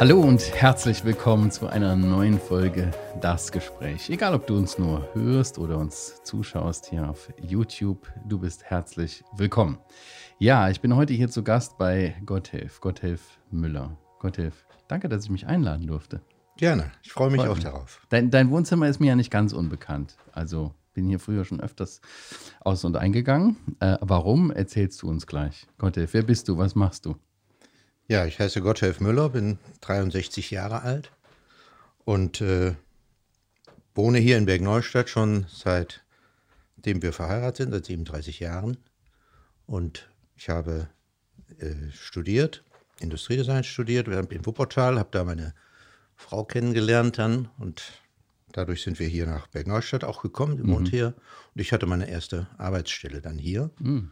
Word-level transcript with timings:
Hallo 0.00 0.20
und 0.20 0.40
herzlich 0.54 1.04
willkommen 1.04 1.50
zu 1.50 1.68
einer 1.68 1.94
neuen 1.94 2.40
Folge 2.40 2.90
Das 3.20 3.52
Gespräch. 3.52 4.10
Egal, 4.10 4.34
ob 4.34 4.46
du 4.46 4.56
uns 4.56 4.78
nur 4.78 5.08
hörst 5.14 5.58
oder 5.58 5.78
uns 5.78 6.22
zuschaust 6.24 6.86
hier 6.86 7.08
auf 7.08 7.32
YouTube, 7.40 8.12
du 8.26 8.38
bist 8.38 8.64
herzlich 8.64 9.22
willkommen. 9.36 9.78
Ja, 10.38 10.68
ich 10.70 10.80
bin 10.80 10.96
heute 10.96 11.12
hier 11.12 11.28
zu 11.28 11.44
Gast 11.44 11.78
bei 11.78 12.16
Gotthilf, 12.26 12.80
Gotthilf 12.80 13.38
Müller. 13.50 13.96
Gotthilf, 14.18 14.66
danke, 14.88 15.08
dass 15.08 15.24
ich 15.24 15.30
mich 15.30 15.46
einladen 15.46 15.86
durfte. 15.86 16.20
Gerne, 16.56 16.90
ich 17.02 17.12
freue 17.12 17.30
mich 17.30 17.40
Freut 17.40 17.50
auch 17.50 17.54
mich. 17.56 17.64
darauf. 17.64 18.06
Dein, 18.08 18.30
dein 18.30 18.50
Wohnzimmer 18.50 18.88
ist 18.88 19.00
mir 19.00 19.08
ja 19.08 19.16
nicht 19.16 19.30
ganz 19.30 19.52
unbekannt. 19.52 20.16
Also 20.32 20.74
bin 20.94 21.06
hier 21.06 21.18
früher 21.18 21.44
schon 21.44 21.60
öfters 21.60 22.00
aus- 22.60 22.84
und 22.84 22.96
eingegangen. 22.96 23.56
Äh, 23.80 23.96
warum, 24.00 24.50
erzählst 24.50 25.00
du 25.02 25.08
uns 25.08 25.26
gleich. 25.26 25.66
Gotthilf, 25.78 26.12
wer 26.14 26.22
bist 26.22 26.48
du, 26.48 26.58
was 26.58 26.74
machst 26.74 27.06
du? 27.06 27.16
Ja, 28.08 28.26
ich 28.26 28.38
heiße 28.38 28.60
Gotthelf 28.60 29.00
Müller, 29.00 29.28
bin 29.28 29.58
63 29.80 30.50
Jahre 30.50 30.82
alt 30.82 31.12
und 32.04 32.40
äh, 32.40 32.74
wohne 33.94 34.18
hier 34.18 34.38
in 34.38 34.46
Bergneustadt 34.46 35.08
schon 35.08 35.46
seitdem 35.48 37.02
wir 37.02 37.12
verheiratet 37.12 37.56
sind, 37.56 37.72
seit 37.72 37.84
37 37.86 38.40
Jahren. 38.40 38.76
Und 39.66 40.10
ich 40.36 40.48
habe 40.48 40.88
äh, 41.58 41.90
studiert, 41.92 42.64
Industriedesign 43.00 43.64
studiert, 43.64 44.08
in 44.08 44.46
Wuppertal, 44.46 44.98
habe 44.98 45.10
da 45.12 45.24
meine 45.24 45.54
Frau 46.16 46.44
kennengelernt 46.44 47.18
dann 47.18 47.48
und 47.58 47.82
dadurch 48.52 48.82
sind 48.82 48.98
wir 48.98 49.08
hier 49.08 49.26
nach 49.26 49.46
Bergneustadt 49.46 50.04
auch 50.04 50.22
gekommen, 50.22 50.56
die 50.56 50.62
mhm. 50.64 50.72
wohnt 50.72 50.88
hier. 50.88 51.14
Und 51.54 51.60
ich 51.60 51.72
hatte 51.72 51.86
meine 51.86 52.08
erste 52.08 52.48
Arbeitsstelle 52.58 53.20
dann 53.20 53.38
hier. 53.38 53.70
Mhm. 53.78 54.10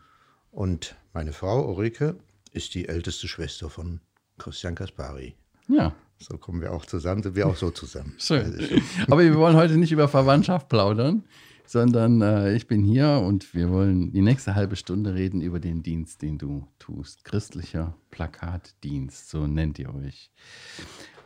Und 0.51 0.97
meine 1.13 1.33
Frau 1.33 1.69
Ulrike 1.69 2.17
ist 2.53 2.75
die 2.75 2.89
älteste 2.89 3.29
Schwester 3.29 3.71
von 3.71 4.01
Christian 4.39 4.75
Kaspari. 4.75 5.35
Ja. 5.69 5.95
So 6.19 6.37
kommen 6.37 6.61
wir 6.61 6.73
auch 6.73 6.85
zusammen, 6.85 7.23
sind 7.23 7.35
wir 7.35 7.47
auch 7.47 7.57
so 7.57 7.71
zusammen. 7.71 8.15
Schön. 8.19 8.83
Aber 9.09 9.23
wir 9.23 9.35
wollen 9.37 9.57
heute 9.57 9.77
nicht 9.77 9.93
über 9.93 10.07
Verwandtschaft 10.07 10.69
plaudern, 10.69 11.25
sondern 11.65 12.21
äh, 12.21 12.55
ich 12.55 12.67
bin 12.67 12.83
hier 12.83 13.23
und 13.25 13.55
wir 13.55 13.71
wollen 13.71 14.13
die 14.13 14.21
nächste 14.21 14.55
halbe 14.55 14.77
Stunde 14.77 15.15
reden 15.15 15.41
über 15.41 15.61
den 15.61 15.83
Dienst, 15.83 16.21
den 16.21 16.37
du 16.37 16.67
tust. 16.79 17.25
Christlicher 17.25 17.97
Plakatdienst, 18.11 19.31
so 19.31 19.47
nennt 19.47 19.79
ihr 19.79 19.95
euch. 19.95 20.31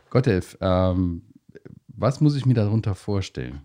Gotthelf, 0.09 0.57
ähm, 0.61 1.23
was 1.87 2.21
muss 2.21 2.35
ich 2.35 2.45
mir 2.45 2.53
darunter 2.53 2.95
vorstellen? 2.95 3.61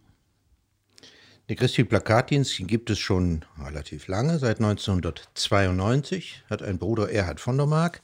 Der 1.51 1.56
christliche 1.56 1.84
Plakatdienst 1.84 2.59
gibt 2.69 2.91
es 2.91 3.01
schon 3.01 3.45
relativ 3.61 4.06
lange, 4.06 4.39
seit 4.39 4.59
1992 4.61 6.45
hat 6.48 6.62
ein 6.62 6.79
Bruder 6.79 7.11
Erhard 7.11 7.41
von 7.41 7.57
der 7.57 7.67
Mark 7.67 8.03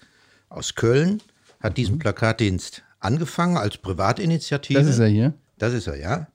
aus 0.48 0.74
Köln, 0.74 1.22
hat 1.60 1.76
diesen 1.76 1.94
mhm. 1.94 1.98
Plakatdienst 2.00 2.82
angefangen 2.98 3.56
als 3.56 3.78
Privatinitiative. 3.78 4.80
Das 4.80 4.88
ist 4.88 4.98
er 4.98 5.06
hier? 5.06 5.34
Das 5.58 5.74
ist 5.74 5.86
er, 5.86 5.96
ja. 5.96 6.26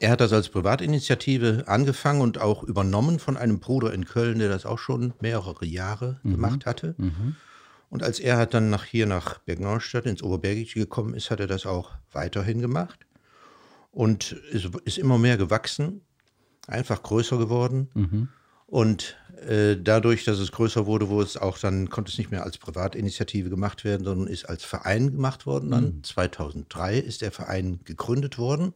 Er 0.00 0.10
hat 0.10 0.20
das 0.20 0.32
als 0.32 0.48
Privatinitiative 0.48 1.62
angefangen 1.68 2.20
und 2.20 2.40
auch 2.40 2.64
übernommen 2.64 3.20
von 3.20 3.36
einem 3.36 3.60
Bruder 3.60 3.94
in 3.94 4.06
Köln, 4.06 4.40
der 4.40 4.48
das 4.48 4.66
auch 4.66 4.80
schon 4.80 5.12
mehrere 5.20 5.64
Jahre 5.64 6.18
mhm. 6.24 6.32
gemacht 6.32 6.66
hatte. 6.66 6.96
Mhm. 6.98 7.36
Und 7.90 8.02
als 8.02 8.18
er 8.18 8.44
dann 8.46 8.70
nach 8.70 8.86
hier 8.86 9.06
nach 9.06 9.38
Bergneustadt 9.38 10.06
ins 10.06 10.20
Oberbergische 10.20 10.80
gekommen 10.80 11.14
ist, 11.14 11.30
hat 11.30 11.38
er 11.38 11.46
das 11.46 11.64
auch 11.64 11.92
weiterhin 12.10 12.60
gemacht 12.60 13.06
und 13.94 14.32
ist, 14.50 14.68
ist 14.84 14.98
immer 14.98 15.18
mehr 15.18 15.36
gewachsen, 15.36 16.02
einfach 16.66 17.02
größer 17.02 17.38
geworden. 17.38 17.88
Mhm. 17.94 18.28
Und 18.66 19.16
äh, 19.46 19.76
dadurch, 19.80 20.24
dass 20.24 20.38
es 20.38 20.50
größer 20.50 20.86
wurde, 20.86 21.08
wo 21.08 21.22
es 21.22 21.36
auch 21.36 21.58
dann, 21.58 21.90
konnte 21.90 22.10
es 22.10 22.18
nicht 22.18 22.30
mehr 22.30 22.44
als 22.44 22.58
Privatinitiative 22.58 23.50
gemacht 23.50 23.84
werden, 23.84 24.04
sondern 24.04 24.26
ist 24.26 24.46
als 24.46 24.64
Verein 24.64 25.12
gemacht 25.12 25.46
worden. 25.46 25.70
Dann 25.70 25.84
mhm. 25.84 26.04
2003 26.04 26.98
ist 26.98 27.22
der 27.22 27.30
Verein 27.30 27.80
gegründet 27.84 28.38
worden. 28.38 28.74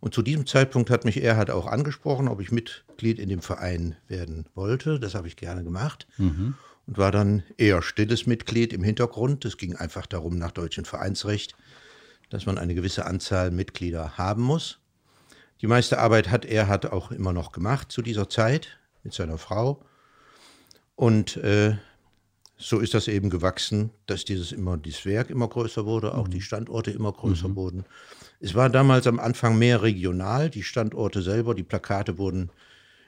Und 0.00 0.14
zu 0.14 0.22
diesem 0.22 0.46
Zeitpunkt 0.46 0.90
hat 0.90 1.04
mich 1.04 1.22
Erhard 1.22 1.50
auch 1.50 1.66
angesprochen, 1.66 2.28
ob 2.28 2.40
ich 2.40 2.52
Mitglied 2.52 3.18
in 3.18 3.28
dem 3.28 3.42
Verein 3.42 3.96
werden 4.06 4.46
wollte. 4.54 4.98
Das 4.98 5.14
habe 5.14 5.28
ich 5.28 5.36
gerne 5.36 5.62
gemacht. 5.64 6.06
Mhm. 6.18 6.54
Und 6.86 6.98
war 6.98 7.12
dann 7.12 7.42
eher 7.58 7.82
stilles 7.82 8.26
Mitglied 8.26 8.72
im 8.72 8.82
Hintergrund. 8.82 9.44
Es 9.44 9.56
ging 9.56 9.76
einfach 9.76 10.06
darum, 10.06 10.38
nach 10.38 10.52
deutschem 10.52 10.84
Vereinsrecht 10.84 11.54
dass 12.30 12.46
man 12.46 12.58
eine 12.58 12.74
gewisse 12.74 13.06
Anzahl 13.06 13.50
Mitglieder 13.50 14.18
haben 14.18 14.42
muss. 14.42 14.78
Die 15.60 15.66
meiste 15.66 15.98
Arbeit 15.98 16.30
hat 16.30 16.44
er 16.44 16.68
hat 16.68 16.86
auch 16.86 17.10
immer 17.10 17.32
noch 17.32 17.52
gemacht 17.52 17.90
zu 17.90 18.02
dieser 18.02 18.28
Zeit 18.28 18.78
mit 19.02 19.12
seiner 19.12 19.38
Frau. 19.38 19.82
Und 20.94 21.36
äh, 21.38 21.76
so 22.56 22.80
ist 22.80 22.94
das 22.94 23.08
eben 23.08 23.30
gewachsen, 23.30 23.90
dass 24.06 24.24
dieses 24.24 24.52
immer 24.52 24.76
dieses 24.76 25.06
Werk 25.06 25.30
immer 25.30 25.48
größer 25.48 25.86
wurde, 25.86 26.14
auch 26.14 26.26
mhm. 26.26 26.32
die 26.32 26.40
Standorte 26.40 26.90
immer 26.90 27.12
größer 27.12 27.48
mhm. 27.48 27.56
wurden. 27.56 27.84
Es 28.40 28.54
war 28.54 28.68
damals 28.68 29.06
am 29.06 29.20
Anfang 29.20 29.58
mehr 29.58 29.82
regional, 29.82 30.50
die 30.50 30.64
Standorte 30.64 31.22
selber, 31.22 31.54
die 31.54 31.62
Plakate 31.62 32.18
wurden 32.18 32.50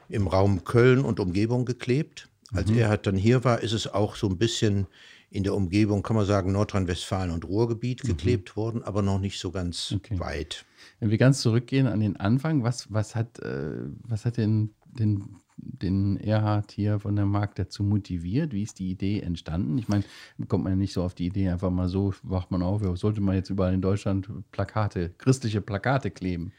im 0.09 0.27
Raum 0.27 0.65
Köln 0.65 1.05
und 1.05 1.21
Umgebung 1.21 1.65
geklebt. 1.65 2.29
Als 2.53 2.71
mhm. 2.71 2.79
er 2.79 2.89
halt 2.89 3.07
dann 3.07 3.17
hier 3.17 3.45
war, 3.45 3.61
ist 3.61 3.73
es 3.73 3.87
auch 3.87 4.17
so 4.17 4.29
ein 4.29 4.39
bisschen 4.39 4.87
in 5.31 5.45
der 5.45 5.55
Umgebung, 5.55 6.03
kann 6.03 6.17
man 6.17 6.27
sagen, 6.27 6.53
Nordrhein-Westfalen 6.53 7.31
und 7.31 7.45
Ruhrgebiet 7.45 8.03
mhm. 8.03 8.09
geklebt 8.09 8.57
worden, 8.57 8.83
aber 8.83 9.01
noch 9.01 9.21
nicht 9.21 9.39
so 9.39 9.51
ganz 9.51 9.93
okay. 9.97 10.19
weit. 10.19 10.67
Wenn 10.99 11.11
wir 11.11 11.19
ganz 11.19 11.41
zurückgehen 11.41 11.87
an 11.87 12.01
den 12.01 12.17
Anfang, 12.17 12.65
was, 12.65 12.93
was 12.93 13.15
hat, 13.15 13.39
äh, 13.39 13.85
was 14.03 14.25
hat 14.25 14.37
den, 14.37 14.75
den, 14.87 15.37
den 15.57 16.17
Erhard 16.17 16.73
hier 16.73 16.99
von 16.99 17.15
der 17.15 17.27
Markt 17.27 17.61
dazu 17.61 17.85
motiviert? 17.85 18.53
Wie 18.53 18.65
ist 18.65 18.81
die 18.81 18.91
Idee 18.91 19.21
entstanden? 19.21 19.79
Ich 19.79 19.89
meine, 19.89 20.05
kommt 20.49 20.65
man 20.65 20.73
ja 20.73 20.77
nicht 20.77 20.93
so 20.93 21.05
auf 21.05 21.15
die 21.15 21.27
Idee, 21.27 21.49
einfach 21.49 21.71
mal 21.71 21.89
so, 21.89 22.13
wacht 22.25 22.51
man 22.51 22.63
auf, 22.63 22.83
sollte 22.99 23.21
man 23.21 23.37
jetzt 23.37 23.51
überall 23.51 23.73
in 23.73 23.83
Deutschland 23.83 24.29
Plakate, 24.51 25.11
christliche 25.17 25.61
Plakate 25.61 26.11
kleben? 26.11 26.53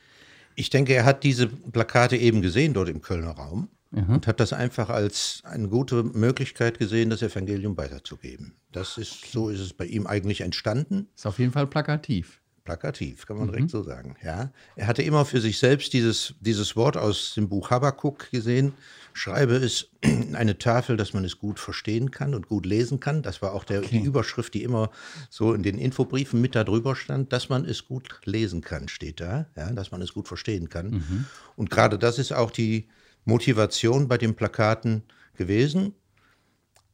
Ich 0.55 0.69
denke, 0.69 0.93
er 0.93 1.05
hat 1.05 1.23
diese 1.23 1.47
Plakate 1.47 2.15
eben 2.17 2.41
gesehen 2.41 2.73
dort 2.73 2.87
im 2.87 3.01
Kölner 3.01 3.31
Raum 3.31 3.67
mhm. 3.91 4.15
und 4.15 4.27
hat 4.27 4.39
das 4.39 4.53
einfach 4.53 4.89
als 4.89 5.41
eine 5.43 5.67
gute 5.67 6.03
Möglichkeit 6.03 6.79
gesehen, 6.79 7.09
das 7.09 7.21
Evangelium 7.21 7.77
weiterzugeben. 7.77 8.55
Das 8.71 8.97
ist, 8.97 9.31
so 9.31 9.49
ist 9.49 9.59
es 9.59 9.73
bei 9.73 9.85
ihm 9.85 10.07
eigentlich 10.07 10.41
entstanden. 10.41 11.07
Ist 11.15 11.25
auf 11.25 11.39
jeden 11.39 11.51
Fall 11.51 11.67
plakativ. 11.67 12.39
Plakativ, 12.63 13.25
kann 13.25 13.37
man 13.37 13.47
mhm. 13.47 13.53
direkt 13.53 13.71
so 13.71 13.81
sagen. 13.81 14.15
Ja. 14.23 14.51
Er 14.75 14.87
hatte 14.87 15.01
immer 15.01 15.25
für 15.25 15.41
sich 15.41 15.57
selbst 15.57 15.93
dieses, 15.93 16.35
dieses 16.41 16.75
Wort 16.75 16.95
aus 16.95 17.33
dem 17.33 17.49
Buch 17.49 17.71
Habakkuk 17.71 18.29
gesehen. 18.29 18.73
Schreibe 19.13 19.55
es 19.55 19.89
in 20.01 20.35
eine 20.35 20.57
Tafel, 20.57 20.95
dass 20.95 21.13
man 21.13 21.25
es 21.25 21.39
gut 21.39 21.59
verstehen 21.59 22.11
kann 22.11 22.35
und 22.35 22.47
gut 22.47 22.67
lesen 22.67 22.99
kann. 22.99 23.23
Das 23.23 23.41
war 23.41 23.53
auch 23.53 23.63
der, 23.63 23.79
okay. 23.79 23.99
die 23.99 24.05
Überschrift, 24.05 24.53
die 24.53 24.61
immer 24.63 24.91
so 25.29 25.53
in 25.53 25.63
den 25.63 25.79
Infobriefen 25.79 26.39
mit 26.39 26.55
da 26.55 26.63
drüber 26.63 26.95
stand, 26.95 27.33
dass 27.33 27.49
man 27.49 27.65
es 27.65 27.85
gut 27.85 28.21
lesen 28.25 28.61
kann, 28.61 28.87
steht 28.87 29.19
da, 29.19 29.47
ja, 29.57 29.71
dass 29.71 29.89
man 29.91 30.01
es 30.01 30.13
gut 30.13 30.27
verstehen 30.27 30.69
kann. 30.69 30.91
Mhm. 30.91 31.25
Und 31.55 31.71
gerade 31.71 31.97
das 31.97 32.19
ist 32.19 32.31
auch 32.31 32.51
die, 32.51 32.87
Motivation 33.25 34.07
bei 34.07 34.17
den 34.17 34.35
Plakaten 34.35 35.03
gewesen, 35.35 35.93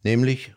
nämlich 0.04 0.54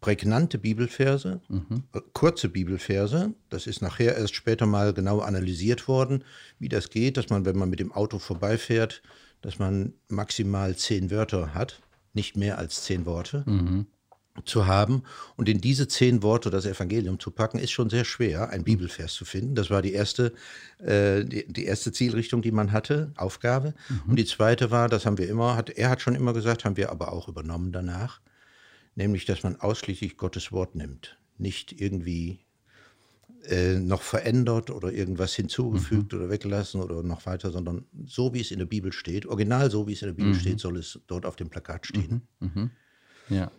prägnante 0.00 0.58
Bibelverse, 0.58 1.40
mhm. 1.48 1.84
Kurze 2.14 2.48
Bibelverse. 2.48 3.34
Das 3.50 3.66
ist 3.66 3.82
nachher 3.82 4.16
erst 4.16 4.34
später 4.34 4.66
mal 4.66 4.94
genau 4.94 5.20
analysiert 5.20 5.88
worden, 5.88 6.24
wie 6.58 6.68
das 6.68 6.88
geht, 6.90 7.16
dass 7.16 7.28
man, 7.28 7.44
wenn 7.44 7.58
man 7.58 7.68
mit 7.68 7.80
dem 7.80 7.92
Auto 7.92 8.18
vorbeifährt, 8.18 9.02
dass 9.42 9.58
man 9.58 9.92
maximal 10.08 10.74
zehn 10.76 11.10
Wörter 11.10 11.54
hat, 11.54 11.82
nicht 12.14 12.36
mehr 12.36 12.58
als 12.58 12.84
zehn 12.84 13.04
Worte. 13.04 13.44
Mhm 13.46 13.86
zu 14.44 14.66
haben. 14.66 15.02
Und 15.36 15.48
in 15.48 15.60
diese 15.60 15.88
zehn 15.88 16.22
Worte 16.22 16.50
das 16.50 16.66
Evangelium 16.66 17.18
zu 17.18 17.30
packen, 17.30 17.58
ist 17.58 17.70
schon 17.70 17.90
sehr 17.90 18.04
schwer, 18.04 18.50
ein 18.50 18.64
Bibelvers 18.64 19.14
zu 19.14 19.24
finden. 19.24 19.54
Das 19.54 19.70
war 19.70 19.82
die 19.82 19.92
erste, 19.92 20.32
äh, 20.78 21.24
die, 21.24 21.46
die, 21.46 21.64
erste 21.64 21.92
Zielrichtung, 21.92 22.42
die 22.42 22.52
man 22.52 22.72
hatte, 22.72 23.12
Aufgabe. 23.16 23.74
Mhm. 23.88 24.10
Und 24.10 24.16
die 24.16 24.24
zweite 24.24 24.70
war, 24.70 24.88
das 24.88 25.06
haben 25.06 25.18
wir 25.18 25.28
immer, 25.28 25.56
hat, 25.56 25.70
er 25.70 25.90
hat 25.90 26.00
schon 26.00 26.14
immer 26.14 26.32
gesagt, 26.32 26.64
haben 26.64 26.76
wir 26.76 26.90
aber 26.90 27.12
auch 27.12 27.28
übernommen 27.28 27.72
danach, 27.72 28.20
nämlich, 28.94 29.24
dass 29.24 29.42
man 29.42 29.56
ausschließlich 29.56 30.16
Gottes 30.16 30.52
Wort 30.52 30.74
nimmt. 30.74 31.18
Nicht 31.38 31.80
irgendwie 31.80 32.40
äh, 33.48 33.78
noch 33.78 34.02
verändert 34.02 34.70
oder 34.70 34.92
irgendwas 34.92 35.34
hinzugefügt 35.34 36.12
mhm. 36.12 36.18
oder 36.18 36.30
weggelassen 36.30 36.80
oder 36.80 37.02
noch 37.02 37.24
weiter, 37.24 37.50
sondern 37.50 37.86
so, 38.04 38.34
wie 38.34 38.40
es 38.40 38.50
in 38.50 38.58
der 38.58 38.66
Bibel 38.66 38.92
steht, 38.92 39.24
original 39.24 39.70
so, 39.70 39.86
wie 39.86 39.94
es 39.94 40.02
in 40.02 40.08
der 40.08 40.14
Bibel 40.14 40.34
mhm. 40.34 40.38
steht, 40.38 40.60
soll 40.60 40.76
es 40.76 41.00
dort 41.06 41.24
auf 41.24 41.36
dem 41.36 41.48
Plakat 41.48 41.86
stehen. 41.86 42.22
Mhm. 42.40 42.50
mhm. 42.54 42.70
Ja. 43.30 43.50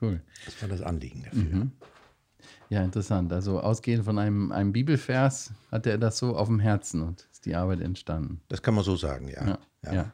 Cool. 0.00 0.20
Das 0.44 0.60
war 0.62 0.68
das 0.68 0.82
Anliegen 0.82 1.24
dafür. 1.24 1.42
Mhm. 1.42 1.72
Ja, 2.70 2.82
interessant. 2.82 3.32
Also 3.32 3.60
ausgehend 3.60 4.04
von 4.04 4.18
einem, 4.18 4.52
einem 4.52 4.72
Bibelvers 4.72 5.52
hatte 5.72 5.90
er 5.90 5.98
das 5.98 6.18
so 6.18 6.36
auf 6.36 6.48
dem 6.48 6.60
Herzen 6.60 7.02
und 7.02 7.26
ist 7.32 7.46
die 7.46 7.54
Arbeit 7.54 7.80
entstanden. 7.80 8.40
Das 8.48 8.62
kann 8.62 8.74
man 8.74 8.84
so 8.84 8.96
sagen, 8.96 9.28
ja. 9.28 9.46
Ja, 9.46 9.58
ja. 9.84 9.92
ja. 9.92 10.12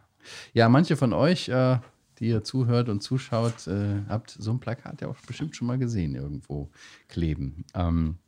ja 0.53 0.69
manche 0.69 0.97
von 0.97 1.13
euch, 1.13 1.49
äh, 1.49 1.79
die 2.19 2.29
ihr 2.29 2.45
zuhört 2.45 2.89
und 2.89 3.03
zuschaut, 3.03 3.67
äh, 3.67 4.03
habt 4.09 4.31
so 4.31 4.53
ein 4.53 4.61
Plakat 4.61 5.01
ja 5.01 5.09
auch 5.09 5.17
bestimmt 5.27 5.57
schon 5.57 5.67
mal 5.67 5.79
gesehen 5.79 6.15
irgendwo 6.15 6.71
kleben. 7.09 7.65
Ähm, 7.75 8.19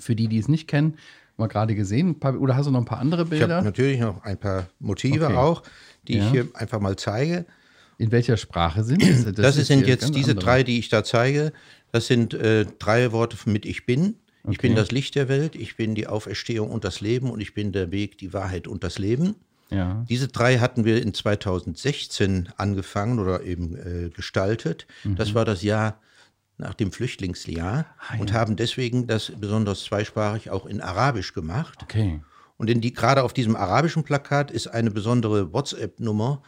für 0.00 0.16
die, 0.16 0.26
die 0.26 0.38
es 0.38 0.48
nicht 0.48 0.66
kennen, 0.66 0.98
mal 1.36 1.46
gerade 1.46 1.76
gesehen. 1.76 2.18
Paar, 2.18 2.40
oder 2.40 2.56
hast 2.56 2.66
du 2.66 2.72
noch 2.72 2.80
ein 2.80 2.84
paar 2.84 2.98
andere 2.98 3.24
Bilder? 3.24 3.46
Ich 3.46 3.52
habe 3.52 3.64
natürlich 3.64 4.00
noch 4.00 4.24
ein 4.24 4.38
paar 4.38 4.66
Motive 4.80 5.26
okay. 5.26 5.36
auch, 5.36 5.62
die 6.08 6.16
ja. 6.16 6.24
ich 6.24 6.30
hier 6.30 6.48
einfach 6.54 6.80
mal 6.80 6.96
zeige. 6.96 7.46
In 7.98 8.10
welcher 8.12 8.36
Sprache 8.36 8.84
sind 8.84 9.02
das? 9.24 9.24
Das, 9.34 9.56
das 9.56 9.66
sind 9.66 9.86
jetzt 9.86 10.14
diese 10.14 10.32
andere. 10.32 10.44
drei, 10.44 10.62
die 10.62 10.78
ich 10.78 10.88
da 10.88 11.04
zeige. 11.04 11.52
Das 11.92 12.06
sind 12.06 12.34
äh, 12.34 12.66
drei 12.78 13.12
Worte 13.12 13.36
mit 13.46 13.64
Ich 13.66 13.86
bin 13.86 14.16
Ich 14.48 14.58
bin 14.58 14.74
das 14.74 14.90
Licht 14.90 15.14
der 15.14 15.28
Welt, 15.28 15.54
ich 15.54 15.76
bin 15.76 15.94
die 15.94 16.06
Auferstehung 16.06 16.70
und 16.70 16.84
das 16.84 17.00
Leben 17.00 17.30
und 17.30 17.40
ich 17.40 17.54
bin 17.54 17.72
der 17.72 17.90
Weg, 17.92 18.18
die 18.18 18.32
Wahrheit 18.32 18.66
und 18.66 18.82
das 18.84 18.98
Leben. 18.98 19.36
Ja. 19.70 20.04
Diese 20.08 20.28
drei 20.28 20.58
hatten 20.58 20.84
wir 20.84 21.00
in 21.02 21.14
2016 21.14 22.50
angefangen 22.56 23.18
oder 23.18 23.42
eben 23.42 23.76
äh, 23.76 24.10
gestaltet. 24.10 24.86
Mhm. 25.04 25.16
Das 25.16 25.34
war 25.34 25.44
das 25.44 25.62
Jahr 25.62 26.00
nach 26.58 26.74
dem 26.74 26.92
Flüchtlingsjahr 26.92 27.86
Ah, 27.98 28.14
ja. 28.14 28.20
und 28.20 28.32
haben 28.32 28.56
deswegen 28.56 29.06
das 29.06 29.32
besonders 29.40 29.84
zweisprachig 29.84 30.50
auch 30.50 30.66
in 30.66 30.80
Arabisch 30.80 31.32
gemacht. 31.32 31.78
Okay. 31.82 32.20
Und 32.56 32.70
in 32.70 32.80
die, 32.80 32.92
gerade 32.92 33.22
auf 33.24 33.32
diesem 33.32 33.56
arabischen 33.56 34.04
Plakat 34.04 34.50
ist 34.50 34.68
eine 34.68 34.90
besondere 34.90 35.52
WhatsApp-Nummer, 35.52 36.42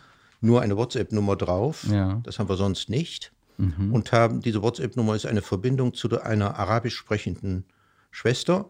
nur 0.47 0.63
eine 0.63 0.77
WhatsApp-Nummer 0.77 1.37
drauf. 1.37 1.85
Ja. 1.91 2.21
Das 2.23 2.39
haben 2.39 2.49
wir 2.49 2.57
sonst 2.57 2.89
nicht. 2.89 3.33
Und 3.59 4.13
haben, 4.13 4.43
diese 4.43 4.61
WhatsApp-Nummer 4.61 5.15
ist 5.17 5.25
eine 5.25 5.41
Verbindung 5.41 5.95
zu 5.95 6.21
einer 6.21 6.59
arabisch 6.59 6.95
sprechenden 6.95 7.65
Schwester, 8.11 8.69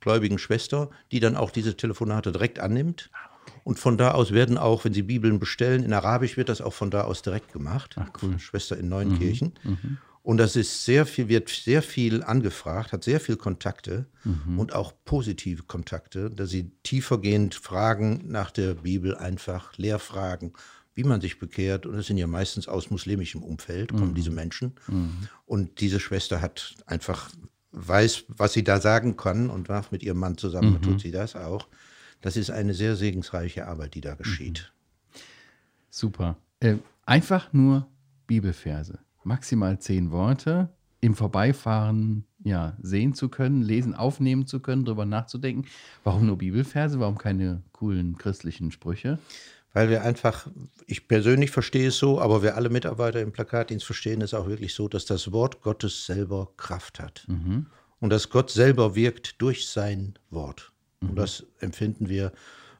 gläubigen 0.00 0.38
Schwester, 0.38 0.90
die 1.12 1.20
dann 1.20 1.34
auch 1.34 1.50
diese 1.50 1.78
Telefonate 1.78 2.30
direkt 2.30 2.58
annimmt. 2.58 3.10
Und 3.64 3.78
von 3.78 3.96
da 3.96 4.10
aus 4.10 4.32
werden 4.32 4.58
auch, 4.58 4.84
wenn 4.84 4.92
Sie 4.92 5.02
Bibeln 5.02 5.38
bestellen, 5.38 5.82
in 5.82 5.94
Arabisch 5.94 6.36
wird 6.36 6.50
das 6.50 6.60
auch 6.60 6.74
von 6.74 6.90
da 6.90 7.04
aus 7.04 7.22
direkt 7.22 7.54
gemacht. 7.54 7.96
Ach, 7.98 8.10
cool. 8.22 8.38
Schwester 8.38 8.76
in 8.76 8.90
Neunkirchen. 8.90 9.54
Und 10.22 10.36
das 10.36 10.56
ist 10.56 10.84
sehr 10.84 11.06
viel, 11.06 11.28
wird 11.28 11.48
sehr 11.48 11.80
viel 11.80 12.22
angefragt, 12.22 12.92
hat 12.92 13.04
sehr 13.04 13.20
viel 13.20 13.36
Kontakte 13.36 14.04
und 14.58 14.74
auch 14.74 14.92
positive 15.06 15.62
Kontakte, 15.62 16.30
dass 16.30 16.50
sie 16.50 16.70
tiefergehend 16.82 17.54
fragen 17.54 18.24
nach 18.26 18.50
der 18.50 18.74
Bibel, 18.74 19.16
einfach 19.16 19.72
Lehrfragen, 19.78 20.52
wie 20.98 21.04
man 21.04 21.20
sich 21.20 21.38
bekehrt. 21.38 21.86
Und 21.86 21.94
es 21.94 22.08
sind 22.08 22.18
ja 22.18 22.26
meistens 22.26 22.66
aus 22.66 22.90
muslimischem 22.90 23.44
Umfeld, 23.44 23.92
kommen 23.92 24.14
diese 24.14 24.32
Menschen. 24.32 24.72
Und 25.46 25.80
diese 25.80 26.00
Schwester 26.00 26.42
hat 26.42 26.74
einfach, 26.86 27.30
weiß, 27.70 28.24
was 28.26 28.52
sie 28.52 28.64
da 28.64 28.80
sagen 28.80 29.16
kann 29.16 29.48
und 29.48 29.68
macht 29.68 29.92
mit 29.92 30.02
ihrem 30.02 30.18
Mann 30.18 30.36
zusammen, 30.36 30.82
tut 30.82 31.00
sie 31.00 31.12
das 31.12 31.36
auch. 31.36 31.68
Das 32.20 32.36
ist 32.36 32.50
eine 32.50 32.74
sehr 32.74 32.96
segensreiche 32.96 33.68
Arbeit, 33.68 33.94
die 33.94 34.00
da 34.00 34.16
geschieht. 34.16 34.72
Super. 35.88 36.36
Äh, 36.58 36.78
einfach 37.06 37.52
nur 37.52 37.86
Bibelverse. 38.26 38.98
Maximal 39.22 39.78
zehn 39.78 40.10
Worte. 40.10 40.68
Im 41.00 41.14
Vorbeifahren 41.14 42.24
ja, 42.42 42.76
sehen 42.82 43.14
zu 43.14 43.28
können, 43.28 43.62
lesen, 43.62 43.94
aufnehmen 43.94 44.48
zu 44.48 44.58
können, 44.58 44.84
darüber 44.84 45.06
nachzudenken. 45.06 45.68
Warum 46.02 46.26
nur 46.26 46.38
Bibelverse? 46.38 46.98
Warum 46.98 47.18
keine 47.18 47.62
coolen 47.70 48.18
christlichen 48.18 48.72
Sprüche? 48.72 49.20
Weil 49.74 49.90
wir 49.90 50.02
einfach, 50.02 50.48
ich 50.86 51.08
persönlich 51.08 51.50
verstehe 51.50 51.88
es 51.88 51.98
so, 51.98 52.20
aber 52.20 52.42
wir 52.42 52.56
alle 52.56 52.70
Mitarbeiter 52.70 53.20
im 53.20 53.32
Plakatdienst 53.32 53.84
verstehen 53.84 54.22
es 54.22 54.34
auch 54.34 54.48
wirklich 54.48 54.74
so, 54.74 54.88
dass 54.88 55.04
das 55.04 55.30
Wort 55.32 55.60
Gottes 55.62 56.06
selber 56.06 56.48
Kraft 56.56 56.98
hat. 57.00 57.26
Und 58.00 58.10
dass 58.10 58.30
Gott 58.30 58.50
selber 58.50 58.94
wirkt 58.94 59.40
durch 59.42 59.68
sein 59.68 60.14
Wort. 60.30 60.72
Und 61.10 61.16
das 61.16 61.44
empfinden 61.60 62.08
wir 62.08 62.32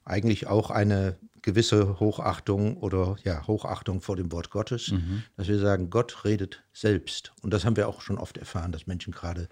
eigentlich 0.05 0.47
auch 0.47 0.71
eine 0.71 1.19
gewisse 1.43 2.01
Hochachtung 2.01 2.77
oder 2.79 3.17
ja, 3.25 3.47
Hochachtung 3.47 4.01
vor 4.01 4.17
dem 4.17 4.33
Wort 4.33 4.51
Gottes, 4.51 4.93
dass 5.37 5.49
wir 5.49 5.59
sagen, 5.59 5.89
Gott 5.91 6.25
redet 6.25 6.63
selbst. 6.73 7.33
Und 7.43 7.53
das 7.53 7.65
haben 7.65 7.77
wir 7.77 7.89
auch 7.89 8.01
schon 8.01 8.19
oft 8.19 8.39
erfahren, 8.39 8.73
dass 8.73 8.87
Menschen 8.87 9.13
gerade 9.13 9.49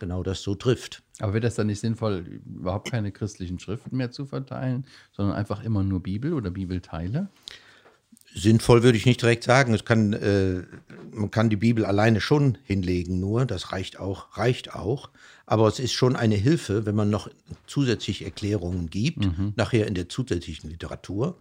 genau 0.00 0.22
das 0.22 0.42
so 0.42 0.54
trifft. 0.54 1.02
Aber 1.20 1.32
wäre 1.34 1.42
das 1.42 1.54
dann 1.54 1.68
nicht 1.68 1.80
sinnvoll, 1.80 2.40
überhaupt 2.46 2.90
keine 2.90 3.12
christlichen 3.12 3.58
Schriften 3.60 3.96
mehr 3.96 4.10
zu 4.10 4.26
verteilen, 4.26 4.84
sondern 5.12 5.36
einfach 5.36 5.62
immer 5.62 5.84
nur 5.84 6.02
Bibel 6.02 6.32
oder 6.32 6.50
Bibelteile? 6.50 7.28
Sinnvoll 8.34 8.82
würde 8.82 8.96
ich 8.96 9.06
nicht 9.06 9.20
direkt 9.22 9.42
sagen. 9.44 9.74
Es 9.74 9.84
kann, 9.84 10.12
äh, 10.12 10.62
man 11.12 11.30
kann 11.30 11.50
die 11.50 11.56
Bibel 11.56 11.84
alleine 11.84 12.20
schon 12.20 12.58
hinlegen, 12.62 13.18
nur 13.18 13.44
das 13.44 13.72
reicht 13.72 13.98
auch, 13.98 14.36
reicht 14.36 14.74
auch. 14.74 15.10
Aber 15.46 15.66
es 15.66 15.80
ist 15.80 15.92
schon 15.92 16.14
eine 16.14 16.36
Hilfe, 16.36 16.86
wenn 16.86 16.94
man 16.94 17.10
noch 17.10 17.28
zusätzlich 17.66 18.24
Erklärungen 18.24 18.88
gibt, 18.88 19.28
nachher 19.56 19.88
in 19.88 19.94
der 19.94 20.08
zusätzlichen 20.08 20.70
Literatur. 20.70 21.38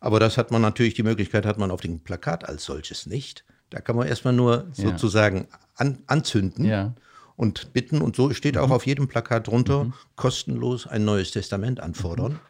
Aber 0.00 0.18
das 0.18 0.36
hat 0.38 0.50
man 0.50 0.60
natürlich, 0.60 0.94
die 0.94 1.04
Möglichkeit 1.04 1.46
hat 1.46 1.58
man 1.58 1.70
auf 1.70 1.80
dem 1.80 2.00
Plakat 2.00 2.48
als 2.48 2.64
solches 2.64 3.06
nicht. 3.06 3.44
Da 3.70 3.80
kann 3.80 3.94
man 3.96 4.08
erstmal 4.08 4.32
nur 4.34 4.66
Ja. 4.76 4.90
sozusagen 4.90 5.46
an, 5.76 5.98
anzünden 6.06 6.64
Ja. 6.64 6.94
Und 7.38 7.72
bitten. 7.72 8.02
Und 8.02 8.16
so 8.16 8.34
steht 8.34 8.58
auch 8.58 8.70
auf 8.70 8.84
jedem 8.84 9.08
Plakat 9.08 9.46
drunter, 9.46 9.92
kostenlos 10.16 10.86
ein 10.86 11.04
neues 11.06 11.30
Testament 11.30 11.80
anfordern. 11.80 12.40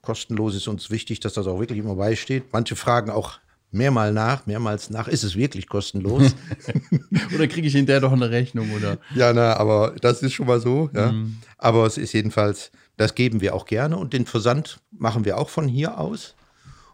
Kostenlos 0.00 0.54
ist 0.54 0.68
uns 0.68 0.88
wichtig, 0.90 1.20
dass 1.20 1.34
das 1.34 1.46
auch 1.46 1.60
wirklich 1.60 1.78
immer 1.78 1.96
beisteht. 1.96 2.44
Manche 2.52 2.76
fragen 2.76 3.10
auch 3.10 3.38
mehrmal 3.70 4.12
nach, 4.12 4.46
mehrmals 4.46 4.88
nach, 4.88 5.08
ist 5.08 5.24
es 5.24 5.34
wirklich 5.34 5.66
kostenlos? 5.66 6.34
Oder 7.34 7.48
kriege 7.48 7.66
ich 7.66 7.74
hinterher 7.74 8.00
doch 8.00 8.12
eine 8.12 8.30
Rechnung? 8.30 8.70
Oder? 8.72 8.98
ja, 9.16 9.32
na, 9.32 9.56
aber 9.56 9.94
das 10.00 10.22
ist 10.22 10.32
schon 10.32 10.46
mal 10.46 10.60
so. 10.60 10.90
Ja. 10.94 11.12
Aber 11.58 11.84
es 11.84 11.98
ist 11.98 12.12
jedenfalls, 12.12 12.70
das 12.96 13.16
geben 13.16 13.40
wir 13.40 13.54
auch 13.54 13.66
gerne 13.66 13.96
und 13.96 14.12
den 14.12 14.26
Versand 14.26 14.78
machen 14.92 15.24
wir 15.24 15.38
auch 15.38 15.48
von 15.48 15.66
hier 15.66 15.98
aus. 15.98 16.34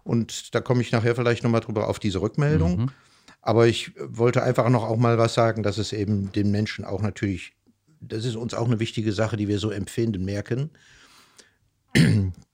Und 0.04 0.54
da 0.54 0.60
komme 0.62 0.80
ich 0.80 0.90
nachher 0.90 1.14
vielleicht 1.14 1.44
nochmal 1.44 1.60
drüber 1.60 1.88
auf 1.88 1.98
diese 1.98 2.22
Rückmeldung. 2.22 2.90
Aber 3.42 3.66
ich 3.66 3.92
wollte 3.96 4.42
einfach 4.42 4.68
noch 4.68 4.84
auch 4.84 4.98
mal 4.98 5.18
was 5.18 5.34
sagen, 5.34 5.62
dass 5.62 5.78
es 5.78 5.92
eben 5.92 6.30
den 6.32 6.50
Menschen 6.50 6.84
auch 6.84 7.00
natürlich, 7.00 7.52
das 8.00 8.24
ist 8.24 8.36
uns 8.36 8.54
auch 8.54 8.66
eine 8.66 8.80
wichtige 8.80 9.12
Sache, 9.12 9.36
die 9.36 9.48
wir 9.48 9.58
so 9.58 9.70
empfinden, 9.70 10.24
merken. 10.24 10.70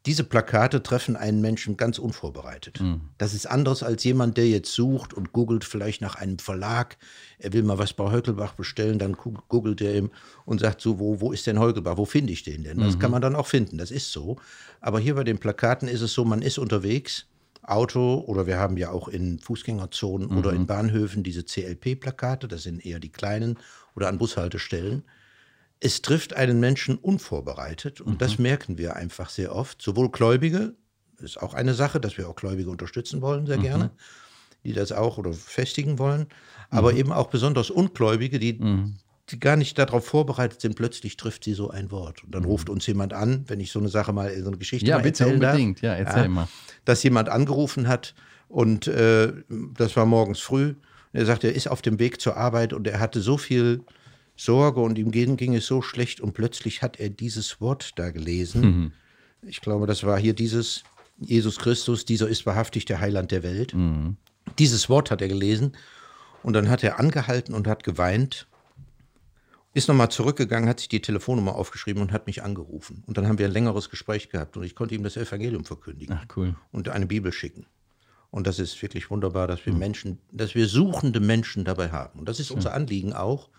Diese 0.07 0.23
Plakate 0.23 0.85
treffen 0.85 1.17
einen 1.17 1.41
Menschen 1.41 1.77
ganz 1.77 1.99
unvorbereitet. 1.99 2.79
Das 3.19 3.35
ist 3.35 3.47
anders 3.47 3.83
als 3.83 4.05
jemand, 4.05 4.37
der 4.37 4.49
jetzt 4.49 4.73
sucht 4.73 5.13
und 5.13 5.33
googelt 5.33 5.65
vielleicht 5.65 6.01
nach 6.01 6.15
einem 6.15 6.39
Verlag. 6.39 6.97
Er 7.39 7.53
will 7.53 7.65
mal 7.65 7.79
was 7.79 7.93
bei 7.93 8.05
Heukelbach 8.11 8.55
bestellen, 8.55 9.01
dann 9.01 9.15
googelt 9.15 9.81
er 9.81 9.97
ihm 9.97 10.11
und 10.45 10.61
sagt 10.61 10.81
so, 10.81 11.01
wo, 11.01 11.21
wo 11.21 11.33
ist 11.33 11.47
denn 11.49 11.59
Heukelbach? 11.59 11.97
Wo 11.97 12.05
finde 12.05 12.33
ich 12.33 12.45
den 12.45 12.63
denn? 12.63 12.79
Das 12.79 13.01
kann 13.01 13.11
man 13.11 13.21
dann 13.21 13.35
auch 13.35 13.49
finden, 13.49 13.79
das 13.79 13.91
ist 13.91 14.13
so. 14.13 14.37
Aber 14.81 15.01
hier 15.01 15.17
bei 15.17 15.25
den 15.25 15.39
Plakaten 15.39 15.89
ist 15.89 16.03
es 16.03 16.13
so, 16.13 16.25
man 16.25 16.41
ist 16.41 16.59
unterwegs, 16.59 17.27
Auto 17.69 18.25
oder 18.27 18.47
wir 18.47 18.59
haben 18.59 18.77
ja 18.77 18.91
auch 18.91 19.09
in 19.09 19.39
Fußgängerzonen 19.39 20.37
oder 20.39 20.53
in 20.53 20.67
Bahnhöfen 20.67 21.23
diese 21.23 21.45
CLP-Plakate, 21.45 22.49
das 22.49 22.63
sind 22.63 22.85
eher 22.85 23.01
die 23.01 23.11
kleinen 23.11 23.59
oder 23.95 24.09
an 24.09 24.19
Bushaltestellen. 24.19 25.03
Es 25.81 26.01
trifft 26.01 26.35
einen 26.35 26.61
Menschen 26.61 26.97
unvorbereitet 26.97 28.01
und 28.01 28.23
das 28.23 28.39
merken 28.39 28.79
wir 28.79 28.97
einfach 28.97 29.31
sehr 29.31 29.55
oft. 29.55 29.83
Sowohl 29.83 30.11
Gläubige, 30.11 30.75
das 31.17 31.33
ist 31.33 31.43
auch 31.43 31.55
eine 31.55 31.75
Sache, 31.75 32.01
dass 32.01 32.17
wir 32.17 32.29
auch 32.29 32.37
Gläubige 32.37 32.71
unterstützen 32.71 33.21
wollen, 33.21 33.47
sehr 33.47 33.59
gerne, 33.59 33.91
die 34.65 34.73
das 34.73 34.93
auch 34.93 35.19
oder 35.19 35.33
festigen 35.33 35.99
wollen, 35.99 36.27
aber 36.71 36.95
eben 36.95 37.13
auch 37.13 37.29
besonders 37.29 37.71
Ungläubige, 37.71 38.39
die, 38.39 38.59
die 39.31 39.41
gar 39.41 39.57
nicht 39.57 39.79
darauf 39.79 40.07
vorbereitet 40.07 40.61
sind, 40.61 40.77
plötzlich 40.77 41.17
trifft 41.17 41.45
sie 41.45 41.55
so 41.55 41.71
ein 41.71 41.91
Wort. 41.91 42.23
Und 42.23 42.35
dann 42.35 42.45
ruft 42.45 42.69
uns 42.69 42.87
jemand 42.87 43.13
an, 43.13 43.45
wenn 43.49 43.59
ich 43.61 43.73
so 43.73 43.81
eine 43.81 43.89
Sache 43.89 44.13
mal, 44.13 44.33
so 44.41 44.49
eine 44.49 44.57
Geschichte 44.57 44.87
Ja, 44.87 44.97
mal 44.97 45.03
bitte 45.03 45.27
unbedingt. 45.27 45.79
Darf, 45.79 45.83
Ja, 45.83 45.95
erzähl 45.95 46.29
mal. 46.29 46.49
Dass 46.85 47.03
jemand 47.03 47.29
angerufen 47.29 47.89
hat 47.89 48.15
und 48.49 48.87
äh, 48.87 49.33
das 49.75 49.97
war 49.97 50.07
morgens 50.07 50.41
früh. 50.41 50.75
Er 51.13 51.27
sagt, 51.27 51.45
er 51.45 51.55
ist 51.55 51.67
auf 51.69 51.83
dem 51.83 51.99
Weg 51.99 52.21
zur 52.21 52.37
Arbeit 52.37 52.73
und 52.73 52.87
er 52.87 53.01
hatte 53.01 53.21
so 53.21 53.37
viel 53.37 53.81
Sorge 54.37 54.81
und 54.81 54.99
ihm 54.99 55.11
ging, 55.11 55.37
ging 55.37 55.55
es 55.55 55.67
so 55.67 55.83
schlecht 55.83 56.21
und 56.21 56.35
plötzlich 56.35 56.83
hat 56.83 57.01
er 57.01 57.09
dieses 57.09 57.61
Wort 57.61 57.93
da 57.97 58.11
gelesen. 58.11 58.93
Ich 59.43 59.61
glaube, 59.61 59.87
das 59.87 60.05
war 60.05 60.19
hier 60.19 60.35
dieses 60.35 60.85
Jesus 61.19 61.57
Christus, 61.59 62.05
dieser 62.05 62.29
ist 62.29 62.45
wahrhaftig 62.45 62.85
der 62.85 63.01
Heiland 63.01 63.31
der 63.33 63.43
Welt. 63.43 63.75
Dieses 64.59 64.89
Wort 64.89 65.11
hat 65.11 65.23
er 65.23 65.29
gelesen 65.29 65.73
und 66.43 66.53
dann 66.53 66.69
hat 66.69 66.85
er 66.85 67.01
angehalten 67.01 67.55
und 67.55 67.67
hat 67.67 67.83
geweint, 67.83 68.47
ist 69.77 69.89
nochmal 69.89 70.11
zurückgegangen, 70.11 70.71
hat 70.71 70.81
sich 70.81 70.89
die 70.89 71.03
Telefonnummer 71.03 71.55
aufgeschrieben 71.55 72.01
und 72.01 72.11
hat 72.11 72.27
mich 72.27 72.43
angerufen. 72.43 73.05
Und 73.07 73.19
dann 73.19 73.29
haben 73.29 73.39
wir 73.39 73.45
ein 73.45 73.53
längeres 73.53 73.91
Gespräch 73.91 74.31
gehabt 74.31 74.57
und 74.57 74.63
ich 74.63 74.75
konnte 74.75 74.95
ihm 74.95 75.03
das 75.03 75.19
Evangelium 75.19 75.67
verkündigen 75.67 76.19
Ach, 76.19 76.37
cool. 76.37 76.57
und 76.73 76.89
eine 76.89 77.05
Bibel 77.05 77.31
schicken. 77.31 77.67
Und 78.31 78.47
das 78.47 78.59
ist 78.59 78.81
wirklich 78.81 79.11
wunderbar, 79.11 79.47
dass 79.47 79.67
wir 79.67 79.75
Menschen, 79.75 80.19
dass 80.33 80.55
wir 80.55 80.67
suchende 80.67 81.21
Menschen 81.21 81.67
dabei 81.67 81.91
haben. 81.91 82.19
Und 82.19 82.27
das 82.27 82.41
ist 82.41 82.51
unser 82.51 82.73
Anliegen 82.73 83.13
auch, 83.13 83.51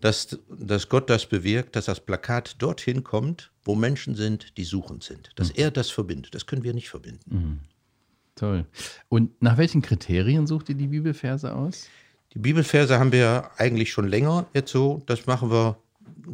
dass, 0.00 0.38
dass 0.50 0.90
Gott 0.90 1.08
das 1.08 1.24
bewirkt, 1.24 1.76
dass 1.76 1.86
das 1.86 2.00
Plakat 2.00 2.56
dorthin 2.58 3.02
kommt, 3.02 3.52
wo 3.64 3.74
Menschen 3.74 4.14
sind, 4.14 4.58
die 4.58 4.64
suchend 4.64 5.02
sind. 5.02 5.30
Dass 5.36 5.50
er 5.50 5.70
das 5.70 5.90
verbindet. 5.90 6.34
Das 6.34 6.44
können 6.44 6.62
wir 6.62 6.74
nicht 6.74 6.90
verbinden. 6.90 7.60
Toll. 8.34 8.66
Und 9.08 9.40
nach 9.40 9.56
welchen 9.56 9.80
Kriterien 9.80 10.46
sucht 10.46 10.68
ihr 10.68 10.74
die 10.74 10.88
Bibelverse 10.88 11.54
aus? 11.54 11.88
Die 12.34 12.38
Bibelverse 12.38 12.98
haben 12.98 13.12
wir 13.12 13.50
eigentlich 13.58 13.92
schon 13.92 14.08
länger 14.08 14.46
jetzt 14.54 14.70
so. 14.70 15.02
Das 15.06 15.26
machen 15.26 15.50
wir 15.50 15.76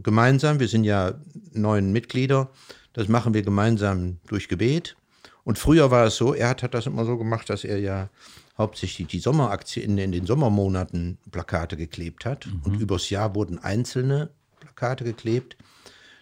gemeinsam. 0.02 0.60
Wir 0.60 0.68
sind 0.68 0.84
ja 0.84 1.14
neun 1.52 1.92
Mitglieder. 1.92 2.50
Das 2.92 3.08
machen 3.08 3.34
wir 3.34 3.42
gemeinsam 3.42 4.18
durch 4.26 4.48
Gebet. 4.48 4.96
Und 5.44 5.58
früher 5.58 5.90
war 5.90 6.06
es 6.06 6.16
so, 6.16 6.34
er 6.34 6.50
hat, 6.50 6.62
hat 6.62 6.74
das 6.74 6.86
immer 6.86 7.04
so 7.04 7.16
gemacht, 7.16 7.48
dass 7.50 7.64
er 7.64 7.78
ja 7.78 8.10
hauptsächlich 8.56 9.08
die 9.08 9.18
Sommeraktie 9.18 9.82
in, 9.82 9.96
in 9.98 10.12
den 10.12 10.26
Sommermonaten 10.26 11.18
Plakate 11.30 11.76
geklebt 11.76 12.24
hat. 12.24 12.48
Und 12.64 12.80
übers 12.80 13.10
Jahr 13.10 13.34
wurden 13.34 13.58
einzelne 13.58 14.30
Plakate 14.60 15.04
geklebt. 15.04 15.56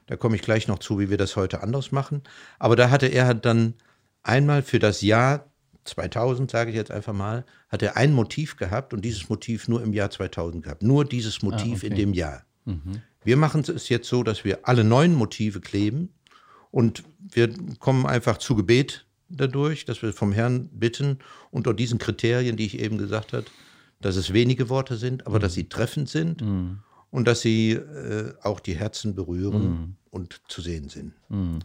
Da 0.06 0.16
komme 0.16 0.37
ich 0.37 0.42
gleich 0.42 0.68
noch 0.68 0.78
zu, 0.78 0.99
wie 1.00 1.11
wir 1.11 1.18
das 1.18 1.37
heute 1.37 1.62
anders 1.62 1.92
machen. 1.92 2.23
Aber 2.59 2.76
da 2.76 2.90
hatte 2.90 3.06
er 3.06 3.35
dann 3.35 3.75
einmal 4.23 4.62
für 4.62 4.78
das 4.78 5.02
Jahr 5.02 5.47
2000, 5.86 6.50
sage 6.50 6.70
ich 6.70 6.76
jetzt 6.76 6.90
einfach 6.90 7.12
mal, 7.12 7.44
hat 7.68 7.82
er 7.82 7.96
ein 7.96 8.12
Motiv 8.12 8.56
gehabt 8.56 8.92
und 8.92 9.04
dieses 9.04 9.28
Motiv 9.28 9.68
nur 9.68 9.82
im 9.82 9.92
Jahr 9.92 10.10
2000 10.10 10.64
gehabt. 10.64 10.82
Nur 10.82 11.04
dieses 11.04 11.42
Motiv 11.42 11.78
okay. 11.78 11.86
in 11.86 11.94
dem 11.94 12.12
Jahr. 12.12 12.44
Wir 13.24 13.36
machen 13.36 13.62
es 13.62 13.88
jetzt 13.88 14.08
so, 14.08 14.22
dass 14.22 14.44
wir 14.44 14.68
alle 14.68 14.84
neun 14.84 15.14
Motive 15.14 15.60
kleben 15.60 16.10
und 16.70 17.04
wir 17.18 17.52
kommen 17.78 18.06
einfach 18.06 18.38
zu 18.38 18.54
Gebet 18.56 19.06
dadurch, 19.28 19.84
dass 19.84 20.02
wir 20.02 20.12
vom 20.12 20.32
Herrn 20.32 20.68
bitten, 20.72 21.18
unter 21.50 21.74
diesen 21.74 21.98
Kriterien, 21.98 22.56
die 22.56 22.66
ich 22.66 22.78
eben 22.78 22.98
gesagt 22.98 23.32
habe, 23.32 23.46
dass 24.00 24.16
es 24.16 24.32
wenige 24.32 24.68
Worte 24.68 24.96
sind, 24.96 25.26
aber 25.26 25.38
dass 25.38 25.54
sie 25.54 25.68
treffend 25.68 26.08
sind 26.08 26.42
und 27.10 27.26
dass 27.26 27.40
sie 27.40 27.72
äh, 27.72 28.34
auch 28.42 28.60
die 28.60 28.76
Herzen 28.76 29.14
berühren 29.14 29.96
und 30.10 30.40
zu 30.48 30.60
sehen 30.60 30.88
sind. 30.88 31.14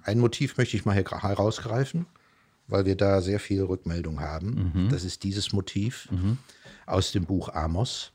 Ein 0.03 0.19
Motiv 0.19 0.57
möchte 0.57 0.77
ich 0.77 0.85
mal 0.85 0.95
her 0.95 1.05
herausgreifen, 1.09 2.05
weil 2.71 2.85
wir 2.85 2.95
da 2.95 3.21
sehr 3.21 3.39
viel 3.39 3.61
Rückmeldung 3.63 4.19
haben. 4.19 4.89
Das 4.89 5.03
ist 5.03 5.23
dieses 5.23 5.53
Motiv 5.53 6.09
aus 6.85 7.11
dem 7.11 7.25
Buch 7.25 7.49
Amos. 7.49 8.11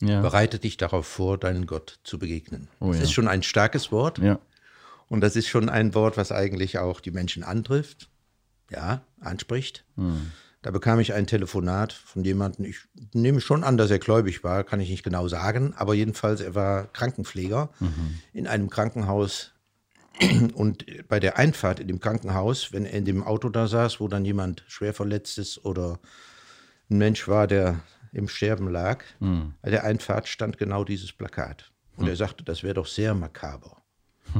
Ja. 0.00 0.20
Bereite 0.20 0.58
dich 0.58 0.76
darauf 0.76 1.06
vor, 1.06 1.38
deinen 1.38 1.66
Gott 1.66 2.00
zu 2.02 2.18
begegnen. 2.18 2.66
Oh 2.80 2.88
das 2.88 2.96
ja. 2.96 3.02
ist 3.04 3.12
schon 3.12 3.28
ein 3.28 3.44
starkes 3.44 3.92
Wort. 3.92 4.18
Ja. 4.18 4.40
Und 5.08 5.20
das 5.20 5.36
ist 5.36 5.46
schon 5.46 5.68
ein 5.68 5.94
Wort, 5.94 6.16
was 6.16 6.32
eigentlich 6.32 6.78
auch 6.78 6.98
die 6.98 7.12
Menschen 7.12 7.44
antrifft, 7.44 8.08
ja, 8.68 9.02
anspricht. 9.20 9.84
Da 10.62 10.70
bekam 10.70 10.98
ich 10.98 11.12
ein 11.12 11.26
Telefonat 11.26 11.92
von 11.92 12.24
jemandem, 12.24 12.64
ich 12.64 12.80
nehme 13.12 13.40
schon 13.40 13.62
an, 13.62 13.76
dass 13.76 13.90
er 13.90 13.98
gläubig 13.98 14.42
war, 14.42 14.64
kann 14.64 14.80
ich 14.80 14.90
nicht 14.90 15.04
genau 15.04 15.28
sagen, 15.28 15.74
aber 15.76 15.94
jedenfalls, 15.94 16.40
er 16.40 16.54
war 16.54 16.86
Krankenpfleger 16.86 17.70
in 18.32 18.46
einem 18.46 18.70
Krankenhaus. 18.70 19.51
Und 20.54 20.84
bei 21.08 21.20
der 21.20 21.38
Einfahrt 21.38 21.80
in 21.80 21.88
dem 21.88 22.00
Krankenhaus, 22.00 22.72
wenn 22.72 22.84
er 22.84 22.98
in 22.98 23.04
dem 23.04 23.22
Auto 23.22 23.48
da 23.48 23.66
saß, 23.66 24.00
wo 24.00 24.08
dann 24.08 24.24
jemand 24.24 24.64
schwer 24.68 24.94
verletzt 24.94 25.38
ist 25.38 25.64
oder 25.64 25.98
ein 26.90 26.98
Mensch 26.98 27.28
war, 27.28 27.46
der 27.46 27.80
im 28.12 28.28
Sterben 28.28 28.68
lag, 28.70 29.04
bei 29.62 29.70
der 29.70 29.84
Einfahrt 29.84 30.28
stand 30.28 30.58
genau 30.58 30.84
dieses 30.84 31.12
Plakat. 31.12 31.72
Und 31.96 32.08
er 32.08 32.16
sagte, 32.16 32.44
das 32.44 32.62
wäre 32.62 32.74
doch 32.74 32.86
sehr 32.86 33.14
makaber. 33.14 33.78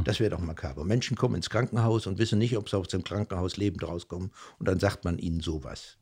Das 0.04 0.20
wäre 0.20 0.30
doch 0.30 0.40
makaber. 0.40 0.84
Menschen 0.84 1.16
kommen 1.16 1.34
ins 1.36 1.50
Krankenhaus 1.50 2.06
und 2.06 2.18
wissen 2.18 2.38
nicht, 2.38 2.56
ob 2.56 2.68
sie 2.68 2.76
aus 2.78 2.88
dem 2.88 3.04
Krankenhaus 3.04 3.56
lebend 3.56 3.82
rauskommen. 3.86 4.30
Und 4.58 4.68
dann 4.68 4.78
sagt 4.78 5.04
man 5.04 5.18
ihnen 5.18 5.40
sowas. 5.40 5.98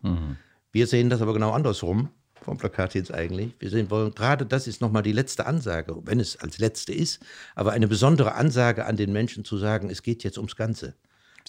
Wir 0.72 0.86
sehen 0.86 1.10
das 1.10 1.22
aber 1.22 1.32
genau 1.32 1.52
andersrum, 1.52 2.10
vom 2.42 2.58
Plakat 2.58 2.94
jetzt 2.94 3.12
eigentlich. 3.12 3.54
Wir 3.58 3.70
sehen 3.70 3.90
wollen, 3.90 4.14
gerade 4.14 4.46
das 4.46 4.66
ist 4.66 4.80
nochmal 4.80 5.02
die 5.02 5.12
letzte 5.12 5.46
Ansage, 5.46 5.96
wenn 6.04 6.20
es 6.20 6.36
als 6.36 6.58
letzte 6.58 6.92
ist, 6.92 7.20
aber 7.54 7.72
eine 7.72 7.88
besondere 7.88 8.34
Ansage 8.34 8.86
an 8.86 8.96
den 8.96 9.12
Menschen 9.12 9.44
zu 9.44 9.58
sagen, 9.58 9.90
es 9.90 10.02
geht 10.02 10.24
jetzt 10.24 10.38
ums 10.38 10.56
Ganze. 10.56 10.94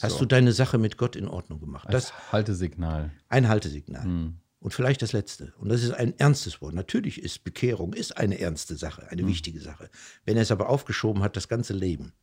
Hast 0.02 0.20
du 0.20 0.26
deine 0.26 0.52
Sache 0.52 0.78
mit 0.78 0.98
Gott 0.98 1.16
in 1.16 1.28
Ordnung 1.28 1.60
gemacht? 1.60 1.88
Das 1.92 2.32
Haltesignal. 2.32 3.12
ein 3.30 3.48
Haltesignal. 3.48 4.34
Und 4.60 4.74
vielleicht 4.74 5.02
das 5.02 5.12
letzte. 5.12 5.54
Und 5.58 5.70
das 5.70 5.84
ist 5.84 5.92
ein 5.92 6.18
ernstes 6.20 6.62
Wort. 6.62 6.76
Natürlich 6.76 7.22
ist 7.22 7.44
Bekehrung 7.44 7.94
ist 7.94 8.18
eine 8.18 8.40
ernste 8.40 8.76
Sache, 8.76 9.10
eine 9.10 9.26
wichtige 9.28 9.60
Sache. 9.60 9.90
Wenn 10.24 10.38
er 10.38 10.44
es 10.44 10.52
aber 10.52 10.70
aufgeschoben 10.70 11.24
hat, 11.24 11.36
das 11.36 11.48
ganze 11.48 11.74
Leben, 11.74 12.14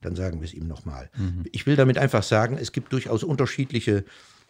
dann 0.00 0.14
sagen 0.14 0.40
wir 0.40 0.46
es 0.46 0.54
ihm 0.54 0.68
nochmal. 0.68 1.10
Ich 1.50 1.66
will 1.66 1.76
damit 1.76 1.98
einfach 1.98 2.22
sagen, 2.22 2.58
es 2.58 2.70
gibt 2.72 2.92
durchaus 2.92 3.24
unterschiedliche 3.24 4.04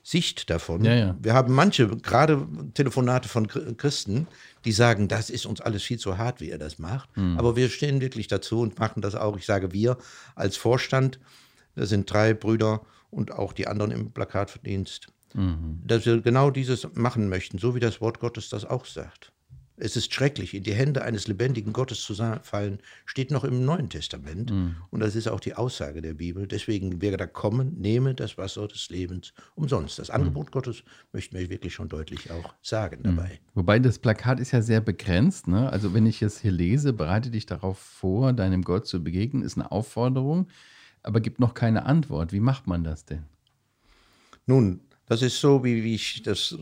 Sicht 0.06 0.50
davon. 0.50 0.84
Ja, 0.84 0.94
ja. 0.94 1.16
Wir 1.20 1.32
haben 1.32 1.54
manche, 1.54 1.88
gerade 1.88 2.46
Telefonate 2.74 3.26
von 3.28 3.48
Chr- 3.48 3.74
Christen, 3.74 4.28
die 4.66 4.72
sagen, 4.72 5.08
das 5.08 5.30
ist 5.30 5.46
uns 5.46 5.62
alles 5.62 5.82
viel 5.82 5.98
zu 5.98 6.18
hart, 6.18 6.40
wie 6.42 6.50
er 6.50 6.58
das 6.58 6.78
macht. 6.78 7.08
Aber 7.38 7.56
wir 7.56 7.70
stehen 7.70 8.00
wirklich 8.02 8.28
dazu 8.28 8.60
und 8.60 8.78
machen 8.78 9.00
das 9.00 9.14
auch. 9.14 9.36
Ich 9.38 9.46
sage 9.46 9.72
wir 9.72 9.96
als 10.34 10.58
Vorstand, 10.58 11.18
das 11.74 11.88
sind 11.88 12.10
drei 12.12 12.34
Brüder 12.34 12.82
und 13.10 13.32
auch 13.32 13.52
die 13.54 13.66
anderen 13.66 13.90
im 13.92 14.10
Plakatverdienst, 14.12 15.08
dass 15.86 16.04
wir 16.06 16.20
genau 16.20 16.50
dieses 16.50 16.86
machen 16.94 17.28
möchten, 17.28 17.58
so 17.58 17.74
wie 17.74 17.80
das 17.80 18.00
Wort 18.00 18.20
Gottes 18.20 18.50
das 18.50 18.64
auch 18.64 18.84
sagt. 18.84 19.32
Es 19.76 19.96
ist 19.96 20.14
schrecklich, 20.14 20.54
in 20.54 20.62
die 20.62 20.72
Hände 20.72 21.02
eines 21.02 21.26
lebendigen 21.26 21.72
Gottes 21.72 22.02
zu 22.02 22.14
fallen, 22.14 22.78
steht 23.06 23.32
noch 23.32 23.42
im 23.42 23.64
Neuen 23.64 23.88
Testament. 23.88 24.52
Und 24.90 25.00
das 25.00 25.16
ist 25.16 25.26
auch 25.26 25.40
die 25.40 25.54
Aussage 25.54 26.00
der 26.00 26.14
Bibel. 26.14 26.46
Deswegen, 26.46 27.02
wer 27.02 27.16
da 27.16 27.26
kommen, 27.26 27.74
nehme 27.80 28.14
das 28.14 28.38
Wasser 28.38 28.68
des 28.68 28.88
Lebens 28.90 29.34
umsonst. 29.56 29.98
Das 29.98 30.10
Angebot 30.10 30.52
Gottes 30.52 30.84
möchten 31.12 31.36
wir 31.36 31.50
wirklich 31.50 31.74
schon 31.74 31.88
deutlich 31.88 32.30
auch 32.30 32.54
sagen 32.62 33.02
dabei. 33.02 33.40
Wobei 33.54 33.80
das 33.80 33.98
Plakat 33.98 34.38
ist 34.38 34.52
ja 34.52 34.62
sehr 34.62 34.80
begrenzt. 34.80 35.48
Ne? 35.48 35.68
Also 35.70 35.92
wenn 35.92 36.06
ich 36.06 36.22
es 36.22 36.40
hier 36.40 36.52
lese, 36.52 36.92
bereite 36.92 37.30
dich 37.30 37.46
darauf 37.46 37.78
vor, 37.78 38.32
deinem 38.32 38.62
Gott 38.62 38.86
zu 38.86 39.02
begegnen, 39.02 39.42
ist 39.42 39.56
eine 39.56 39.72
Aufforderung, 39.72 40.48
aber 41.02 41.20
gibt 41.20 41.40
noch 41.40 41.54
keine 41.54 41.84
Antwort. 41.84 42.32
Wie 42.32 42.40
macht 42.40 42.68
man 42.68 42.84
das 42.84 43.04
denn? 43.04 43.24
Nun, 44.46 44.80
das 45.06 45.22
ist 45.22 45.40
so, 45.40 45.64
wie, 45.64 45.84
wie 45.84 45.94
ich 45.94 46.22
das 46.22 46.56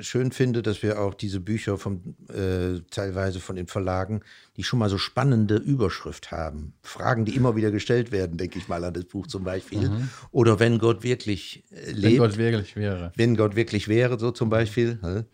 schön 0.00 0.32
finde, 0.32 0.62
dass 0.62 0.82
wir 0.82 1.00
auch 1.00 1.14
diese 1.14 1.40
Bücher 1.40 1.78
von, 1.78 2.14
äh, 2.28 2.80
teilweise 2.90 3.40
von 3.40 3.56
den 3.56 3.66
Verlagen, 3.66 4.20
die 4.56 4.64
schon 4.64 4.78
mal 4.78 4.88
so 4.88 4.98
spannende 4.98 5.56
Überschrift 5.56 6.30
haben. 6.30 6.74
Fragen, 6.82 7.24
die 7.24 7.36
immer 7.36 7.56
wieder 7.56 7.70
gestellt 7.70 8.12
werden, 8.12 8.36
denke 8.36 8.58
ich 8.58 8.68
mal 8.68 8.82
an 8.84 8.94
das 8.94 9.04
Buch 9.04 9.26
zum 9.26 9.44
Beispiel. 9.44 9.90
Oder 10.30 10.58
wenn 10.60 10.78
Gott 10.78 11.02
wirklich 11.02 11.64
äh, 11.70 11.88
Wenn 11.88 11.96
lebt, 11.96 12.18
Gott 12.18 12.36
wirklich 12.38 12.76
wäre. 12.76 13.12
wenn 13.16 13.36
Gott 13.36 13.56
wirklich 13.56 13.88
wäre, 13.88 14.18
so 14.18 14.30
zum 14.30 14.50
Beispiel. 14.50 15.24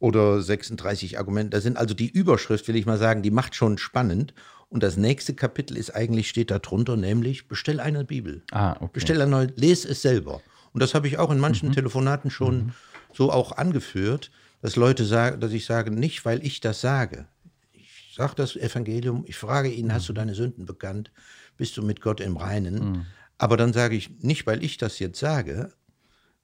Oder 0.00 0.40
36 0.40 1.18
Argumente. 1.18 1.50
Das 1.50 1.64
sind 1.64 1.76
also 1.76 1.94
die 1.94 2.08
Überschrift, 2.08 2.68
will 2.68 2.76
ich 2.76 2.86
mal 2.86 2.98
sagen, 2.98 3.22
die 3.22 3.30
macht 3.32 3.54
schon 3.54 3.78
spannend. 3.78 4.32
Und 4.70 4.82
das 4.82 4.96
nächste 4.96 5.34
Kapitel 5.34 5.76
ist 5.76 5.94
eigentlich, 5.94 6.28
steht 6.28 6.50
da 6.50 6.58
drunter, 6.58 6.96
nämlich 6.96 7.48
bestell 7.48 7.80
eine 7.80 8.04
Bibel. 8.04 8.42
Ah, 8.52 8.76
okay. 8.80 8.90
Bestell 8.92 9.20
eine 9.20 9.30
neue, 9.30 9.46
lese 9.56 9.88
es 9.88 10.02
selber. 10.02 10.42
Und 10.72 10.82
das 10.82 10.94
habe 10.94 11.08
ich 11.08 11.18
auch 11.18 11.30
in 11.30 11.38
manchen 11.40 11.72
Telefonaten 11.72 12.30
schon 12.30 12.72
so 13.12 13.32
auch 13.32 13.52
angeführt, 13.52 14.30
dass 14.60 14.76
Leute 14.76 15.04
sagen, 15.04 15.40
dass 15.40 15.52
ich 15.52 15.64
sage, 15.64 15.90
nicht 15.90 16.24
weil 16.24 16.44
ich 16.44 16.60
das 16.60 16.80
sage. 16.80 17.26
Ich 17.72 18.14
sage 18.16 18.34
das 18.36 18.56
Evangelium, 18.56 19.24
ich 19.26 19.36
frage 19.36 19.70
ihn, 19.70 19.92
hast 19.92 20.08
du 20.08 20.12
deine 20.12 20.34
Sünden 20.34 20.66
bekannt? 20.66 21.12
Bist 21.56 21.76
du 21.76 21.82
mit 21.82 22.00
Gott 22.00 22.20
im 22.20 22.36
Reinen? 22.36 23.06
Aber 23.38 23.56
dann 23.56 23.72
sage 23.72 23.94
ich, 23.96 24.10
nicht 24.20 24.46
weil 24.46 24.64
ich 24.64 24.76
das 24.78 24.98
jetzt 24.98 25.20
sage, 25.20 25.72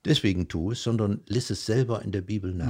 deswegen 0.04 0.46
tu 0.48 0.70
es, 0.70 0.82
sondern 0.82 1.20
lies 1.26 1.50
es 1.50 1.66
selber 1.66 2.02
in 2.02 2.12
der 2.12 2.20
Bibel 2.22 2.54
nach. 2.54 2.68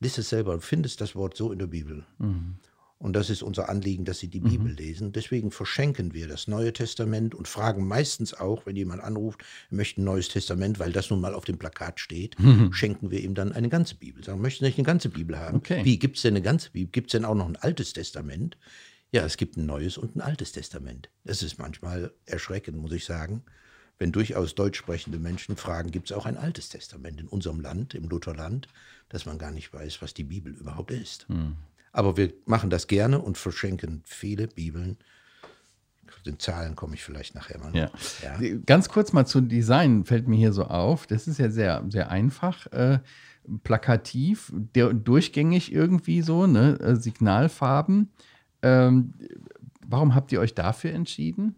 Lies 0.00 0.16
es 0.16 0.30
selber, 0.30 0.54
du 0.54 0.60
findest 0.60 1.02
das 1.02 1.14
Wort 1.14 1.36
so 1.36 1.52
in 1.52 1.58
der 1.58 1.66
Bibel. 1.66 2.04
Und 3.00 3.14
das 3.14 3.30
ist 3.30 3.42
unser 3.42 3.70
Anliegen, 3.70 4.04
dass 4.04 4.18
sie 4.18 4.28
die 4.28 4.40
Bibel 4.40 4.70
lesen. 4.72 5.10
Deswegen 5.12 5.50
verschenken 5.50 6.12
wir 6.12 6.28
das 6.28 6.48
Neue 6.48 6.74
Testament 6.74 7.34
und 7.34 7.48
fragen 7.48 7.88
meistens 7.88 8.34
auch, 8.34 8.66
wenn 8.66 8.76
jemand 8.76 9.02
anruft, 9.02 9.40
er 9.70 9.76
möchte 9.76 10.02
ein 10.02 10.04
neues 10.04 10.28
Testament, 10.28 10.78
weil 10.78 10.92
das 10.92 11.08
nun 11.08 11.18
mal 11.18 11.34
auf 11.34 11.46
dem 11.46 11.56
Plakat 11.56 11.98
steht, 11.98 12.36
schenken 12.72 13.10
wir 13.10 13.20
ihm 13.20 13.34
dann 13.34 13.52
eine 13.52 13.70
ganze 13.70 13.94
Bibel. 13.94 14.22
Sagen, 14.22 14.42
möchten 14.42 14.64
Sie 14.64 14.68
nicht 14.68 14.78
eine 14.78 14.84
ganze 14.84 15.08
Bibel 15.08 15.38
haben? 15.38 15.56
Okay. 15.56 15.82
Wie, 15.82 15.98
gibt 15.98 16.16
es 16.16 16.22
denn 16.22 16.34
eine 16.34 16.42
ganze 16.42 16.72
Bibel? 16.72 16.92
Gibt 16.92 17.08
es 17.08 17.12
denn 17.12 17.24
auch 17.24 17.34
noch 17.34 17.48
ein 17.48 17.56
altes 17.56 17.94
Testament? 17.94 18.58
Ja, 19.12 19.24
es 19.24 19.38
gibt 19.38 19.56
ein 19.56 19.64
neues 19.64 19.96
und 19.96 20.16
ein 20.16 20.20
altes 20.20 20.52
Testament. 20.52 21.08
Das 21.24 21.42
ist 21.42 21.58
manchmal 21.58 22.12
erschreckend, 22.26 22.76
muss 22.76 22.92
ich 22.92 23.06
sagen. 23.06 23.42
Wenn 23.98 24.12
durchaus 24.12 24.54
deutsch 24.54 24.78
sprechende 24.78 25.18
Menschen 25.18 25.56
fragen, 25.56 25.90
gibt 25.90 26.10
es 26.10 26.16
auch 26.16 26.26
ein 26.26 26.36
altes 26.36 26.68
Testament 26.68 27.18
in 27.18 27.28
unserem 27.28 27.60
Land, 27.60 27.94
im 27.94 28.10
Lutherland, 28.10 28.68
dass 29.08 29.24
man 29.24 29.38
gar 29.38 29.52
nicht 29.52 29.72
weiß, 29.72 30.02
was 30.02 30.12
die 30.12 30.24
Bibel 30.24 30.52
überhaupt 30.52 30.90
ist. 30.90 31.26
Aber 31.92 32.16
wir 32.16 32.32
machen 32.46 32.70
das 32.70 32.86
gerne 32.86 33.20
und 33.20 33.38
verschenken 33.38 34.02
viele 34.04 34.46
Bibeln. 34.46 34.98
Zu 36.10 36.22
den 36.24 36.38
Zahlen 36.38 36.76
komme 36.76 36.94
ich 36.94 37.02
vielleicht 37.02 37.34
nachher 37.34 37.58
mal. 37.58 37.74
Ja. 37.74 37.90
Ja. 38.22 38.56
Ganz 38.66 38.88
kurz 38.88 39.12
mal 39.12 39.26
zum 39.26 39.48
Design 39.48 40.04
fällt 40.04 40.28
mir 40.28 40.36
hier 40.36 40.52
so 40.52 40.64
auf. 40.64 41.06
Das 41.06 41.26
ist 41.26 41.38
ja 41.38 41.50
sehr, 41.50 41.84
sehr 41.88 42.10
einfach. 42.10 42.66
Äh, 42.68 43.00
plakativ, 43.64 44.52
der, 44.54 44.92
durchgängig 44.92 45.72
irgendwie 45.72 46.22
so, 46.22 46.46
ne? 46.46 46.78
äh, 46.80 46.96
Signalfarben. 46.96 48.10
Ähm, 48.62 49.14
warum 49.86 50.14
habt 50.14 50.32
ihr 50.32 50.40
euch 50.40 50.54
dafür 50.54 50.92
entschieden? 50.92 51.56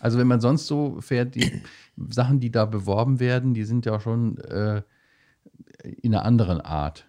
Also 0.00 0.18
wenn 0.18 0.26
man 0.26 0.40
sonst 0.40 0.66
so 0.66 1.00
fährt, 1.00 1.34
die 1.34 1.62
Sachen, 2.08 2.40
die 2.40 2.50
da 2.50 2.64
beworben 2.64 3.20
werden, 3.20 3.54
die 3.54 3.64
sind 3.64 3.84
ja 3.84 4.00
schon 4.00 4.38
äh, 4.38 4.82
in 5.82 6.14
einer 6.14 6.24
anderen 6.24 6.60
Art. 6.60 7.07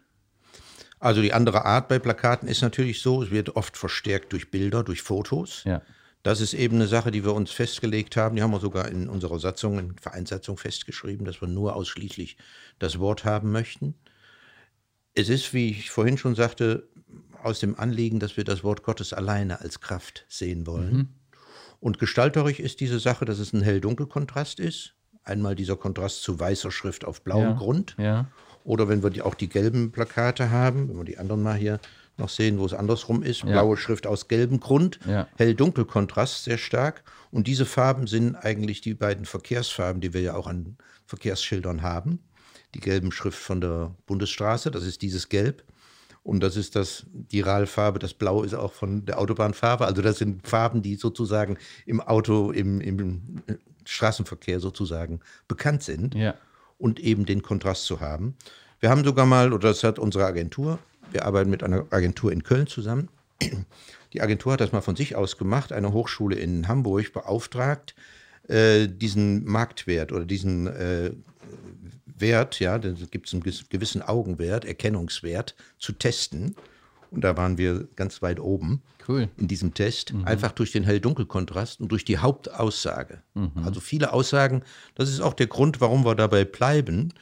Also 1.00 1.22
die 1.22 1.34
andere 1.34 1.65
Art 1.65 1.88
bei 1.88 1.98
Plakaten 1.98 2.48
ist 2.48 2.62
natürlich 2.62 3.01
so, 3.01 3.24
es 3.24 3.32
wird 3.32 3.56
oft 3.56 3.77
verstärkt 3.77 4.34
durch 4.34 4.51
Bilder, 4.51 4.84
durch 4.84 5.01
Fotos. 5.01 5.63
Ja. 5.63 5.82
Das 6.24 6.41
ist 6.41 6.53
eben 6.53 6.75
eine 6.75 6.88
Sache, 6.88 7.12
die 7.12 7.24
wir 7.24 7.34
uns 7.34 7.51
festgelegt 7.51 8.18
haben. 8.18 8.36
Die 8.36 8.41
haben 8.44 8.51
wir 8.51 8.60
sogar 8.60 8.89
in 8.89 9.08
unserer 9.08 9.39
Satzung, 9.39 9.79
in 9.79 9.98
Vereinssatzung 9.98 10.58
festgeschrieben, 10.58 11.25
dass 11.25 11.39
wir 11.41 11.48
nur 11.48 11.75
ausschließlich 11.75 12.36
das 12.77 13.00
Wort 13.00 13.24
haben 13.24 13.51
möchten. 13.51 13.96
Es 15.13 15.29
ist, 15.29 15.53
wie 15.53 15.70
ich 15.70 15.89
vorhin 15.89 16.18
schon 16.18 16.36
sagte, 16.36 16.89
aus 17.41 17.60
dem 17.60 17.79
Anliegen, 17.79 18.20
dass 18.20 18.36
wir 18.36 18.44
das 18.44 18.65
Wort 18.65 18.84
Gottes 18.84 19.13
alleine 19.13 19.62
als 19.62 19.79
Kraft 19.79 20.25
sehen 20.27 20.68
wollen. 20.68 21.15
Und 21.79 21.98
gestalterisch 21.98 22.60
ist 22.60 22.82
diese 22.82 23.00
Sache, 23.00 23.24
dass 23.24 23.39
es 23.39 23.53
ein 23.53 23.62
hell-dunkel-Kontrast 23.62 24.60
ist. 24.60 24.96
Einmal 25.24 25.56
dieser 25.56 25.77
Kontrast 25.77 26.22
zu 26.24 26.38
weißer 26.38 26.72
Schrift 26.72 27.06
auf 27.06 27.22
blauem 27.22 27.44
Ja. 27.44 27.53
Grund. 27.53 27.96
Ja. 27.98 28.27
Oder 28.63 28.87
wenn 28.89 29.01
wir 29.03 29.09
die, 29.09 29.21
auch 29.21 29.35
die 29.35 29.49
gelben 29.49 29.91
Plakate 29.91 30.51
haben, 30.51 30.89
wenn 30.89 30.97
wir 30.97 31.05
die 31.05 31.17
anderen 31.17 31.41
mal 31.43 31.55
hier 31.55 31.79
noch 32.17 32.29
sehen, 32.29 32.59
wo 32.59 32.65
es 32.65 32.73
andersrum 32.73 33.23
ist, 33.23 33.43
Ja. 33.43 33.51
blaue 33.51 33.77
Schrift 33.77 34.05
aus 34.05 34.27
gelbem 34.27 34.59
Grund, 34.59 34.99
Ja. 35.07 35.27
hell-dunkel-Kontrast 35.37 36.43
sehr 36.43 36.57
stark. 36.57 37.03
Und 37.31 37.47
diese 37.47 37.65
Farben 37.65 38.07
sind 38.07 38.35
eigentlich 38.35 38.81
die 38.81 38.93
beiden 38.93 39.25
Verkehrsfarben, 39.25 40.01
die 40.01 40.13
wir 40.13 40.21
ja 40.21 40.33
auch 40.35 40.47
an 40.47 40.77
Verkehrsschildern 41.05 41.81
haben. 41.81 42.19
Die 42.75 42.79
gelben 42.81 43.11
Schrift 43.11 43.39
von 43.39 43.61
der 43.61 43.95
Bundesstraße, 44.05 44.69
das 44.71 44.83
ist 44.83 45.01
dieses 45.01 45.29
Gelb. 45.29 45.63
Und 46.21 46.41
das 46.41 46.57
ist 46.57 46.75
das, 46.75 47.05
die 47.13 47.39
RAL-Farbe, 47.41 47.97
das 47.97 48.13
Blau 48.13 48.43
ist 48.43 48.53
auch 48.53 48.73
von 48.73 49.05
der 49.05 49.19
Autobahnfarbe. 49.19 49.85
Also 49.85 50.01
das 50.01 50.17
sind 50.17 50.45
Farben, 50.47 50.81
die 50.81 50.95
sozusagen 50.95 51.57
im 51.85 52.01
Auto, 52.01 52.51
im, 52.51 52.81
im 52.81 53.41
Straßenverkehr 53.85 54.59
sozusagen 54.59 55.21
bekannt 55.47 55.81
sind. 55.83 56.13
Ja. 56.15 56.35
Und 56.79 57.00
eben 57.00 57.25
den 57.25 57.43
Kontrast 57.43 57.86
zu 57.86 58.00
haben. 58.00 58.36
Wir 58.79 58.89
haben 58.89 59.03
sogar 59.03 59.27
mal, 59.27 59.53
oder 59.53 59.67
das 59.67 59.83
hat 59.83 60.00
unsere 60.00 60.25
Agentur, 60.25 60.79
wir 61.12 61.25
arbeiten 61.25 61.51
mit 61.51 61.62
einer 61.62 61.86
Agentur 61.91 62.31
in 62.31 62.43
Köln 62.43 62.65
zusammen. 62.65 63.09
Die 64.13 64.21
Agentur 64.21 64.53
hat 64.53 64.62
das 64.62 64.71
mal 64.71 64.81
von 64.81 64.95
sich 64.95 65.15
aus 65.15 65.38
gemacht, 65.38 65.71
eine 65.71 65.93
Hochschule 65.93 66.36
in 66.36 66.67
Hamburg 66.67 67.13
beauftragt, 67.13 67.93
äh, 68.48 68.88
diesen 68.88 69.45
Marktwert 69.45 70.12
oder 70.12 70.25
diesen 70.25 70.67
äh, 70.67 71.12
Wert, 72.05 72.59
ja, 72.59 72.77
da 72.79 72.89
gibt 73.12 73.27
es 73.27 73.33
einen 73.33 73.43
gewissen 73.43 74.01
Augenwert, 74.01 74.65
Erkennungswert, 74.65 75.55
zu 75.77 75.93
testen. 75.93 76.55
Und 77.11 77.23
da 77.23 77.35
waren 77.37 77.57
wir 77.57 77.87
ganz 77.95 78.21
weit 78.21 78.39
oben 78.39 78.81
cool. 79.07 79.29
in 79.37 79.47
diesem 79.47 79.73
Test, 79.73 80.13
mhm. 80.13 80.25
einfach 80.25 80.51
durch 80.51 80.71
den 80.71 80.83
Hell-Dunkel-Kontrast 80.83 81.81
und 81.81 81.91
durch 81.91 82.05
die 82.05 82.19
Hauptaussage. 82.19 83.23
Mhm. 83.33 83.51
Also 83.63 83.79
viele 83.79 84.13
Aussagen, 84.13 84.63
das 84.95 85.09
ist 85.09 85.21
auch 85.21 85.33
der 85.33 85.47
Grund, 85.47 85.81
warum 85.81 86.05
wir 86.05 86.15
dabei 86.15 86.45
bleiben. 86.45 87.13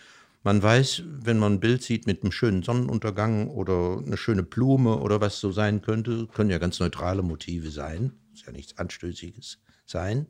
Man 0.43 0.61
weiß, 0.61 1.03
wenn 1.05 1.39
man 1.39 1.53
ein 1.53 1.59
Bild 1.59 1.83
sieht 1.83 2.07
mit 2.07 2.23
einem 2.23 2.31
schönen 2.31 2.63
Sonnenuntergang 2.63 3.47
oder 3.47 4.01
eine 4.05 4.17
schöne 4.17 4.43
Blume 4.43 4.97
oder 4.97 5.19
was 5.19 5.39
so 5.39 5.51
sein 5.51 5.81
könnte, 5.81 6.27
können 6.27 6.49
ja 6.49 6.57
ganz 6.57 6.79
neutrale 6.79 7.21
Motive 7.21 7.71
sein, 7.71 8.13
ist 8.33 8.45
ja 8.45 8.51
nichts 8.51 8.77
Anstößiges 8.77 9.59
sein. 9.85 10.27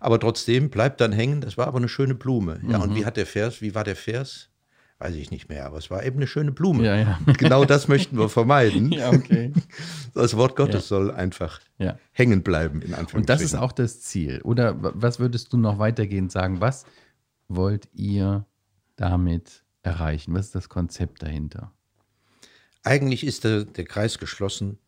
Aber 0.00 0.18
trotzdem 0.18 0.70
bleibt 0.70 1.00
dann 1.00 1.12
hängen, 1.12 1.40
das 1.40 1.56
war 1.56 1.66
aber 1.66 1.78
eine 1.78 1.88
schöne 1.88 2.14
Blume. 2.14 2.60
Ja, 2.68 2.78
mhm. 2.78 2.84
und 2.84 2.94
wie 2.96 3.04
hat 3.04 3.16
der 3.16 3.26
Vers, 3.26 3.60
wie 3.60 3.74
war 3.74 3.84
der 3.84 3.96
Vers? 3.96 4.50
Weiß 5.04 5.16
ich 5.16 5.30
nicht 5.30 5.50
mehr, 5.50 5.66
aber 5.66 5.76
es 5.76 5.90
war 5.90 6.02
eben 6.02 6.16
eine 6.16 6.26
schöne 6.26 6.50
Blume. 6.50 6.82
Ja, 6.82 6.96
ja. 6.96 7.20
Genau 7.36 7.66
das 7.66 7.88
möchten 7.88 8.16
wir 8.16 8.30
vermeiden. 8.30 8.90
ja, 8.90 9.10
okay. 9.12 9.52
Das 10.14 10.34
Wort 10.34 10.56
Gottes 10.56 10.88
soll 10.88 11.10
einfach 11.10 11.60
hängen 12.12 12.42
bleiben, 12.42 12.80
in 12.80 12.94
Anführungszeichen. 12.94 13.20
Und 13.20 13.28
das 13.28 13.42
ist 13.42 13.54
auch 13.54 13.72
das 13.72 14.00
Ziel. 14.00 14.40
Oder 14.44 14.76
was 14.78 15.20
würdest 15.20 15.52
du 15.52 15.58
noch 15.58 15.78
weitergehend 15.78 16.32
sagen? 16.32 16.62
Was 16.62 16.86
wollt 17.48 17.86
ihr 17.92 18.46
damit 18.96 19.62
erreichen? 19.82 20.32
Was 20.32 20.46
ist 20.46 20.54
das 20.54 20.70
Konzept 20.70 21.22
dahinter? 21.22 21.70
Eigentlich 22.82 23.26
ist 23.26 23.44
der, 23.44 23.66
der 23.66 23.84
Kreis 23.84 24.18
geschlossen, 24.18 24.78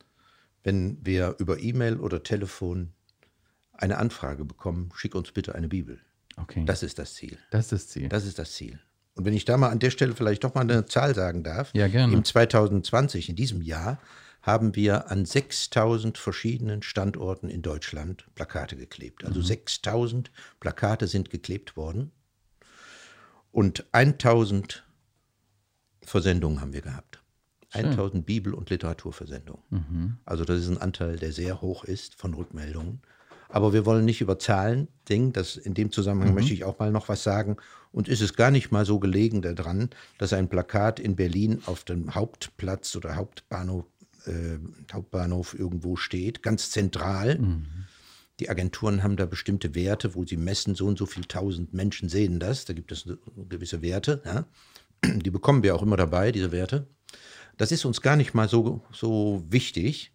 wenn 0.64 0.96
wir 1.04 1.36
über 1.40 1.60
E-Mail 1.60 1.98
oder 1.98 2.22
Telefon 2.22 2.94
eine 3.74 3.98
Anfrage 3.98 4.46
bekommen, 4.46 4.88
schick 4.94 5.14
uns 5.14 5.30
bitte 5.32 5.54
eine 5.54 5.68
Bibel. 5.68 6.00
Okay. 6.38 6.64
Das 6.64 6.82
ist 6.82 6.98
das 6.98 7.12
Ziel. 7.12 7.36
Das 7.50 7.66
ist 7.66 7.72
das 7.72 7.88
Ziel. 7.88 8.08
Das 8.08 8.24
ist 8.24 8.38
das 8.38 8.52
Ziel. 8.52 8.80
Und 9.16 9.24
wenn 9.24 9.34
ich 9.34 9.46
da 9.46 9.56
mal 9.56 9.70
an 9.70 9.78
der 9.78 9.90
Stelle 9.90 10.14
vielleicht 10.14 10.44
doch 10.44 10.54
mal 10.54 10.60
eine 10.60 10.84
Zahl 10.86 11.14
sagen 11.14 11.42
darf. 11.42 11.70
Ja, 11.74 11.88
gerne. 11.88 12.12
Im 12.12 12.22
2020, 12.22 13.30
in 13.30 13.36
diesem 13.36 13.62
Jahr, 13.62 13.98
haben 14.42 14.76
wir 14.76 15.10
an 15.10 15.24
6000 15.24 16.18
verschiedenen 16.18 16.82
Standorten 16.82 17.48
in 17.48 17.62
Deutschland 17.62 18.26
Plakate 18.34 18.76
geklebt. 18.76 19.24
Also 19.24 19.40
mhm. 19.40 19.44
6000 19.44 20.30
Plakate 20.60 21.08
sind 21.08 21.30
geklebt 21.30 21.76
worden. 21.76 22.12
Und 23.50 23.86
1000 23.92 24.84
Versendungen 26.02 26.60
haben 26.60 26.74
wir 26.74 26.82
gehabt. 26.82 27.22
Schön. 27.70 27.86
1000 27.86 28.26
Bibel- 28.26 28.54
und 28.54 28.68
Literaturversendungen. 28.68 29.64
Mhm. 29.70 30.16
Also 30.26 30.44
das 30.44 30.60
ist 30.60 30.68
ein 30.68 30.78
Anteil, 30.78 31.16
der 31.16 31.32
sehr 31.32 31.62
hoch 31.62 31.84
ist 31.84 32.14
von 32.14 32.34
Rückmeldungen. 32.34 33.00
Aber 33.48 33.72
wir 33.72 33.86
wollen 33.86 34.04
nicht 34.04 34.20
über 34.20 34.38
Zahlen 34.38 34.88
denken. 35.08 35.32
Das, 35.32 35.56
in 35.56 35.74
dem 35.74 35.92
Zusammenhang 35.92 36.30
mhm. 36.30 36.34
möchte 36.36 36.52
ich 36.52 36.64
auch 36.64 36.78
mal 36.78 36.90
noch 36.90 37.08
was 37.08 37.22
sagen. 37.22 37.56
Und 37.92 38.08
ist 38.08 38.20
es 38.20 38.34
gar 38.34 38.50
nicht 38.50 38.70
mal 38.70 38.84
so 38.84 38.98
gelegen 38.98 39.42
daran, 39.42 39.90
dass 40.18 40.32
ein 40.32 40.48
Plakat 40.48 41.00
in 41.00 41.16
Berlin 41.16 41.62
auf 41.66 41.84
dem 41.84 42.14
Hauptplatz 42.14 42.94
oder 42.96 43.16
Hauptbahnhof, 43.16 43.84
äh, 44.26 44.58
Hauptbahnhof 44.92 45.58
irgendwo 45.58 45.96
steht, 45.96 46.42
ganz 46.42 46.70
zentral. 46.70 47.38
Mhm. 47.38 47.66
Die 48.38 48.50
Agenturen 48.50 49.02
haben 49.02 49.16
da 49.16 49.24
bestimmte 49.24 49.74
Werte, 49.74 50.14
wo 50.14 50.26
sie 50.26 50.36
messen, 50.36 50.74
so 50.74 50.86
und 50.86 50.98
so 50.98 51.06
viele 51.06 51.26
tausend 51.26 51.72
Menschen 51.72 52.08
sehen 52.08 52.38
das. 52.38 52.66
Da 52.66 52.74
gibt 52.74 52.92
es 52.92 53.08
gewisse 53.48 53.80
Werte. 53.80 54.22
Ja. 54.24 54.44
Die 55.04 55.30
bekommen 55.30 55.62
wir 55.62 55.74
auch 55.74 55.82
immer 55.82 55.96
dabei, 55.96 56.32
diese 56.32 56.52
Werte. 56.52 56.86
Das 57.56 57.72
ist 57.72 57.84
uns 57.84 58.02
gar 58.02 58.16
nicht 58.16 58.34
mal 58.34 58.48
so, 58.48 58.82
so 58.92 59.42
wichtig, 59.48 60.12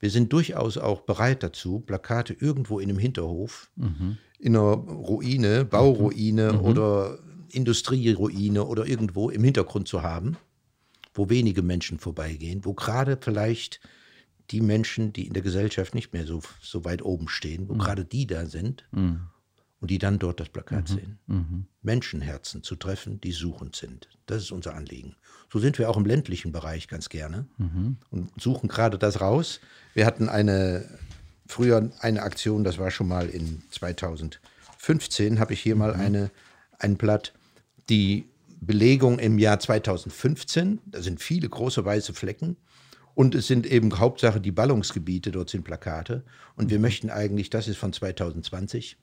wir 0.00 0.10
sind 0.10 0.32
durchaus 0.32 0.78
auch 0.78 1.02
bereit 1.02 1.42
dazu, 1.42 1.80
Plakate 1.80 2.32
irgendwo 2.32 2.80
in 2.80 2.88
einem 2.88 2.98
Hinterhof, 2.98 3.70
mhm. 3.76 4.16
in 4.38 4.56
einer 4.56 4.72
Ruine, 4.72 5.64
Bauruine 5.64 6.54
mhm. 6.54 6.60
oder 6.60 7.18
Industrieruine 7.52 8.64
oder 8.64 8.86
irgendwo 8.86 9.30
im 9.30 9.44
Hintergrund 9.44 9.88
zu 9.88 10.02
haben, 10.02 10.36
wo 11.14 11.28
wenige 11.28 11.62
Menschen 11.62 11.98
vorbeigehen, 11.98 12.64
wo 12.64 12.74
gerade 12.74 13.18
vielleicht 13.20 13.80
die 14.50 14.60
Menschen, 14.60 15.12
die 15.12 15.26
in 15.26 15.34
der 15.34 15.42
Gesellschaft 15.42 15.94
nicht 15.94 16.12
mehr 16.12 16.26
so, 16.26 16.40
so 16.60 16.84
weit 16.84 17.02
oben 17.02 17.28
stehen, 17.28 17.68
wo 17.68 17.74
mhm. 17.74 17.78
gerade 17.78 18.04
die 18.04 18.26
da 18.26 18.46
sind 18.46 18.88
mhm 18.92 19.28
und 19.80 19.90
die 19.90 19.98
dann 19.98 20.18
dort 20.18 20.40
das 20.40 20.48
Plakat 20.48 20.90
mhm. 20.90 20.94
sehen. 20.94 21.18
Mhm. 21.26 21.66
Menschenherzen 21.82 22.62
zu 22.62 22.76
treffen, 22.76 23.20
die 23.20 23.32
suchend 23.32 23.76
sind. 23.76 24.08
Das 24.26 24.42
ist 24.42 24.52
unser 24.52 24.74
Anliegen. 24.74 25.16
So 25.52 25.58
sind 25.58 25.78
wir 25.78 25.90
auch 25.90 25.96
im 25.96 26.04
ländlichen 26.04 26.52
Bereich 26.52 26.86
ganz 26.86 27.08
gerne 27.08 27.46
mhm. 27.58 27.96
und 28.10 28.30
suchen 28.40 28.68
gerade 28.68 28.98
das 28.98 29.20
raus. 29.20 29.60
Wir 29.94 30.06
hatten 30.06 30.28
eine 30.28 30.86
früher 31.50 31.90
eine 31.98 32.22
Aktion, 32.22 32.64
das 32.64 32.78
war 32.78 32.90
schon 32.90 33.08
mal 33.08 33.28
in 33.28 33.62
2015, 33.70 35.40
habe 35.40 35.52
ich 35.52 35.60
hier 35.60 35.76
mal 35.76 35.94
mhm. 35.94 36.00
eine, 36.00 36.30
ein 36.78 36.96
Blatt, 36.96 37.32
die 37.88 38.26
Belegung 38.60 39.18
im 39.18 39.38
Jahr 39.38 39.58
2015, 39.58 40.78
da 40.86 41.02
sind 41.02 41.20
viele 41.20 41.48
große 41.48 41.84
weiße 41.84 42.14
Flecken. 42.14 42.56
Und 43.14 43.34
es 43.34 43.48
sind 43.48 43.66
eben 43.66 43.98
Hauptsache 43.98 44.40
die 44.40 44.52
Ballungsgebiete, 44.52 45.32
dort 45.32 45.50
sind 45.50 45.64
Plakate. 45.64 46.22
Und 46.56 46.70
wir 46.70 46.78
mhm. 46.78 46.82
möchten 46.82 47.10
eigentlich, 47.10 47.50
das 47.50 47.66
ist 47.66 47.76
von 47.76 47.92
2020, 47.92 48.96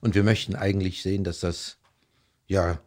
und 0.00 0.14
wir 0.14 0.22
möchten 0.22 0.54
eigentlich 0.54 1.02
sehen, 1.02 1.24
dass 1.24 1.40
das 1.40 1.78
ja 2.46 2.80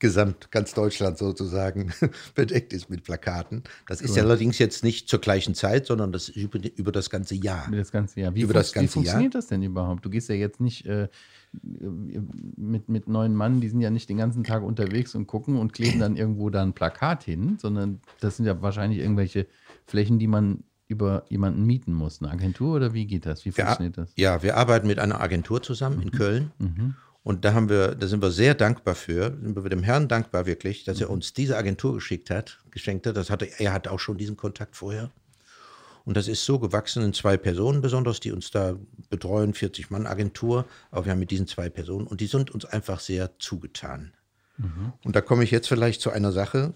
gesamt 0.00 0.50
ganz 0.50 0.72
Deutschland 0.72 1.18
sozusagen 1.18 1.92
bedeckt 2.34 2.72
ist 2.72 2.90
mit 2.90 3.04
Plakaten. 3.04 3.62
Das 3.86 4.00
ist 4.00 4.12
cool. 4.12 4.20
allerdings 4.20 4.58
jetzt 4.58 4.82
nicht 4.82 5.08
zur 5.08 5.20
gleichen 5.20 5.54
Zeit, 5.54 5.86
sondern 5.86 6.10
das 6.10 6.28
über, 6.30 6.58
über 6.76 6.90
das 6.90 7.10
ganze 7.10 7.34
Jahr. 7.34 7.68
Über 7.68 7.76
das 7.76 7.92
ganze 7.92 8.20
Jahr. 8.20 8.34
Wie, 8.34 8.40
über 8.40 8.54
das 8.54 8.72
ganze 8.72 8.88
wie 8.88 8.92
funktioniert 8.92 9.34
Jahr? 9.34 9.40
das 9.40 9.48
denn 9.48 9.62
überhaupt? 9.62 10.04
Du 10.04 10.10
gehst 10.10 10.28
ja 10.30 10.34
jetzt 10.34 10.60
nicht 10.60 10.86
äh, 10.86 11.08
mit, 11.62 12.88
mit 12.88 13.08
neuen 13.08 13.34
Mann, 13.34 13.60
die 13.60 13.68
sind 13.68 13.80
ja 13.80 13.90
nicht 13.90 14.08
den 14.08 14.16
ganzen 14.16 14.42
Tag 14.42 14.62
unterwegs 14.62 15.14
und 15.14 15.26
gucken 15.26 15.56
und 15.56 15.72
kleben 15.72 16.00
dann 16.00 16.16
irgendwo 16.16 16.48
da 16.48 16.62
ein 16.62 16.72
Plakat 16.72 17.24
hin, 17.24 17.58
sondern 17.60 18.00
das 18.20 18.38
sind 18.38 18.46
ja 18.46 18.62
wahrscheinlich 18.62 19.00
irgendwelche 19.00 19.46
Flächen, 19.86 20.18
die 20.18 20.28
man 20.28 20.64
über 20.90 21.24
jemanden 21.28 21.64
mieten 21.64 21.94
muss, 21.94 22.20
eine 22.20 22.32
Agentur 22.32 22.76
oder 22.76 22.92
wie 22.92 23.06
geht 23.06 23.24
das? 23.24 23.44
Wie 23.44 23.52
funktioniert 23.52 23.96
das? 23.96 24.10
Ja, 24.16 24.42
wir 24.42 24.56
arbeiten 24.56 24.88
mit 24.88 24.98
einer 24.98 25.20
Agentur 25.20 25.62
zusammen 25.62 25.96
mhm. 25.98 26.02
in 26.02 26.10
Köln. 26.10 26.50
Mhm. 26.58 26.94
Und 27.22 27.44
da 27.44 27.54
haben 27.54 27.68
wir, 27.68 27.94
da 27.94 28.06
sind 28.08 28.22
wir 28.22 28.30
sehr 28.32 28.54
dankbar 28.54 28.94
für, 28.94 29.36
sind 29.40 29.54
wir 29.54 29.68
dem 29.68 29.84
Herrn 29.84 30.08
dankbar 30.08 30.46
wirklich, 30.46 30.84
dass 30.84 31.00
er 31.00 31.06
mhm. 31.06 31.14
uns 31.14 31.32
diese 31.32 31.56
Agentur 31.56 31.94
geschickt 31.94 32.28
hat, 32.28 32.58
geschenkt 32.72 33.06
hat. 33.06 33.16
Das 33.16 33.30
hatte, 33.30 33.48
er 33.60 33.72
hat 33.72 33.86
auch 33.86 34.00
schon 34.00 34.18
diesen 34.18 34.36
Kontakt 34.36 34.74
vorher. 34.74 35.10
Und 36.04 36.16
das 36.16 36.26
ist 36.26 36.44
so 36.44 36.58
gewachsen 36.58 37.04
in 37.04 37.12
zwei 37.12 37.36
Personen 37.36 37.82
besonders, 37.82 38.18
die 38.18 38.32
uns 38.32 38.50
da 38.50 38.74
betreuen, 39.10 39.54
40 39.54 39.90
Mann 39.90 40.06
Agentur. 40.06 40.64
Aber 40.90 41.04
wir 41.04 41.12
haben 41.12 41.20
mit 41.20 41.30
diesen 41.30 41.46
zwei 41.46 41.68
Personen 41.68 42.08
und 42.08 42.20
die 42.20 42.26
sind 42.26 42.50
uns 42.50 42.64
einfach 42.64 42.98
sehr 42.98 43.38
zugetan. 43.38 44.12
Mhm. 44.56 44.92
Und 45.04 45.14
da 45.14 45.20
komme 45.20 45.44
ich 45.44 45.52
jetzt 45.52 45.68
vielleicht 45.68 46.00
zu 46.00 46.10
einer 46.10 46.32
Sache, 46.32 46.72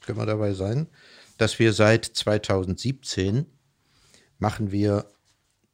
können 0.00 0.18
wir 0.18 0.26
dabei 0.26 0.52
sein 0.54 0.88
dass 1.36 1.58
wir 1.58 1.72
seit 1.72 2.04
2017 2.04 3.46
machen 4.38 4.72
wir 4.72 5.06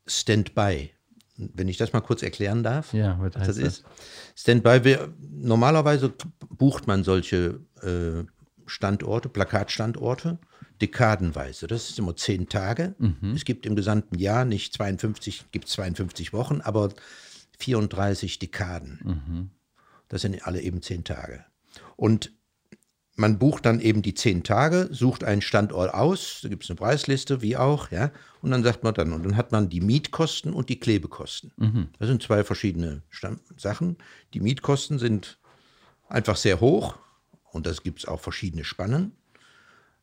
Standby. 0.07 0.91
Wenn 1.37 1.69
ich 1.69 1.79
das 1.79 1.93
mal 1.93 2.01
kurz 2.01 2.23
erklären 2.23 2.63
darf, 2.63 2.93
ja, 2.93 3.19
was, 3.19 3.35
was 3.35 3.47
das 3.47 3.57
ist. 3.57 3.85
Standby, 4.37 4.85
wir, 4.85 5.15
normalerweise 5.31 6.13
bucht 6.51 6.87
man 6.87 7.03
solche 7.03 7.61
äh, 7.83 8.25
Standorte, 8.67 9.29
Plakatstandorte, 9.29 10.39
dekadenweise. 10.81 11.67
Das 11.67 11.89
ist 11.89 11.99
immer 11.99 12.17
zehn 12.17 12.49
Tage. 12.49 12.95
Mhm. 12.99 13.33
Es 13.35 13.45
gibt 13.45 13.67
im 13.67 13.75
gesamten 13.75 14.19
Jahr 14.19 14.45
nicht 14.45 14.75
52, 14.75 15.47
gibt 15.51 15.69
52 15.69 16.33
Wochen, 16.33 16.61
aber 16.61 16.91
34 17.59 18.39
Dekaden. 18.39 19.01
Mhm. 19.03 19.51
Das 20.09 20.23
sind 20.23 20.47
alle 20.47 20.61
eben 20.61 20.83
zehn 20.83 21.05
Tage. 21.05 21.45
Und 21.97 22.33
man 23.21 23.39
bucht 23.39 23.67
dann 23.67 23.81
eben 23.81 24.01
die 24.01 24.15
zehn 24.15 24.43
Tage, 24.43 24.89
sucht 24.91 25.25
einen 25.25 25.43
Standort 25.43 25.93
aus, 25.93 26.41
da 26.43 26.49
gibt 26.49 26.65
es 26.65 26.71
eine 26.71 26.77
Preisliste, 26.77 27.43
wie 27.43 27.57
auch, 27.57 27.91
ja, 27.91 28.11
und 28.41 28.51
dann 28.51 28.65
sagt 28.65 28.83
man 28.83 28.95
dann, 28.95 29.13
und 29.13 29.23
dann 29.25 29.37
hat 29.37 29.53
man 29.53 29.69
die 29.69 29.83
Mietkosten 29.83 30.55
und 30.55 30.71
die 30.71 30.81
Klebekosten. 30.81 31.53
Mhm. 31.59 31.89
Das 31.99 32.09
sind 32.09 32.23
zwei 32.23 32.43
verschiedene 32.45 33.03
Stand 33.11 33.41
Sachen. 33.59 33.99
Die 34.33 34.41
Mietkosten 34.41 34.99
sind 34.99 35.39
einfach 36.09 36.37
sehr 36.37 36.61
hoch 36.61 36.99
und 37.53 37.67
das 37.67 37.83
gibt 37.83 37.99
es 37.99 38.09
auch 38.09 38.21
verschiedene 38.21 38.65
Spannen. 38.65 39.13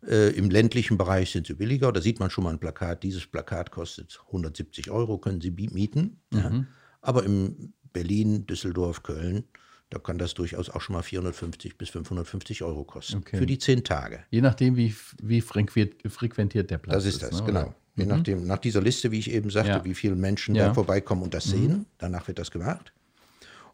Äh, 0.07 0.29
Im 0.35 0.51
ländlichen 0.51 0.99
Bereich 0.99 1.31
sind 1.31 1.47
sie 1.47 1.55
billiger, 1.55 1.91
da 1.91 2.01
sieht 2.01 2.19
man 2.19 2.29
schon 2.29 2.43
mal 2.43 2.51
ein 2.51 2.59
Plakat, 2.59 3.01
dieses 3.01 3.25
Plakat 3.25 3.71
kostet 3.71 4.19
170 4.27 4.91
Euro, 4.91 5.17
können 5.17 5.41
Sie 5.41 5.49
mieten. 5.49 6.21
Mhm. 6.31 6.37
Ja. 6.37 6.65
Aber 7.01 7.23
in 7.23 7.73
Berlin, 7.93 8.45
Düsseldorf, 8.45 9.01
Köln 9.01 9.45
Da 9.89 9.99
kann 9.99 10.17
das 10.17 10.33
durchaus 10.33 10.69
auch 10.69 10.81
schon 10.81 10.95
mal 10.95 11.01
450 11.01 11.77
bis 11.77 11.89
550 11.89 12.61
Euro 12.63 12.83
kosten. 12.83 13.17
Okay. 13.19 13.37
Für 13.37 13.45
die 13.45 13.57
zehn 13.57 13.83
Tage. 13.85 14.19
Je 14.31 14.41
nachdem, 14.41 14.75
wie, 14.75 14.93
wie 15.21 15.39
frequentiert, 15.41 16.69
der 16.69 16.77
Platz 16.77 16.95
Das 16.95 17.05
ist. 17.05 17.21
ist 17.23 17.23
das, 17.31 17.39
ne? 17.39 17.45
genau. 17.45 17.73
Je 17.95 18.05
nachdem, 18.05 18.45
nach 18.45 18.59
dieser 18.59 18.81
Liste, 18.81 19.11
wie 19.11 19.19
ich 19.19 19.31
eben 19.31 19.49
sagte, 19.49 19.69
Ja. 19.71 19.85
wie 19.85 19.95
viele 19.95 20.15
Menschen 20.15 20.55
Ja. 20.55 20.67
da 20.67 20.73
vorbeikommen 20.73 21.23
und 21.23 21.33
das 21.33 21.45
sehen, 21.45 21.85
danach 21.97 22.27
wird 22.27 22.37
das 22.37 22.51
gemacht. 22.51 22.91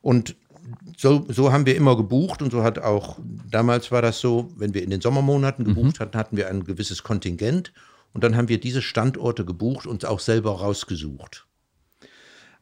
Und 0.02 0.36
so, 0.98 1.26
so 1.30 1.52
haben 1.52 1.66
wir 1.66 1.76
immer 1.76 1.98
gebucht 1.98 2.42
und 2.42 2.52
so 2.52 2.64
hat 2.64 2.80
auch, 2.80 3.18
damals 3.52 3.92
war 3.92 4.02
das 4.02 4.20
so, 4.22 4.50
wenn 4.56 4.74
wir 4.74 4.84
in 4.84 4.92
den 4.92 5.02
Sommermonaten 5.02 5.66
gebucht 5.66 6.00
hatten, 6.00 6.18
hatten 6.18 6.38
wir 6.38 6.48
ein 6.48 6.64
gewisses 6.64 7.04
Kontingent 7.04 7.74
und 8.14 8.24
dann 8.24 8.38
haben 8.38 8.48
wir 8.48 8.60
diese 8.60 8.82
Standorte 8.82 9.44
gebucht 9.44 9.86
und 9.88 10.06
auch 10.06 10.20
selber 10.22 10.52
rausgesucht. 10.60 11.46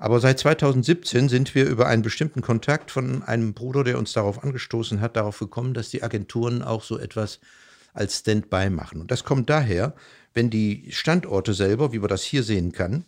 Aber 0.02 0.20
seit 0.20 0.40
2017 0.40 1.30
sind 1.30 1.54
wir 1.54 1.70
über 1.70 1.86
einen 1.86 2.02
bestimmten 2.02 2.42
Kontakt 2.42 2.90
von 2.90 3.22
einem 3.22 3.54
Bruder, 3.54 3.84
der 3.84 4.00
uns 4.00 4.14
darauf 4.14 4.44
angestoßen 4.44 5.00
hat, 5.00 5.16
darauf 5.16 5.38
gekommen, 5.38 5.76
dass 5.76 5.92
die 5.92 6.02
Agenturen 6.02 6.64
auch 6.64 6.82
so 6.82 6.98
etwas 6.98 7.40
als 7.94 8.18
Standby 8.18 8.72
machen. 8.72 9.00
Und 9.00 9.12
das 9.12 9.24
kommt 9.24 9.52
daher, 9.52 9.94
wenn 10.34 10.50
die 10.50 10.88
Standorte 10.90 11.54
selber, 11.54 11.94
wie 11.94 12.00
man 12.00 12.10
das 12.10 12.24
hier 12.24 12.42
sehen 12.42 12.72
kann, 12.72 13.06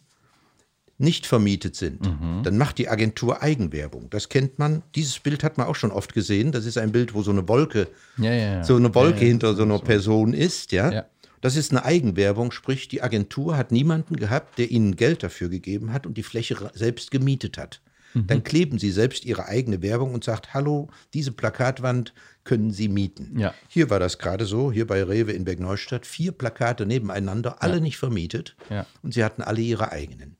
nicht 0.99 1.25
vermietet 1.25 1.75
sind, 1.75 2.05
dann 2.43 2.57
macht 2.59 2.77
die 2.77 2.87
Agentur 2.87 3.41
Eigenwerbung. 3.41 4.11
Das 4.11 4.29
kennt 4.29 4.59
man. 4.59 4.83
Dieses 4.93 5.17
Bild 5.17 5.43
hat 5.43 5.57
man 5.57 5.65
auch 5.65 5.75
schon 5.75 5.91
oft 5.91 6.13
gesehen. 6.13 6.51
Das 6.51 6.65
ist 6.65 6.77
ein 6.77 6.91
Bild, 6.91 7.15
wo 7.15 7.23
so 7.23 7.31
eine 7.31 7.47
Wolke, 7.49 7.87
Ja, 8.17 8.31
ja, 8.31 8.53
ja. 8.57 8.63
so 8.63 8.75
eine 8.75 8.93
Wolke 8.93 9.17
Ja, 9.17 9.23
ja, 9.23 9.27
hinter 9.29 9.55
so 9.55 9.63
einer 9.63 9.79
Person 9.79 10.33
ist, 10.33 10.71
ja. 10.71 11.05
Ja. 11.43 11.47
Das 11.49 11.55
ist 11.57 11.71
eine 11.71 11.83
Eigenwerbung, 11.83 12.51
sprich, 12.51 12.87
die 12.87 13.01
Agentur 13.01 13.57
hat 13.57 13.71
niemanden 13.71 14.15
gehabt, 14.15 14.57
der 14.57 14.71
ihnen 14.71 14.95
Geld 14.95 15.23
dafür 15.23 15.49
gegeben 15.49 15.91
hat 15.91 16.07
und 16.07 16.15
die 16.17 16.23
Fläche 16.23 16.71
selbst 16.73 17.11
gemietet 17.11 17.57
hat. 17.57 17.81
Mhm. 18.13 18.27
Dann 18.27 18.43
kleben 18.43 18.79
sie 18.79 18.91
selbst 18.91 19.25
ihre 19.25 19.45
eigene 19.45 19.81
Werbung 19.81 20.13
und 20.13 20.23
sagt, 20.23 20.53
hallo, 20.53 20.89
diese 21.13 21.31
Plakatwand 21.31 22.13
können 22.43 22.71
Sie 22.71 22.89
mieten. 22.89 23.39
Ja. 23.39 23.53
Hier 23.67 23.89
war 23.89 23.99
das 23.99 24.19
gerade 24.19 24.45
so, 24.45 24.71
hier 24.71 24.85
bei 24.87 25.01
Rewe 25.03 25.31
in 25.31 25.45
Bergneustadt, 25.45 26.05
vier 26.05 26.31
Plakate 26.31 26.85
nebeneinander, 26.85 27.61
alle 27.63 27.81
nicht 27.81 27.97
vermietet 27.97 28.55
Ja. 28.69 28.85
und 29.01 29.13
sie 29.13 29.23
hatten 29.23 29.41
alle 29.41 29.61
ihre 29.61 29.91
eigenen. 29.91 30.37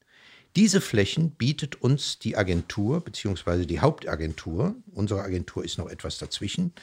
Diese 0.56 0.82
Flächen 0.82 1.32
bietet 1.32 1.82
uns 1.82 2.20
die 2.20 2.38
Agentur, 2.38 3.04
beziehungsweise 3.04 3.66
die 3.66 3.80
Hauptagentur, 3.80 4.76
unsere 4.92 5.22
Agentur 5.22 5.66
ist 5.66 5.78
noch 5.80 5.90
etwas 5.90 6.20
dazwischen, 6.20 6.74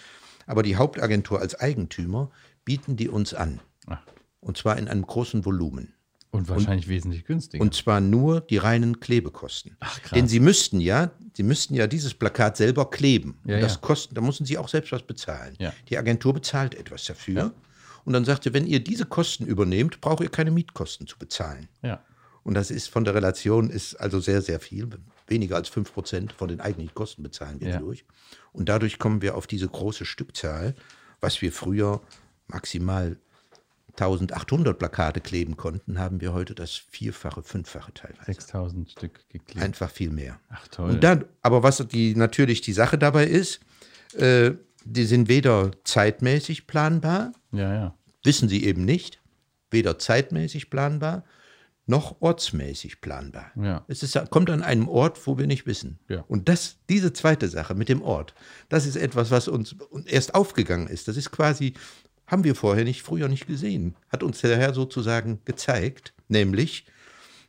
aber 0.47 0.63
die 0.65 0.77
Hauptagentur 0.77 1.41
als 1.41 1.55
Eigentümer 1.55 2.31
bieten 2.65 2.97
die 2.97 3.09
uns 3.09 3.33
an. 3.33 3.61
Ach. 3.91 4.03
Und 4.41 4.57
zwar 4.57 4.79
in 4.79 4.89
einem 4.89 5.07
großen 5.07 5.45
Volumen. 5.45 5.95
Und 6.33 6.49
wahrscheinlich 6.49 6.87
wesentlich 6.89 7.25
günstiger. 7.25 7.61
Und 7.61 7.75
zwar 7.75 8.01
nur 8.01 8.41
die 8.41 8.57
reinen 8.57 9.01
Klebekosten. 9.01 9.77
Ach, 9.81 10.01
krass. 10.01 10.13
Denn 10.13 10.29
sie 10.29 10.39
müssten 10.39 10.81
ja, 10.81 11.11
sie 11.35 11.43
müssten 11.43 11.75
ja 11.75 11.89
dieses 11.89 12.15
Plakat 12.15 12.57
selber 12.57 12.89
kleben. 12.89 13.39
Ja, 13.45 13.57
und 13.57 13.63
das 13.63 13.75
ja. 13.75 13.81
kosten, 13.81 14.15
da 14.15 14.21
müssen 14.21 14.47
sie 14.47 14.57
auch 14.57 14.69
selbst 14.69 14.93
was 14.93 15.03
bezahlen. 15.03 15.57
Ja. 15.59 15.73
Die 15.89 15.99
Agentur 15.99 16.33
bezahlt 16.33 16.75
etwas 16.77 17.05
dafür. 17.05 17.53
Und 18.05 18.13
dann 18.13 18.25
sagt 18.25 18.45
sie, 18.45 18.55
wenn 18.55 18.67
ihr 18.67 18.83
diese 18.83 19.07
Kosten 19.07 19.45
übernehmt, 19.45 20.01
braucht 20.01 20.23
ihr 20.23 20.31
keine 20.31 20.51
Mietkosten 20.53 21.07
zu 21.07 21.19
bezahlen. 21.19 21.69
ja. 21.83 22.03
Und 22.43 22.55
das 22.55 22.71
ist 22.71 22.89
von 22.89 23.05
der 23.05 23.15
Relation 23.15 23.69
ist 23.69 23.97
also 23.97 24.19
sehr, 24.19 24.41
sehr 24.41 24.61
viel. 24.61 24.89
Weniger 25.27 25.57
als 25.57 25.71
5% 25.71 26.33
von 26.33 26.49
den 26.49 26.59
eigentlichen 26.61 26.95
Kosten 26.95 27.23
bezahlen 27.23 27.61
wir 27.61 27.69
Ja. 27.69 27.79
durch. 27.79 28.07
Und 28.53 28.71
dadurch 28.71 28.99
kommen 28.99 29.21
wir 29.21 29.37
auf 29.37 29.47
diese 29.47 29.69
große 29.69 30.07
Stückzahl, 30.07 30.75
was 31.21 31.43
wir 31.43 31.53
früher 31.53 32.01
maximal 32.49 33.19
1800 34.01 34.79
Plakate 34.79 35.21
kleben 35.21 35.57
konnten, 35.57 35.99
haben 35.99 36.21
wir 36.21 36.33
heute 36.33 36.55
das 36.55 36.73
Vierfache, 36.75 37.43
Fünffache 37.43 37.93
teilweise. 37.93 38.25
6000 38.25 38.91
Stück 38.91 39.29
geklebt. 39.29 39.63
Einfach 39.63 39.91
viel 39.91 40.11
mehr. 40.11 40.41
Ach 40.49 40.67
toll. 40.69 40.91
Und 40.91 41.05
dann, 41.05 41.25
aber 41.43 41.63
was 41.63 41.87
die, 41.89 42.15
natürlich 42.15 42.61
die 42.61 42.73
Sache 42.73 42.99
dabei 42.99 43.27
ist, 43.27 43.61
äh, 44.17 44.53
die 44.85 45.05
sind 45.05 45.29
weder 45.29 45.73
zeitmäßig 45.85 46.67
planbar, 46.67 47.33
ja, 47.53 47.75
ja. 47.75 47.95
wissen 48.25 48.49
sie 48.49 48.65
eben 48.65 48.85
nicht, 48.85 49.21
weder 49.71 49.99
zeitmäßig 49.99 50.71
planbar, 50.71 51.25
noch 51.87 52.17
ortsmäßig 52.21 53.01
planbar. 53.01 53.51
Ja. 53.57 53.85
Es 53.89 54.03
ist, 54.03 54.19
kommt 54.31 54.49
an 54.49 54.63
einem 54.63 54.89
Ort, 54.89 55.27
wo 55.27 55.37
wir 55.39 55.47
nicht 55.47 55.67
wissen. 55.67 55.99
Ja. 56.09 56.25
Und 56.29 56.49
das, 56.49 56.79
diese 56.89 57.13
zweite 57.13 57.49
Sache 57.49 57.75
mit 57.75 57.89
dem 57.89 58.01
Ort, 58.01 58.35
das 58.69 58.87
ist 58.87 58.97
etwas, 58.97 59.31
was 59.31 59.49
uns 59.49 59.77
erst 60.07 60.35
aufgegangen 60.35 60.87
ist. 60.87 61.09
Das 61.09 61.17
ist 61.17 61.31
quasi, 61.31 61.75
haben 62.31 62.45
wir 62.45 62.55
vorher 62.55 62.85
nicht, 62.85 63.03
früher 63.03 63.29
nicht 63.29 63.47
gesehen. 63.47 63.95
Hat 64.09 64.23
uns 64.23 64.41
der 64.41 64.57
Herr 64.57 64.73
sozusagen 64.75 65.41
gezeigt, 65.45 66.15
nämlich, 66.29 66.87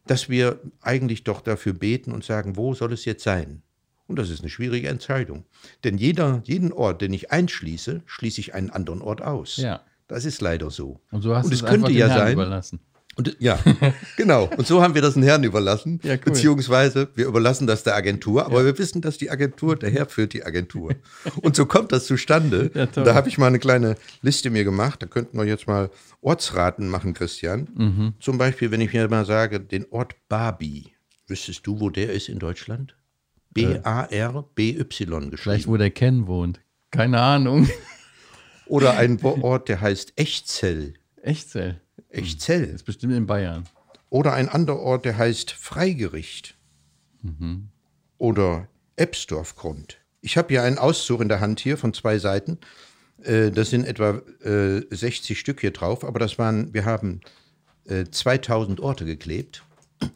dass 0.07 0.29
wir 0.29 0.59
eigentlich 0.81 1.23
doch 1.23 1.41
dafür 1.41 1.73
beten 1.73 2.11
und 2.11 2.23
sagen, 2.23 2.55
wo 2.57 2.73
soll 2.73 2.91
es 2.93 3.05
jetzt 3.05 3.23
sein? 3.23 3.61
Und 4.07 4.17
das 4.19 4.29
ist 4.29 4.41
eine 4.41 4.49
schwierige 4.49 4.89
Entscheidung. 4.89 5.45
Denn 5.83 5.97
jeder, 5.97 6.41
jeden 6.45 6.73
Ort, 6.73 7.01
den 7.01 7.13
ich 7.13 7.31
einschließe, 7.31 8.01
schließe 8.05 8.41
ich 8.41 8.53
einen 8.53 8.69
anderen 8.69 9.01
Ort 9.01 9.21
aus. 9.21 9.57
Ja. 9.57 9.81
Das 10.07 10.25
ist 10.25 10.41
leider 10.41 10.69
so. 10.71 10.99
Und 11.11 11.21
so 11.21 11.33
hast 11.35 11.45
Und 11.45 11.51
du 11.51 11.55
es 11.55 11.61
es 11.61 11.69
könnte 11.69 11.91
ja 11.93 12.07
Herrn 12.07 12.17
sein- 12.19 12.33
überlassen. 12.33 12.79
Und, 13.17 13.35
ja, 13.39 13.59
genau. 14.17 14.49
Und 14.57 14.65
so 14.65 14.81
haben 14.81 14.95
wir 14.95 15.01
das 15.01 15.15
den 15.15 15.23
Herrn 15.23 15.43
überlassen. 15.43 15.99
Ja, 16.03 16.13
cool. 16.13 16.19
Beziehungsweise 16.25 17.09
wir 17.15 17.25
überlassen 17.25 17.67
das 17.67 17.83
der 17.83 17.95
Agentur, 17.95 18.45
aber 18.45 18.63
wir 18.63 18.77
wissen, 18.77 19.01
dass 19.01 19.17
die 19.17 19.29
Agentur, 19.29 19.75
der 19.75 19.89
Herr 19.89 20.05
führt 20.05 20.33
die 20.33 20.45
Agentur. 20.45 20.95
Und 21.41 21.55
so 21.55 21.65
kommt 21.65 21.91
das 21.91 22.05
zustande. 22.05 22.71
Ja, 22.81 22.85
da 22.85 23.13
habe 23.13 23.27
ich 23.27 23.37
mal 23.37 23.47
eine 23.47 23.59
kleine 23.59 23.95
Liste 24.21 24.49
mir 24.49 24.63
gemacht. 24.63 25.03
Da 25.03 25.05
könnten 25.05 25.37
wir 25.37 25.45
jetzt 25.45 25.67
mal 25.67 25.89
Ortsraten 26.21 26.87
machen, 26.87 27.13
Christian. 27.13 27.67
Mhm. 27.75 28.13
Zum 28.19 28.37
Beispiel, 28.37 28.71
wenn 28.71 28.81
ich 28.81 28.93
mir 28.93 29.07
mal 29.07 29.25
sage, 29.25 29.59
den 29.59 29.85
Ort 29.91 30.15
Barbie. 30.29 30.93
Wüsstest 31.27 31.67
du, 31.67 31.79
wo 31.79 31.89
der 31.89 32.13
ist 32.13 32.29
in 32.29 32.39
Deutschland? 32.39 32.95
B-A-R-B-Y 33.53 35.29
geschrieben. 35.29 35.37
Vielleicht, 35.37 35.67
wo 35.67 35.77
der 35.77 35.91
Ken 35.91 36.27
wohnt. 36.27 36.61
Keine 36.91 37.19
Ahnung. 37.19 37.69
Oder 38.65 38.97
ein 38.97 39.21
Ort, 39.21 39.69
der 39.69 39.81
heißt 39.81 40.13
Echzell. 40.15 40.93
Echtzell. 41.21 41.81
Echzell. 42.11 42.63
Ist 42.65 42.85
bestimmt 42.85 43.13
in 43.13 43.25
Bayern. 43.25 43.65
Oder 44.09 44.33
ein 44.33 44.49
anderer 44.49 44.79
Ort, 44.79 45.05
der 45.05 45.17
heißt 45.17 45.51
Freigericht. 45.51 46.55
Oder 48.17 48.67
Ebsdorfgrund. 48.97 49.97
Ich 50.21 50.37
habe 50.37 50.49
hier 50.49 50.63
einen 50.63 50.77
Auszug 50.77 51.21
in 51.21 51.29
der 51.29 51.39
Hand 51.39 51.59
hier 51.59 51.77
von 51.77 51.93
zwei 51.93 52.19
Seiten. 52.19 52.59
Äh, 53.23 53.51
Das 53.51 53.69
sind 53.69 53.85
etwa 53.85 54.21
äh, 54.43 54.81
60 54.89 55.39
Stück 55.39 55.61
hier 55.61 55.71
drauf, 55.71 56.03
aber 56.03 56.19
das 56.19 56.37
waren, 56.37 56.73
wir 56.73 56.85
haben 56.85 57.21
äh, 57.85 58.05
2000 58.05 58.79
Orte 58.79 59.05
geklebt 59.05 59.63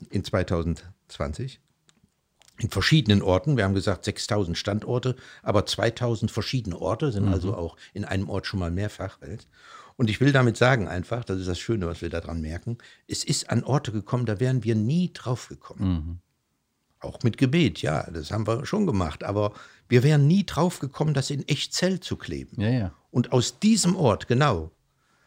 in 0.10 0.24
2020. 0.24 1.60
In 2.60 2.70
verschiedenen 2.70 3.22
Orten. 3.22 3.58
Wir 3.58 3.66
haben 3.66 3.74
gesagt 3.74 4.06
6000 4.06 4.58
Standorte, 4.58 5.16
aber 5.44 5.66
2000 5.66 6.32
verschiedene 6.32 6.80
Orte 6.80 7.12
sind 7.12 7.28
also 7.28 7.56
auch 7.56 7.76
in 7.94 8.06
einem 8.06 8.30
Ort 8.30 8.48
schon 8.48 8.60
mal 8.62 8.72
mehrfach. 8.72 9.20
Und 9.98 10.10
ich 10.10 10.20
will 10.20 10.32
damit 10.32 10.58
sagen 10.58 10.88
einfach, 10.88 11.24
das 11.24 11.40
ist 11.40 11.48
das 11.48 11.60
Schöne, 11.60 11.88
was 11.88 12.02
wir 12.02 12.10
daran 12.10 12.42
merken, 12.42 12.78
es 13.08 13.24
ist 13.24 13.50
an 13.50 13.64
Orte 13.64 13.92
gekommen, 13.92 14.26
da 14.26 14.40
wären 14.40 14.64
wir 14.64 14.76
nie 14.76 15.12
drauf 15.14 15.48
gekommen. 15.48 16.22
Auch 17.00 17.24
mit 17.24 17.38
Gebet, 17.38 17.82
ja, 17.82 18.10
das 18.12 18.32
haben 18.32 18.48
wir 18.48 18.66
schon 18.66 18.86
gemacht, 18.88 19.24
aber 19.24 19.54
wir 19.88 20.04
wären 20.04 20.28
nie 20.28 20.46
drauf 20.46 20.80
gekommen, 20.80 21.14
das 21.14 21.30
in 21.30 21.48
Echtzell 21.48 22.00
zu 22.00 22.18
kleben. 22.18 22.60
Ja, 22.60 22.70
ja. 22.70 22.94
Und 23.12 23.32
aus 23.32 23.60
diesem 23.60 23.96
Ort, 23.96 24.28
genau, 24.28 24.72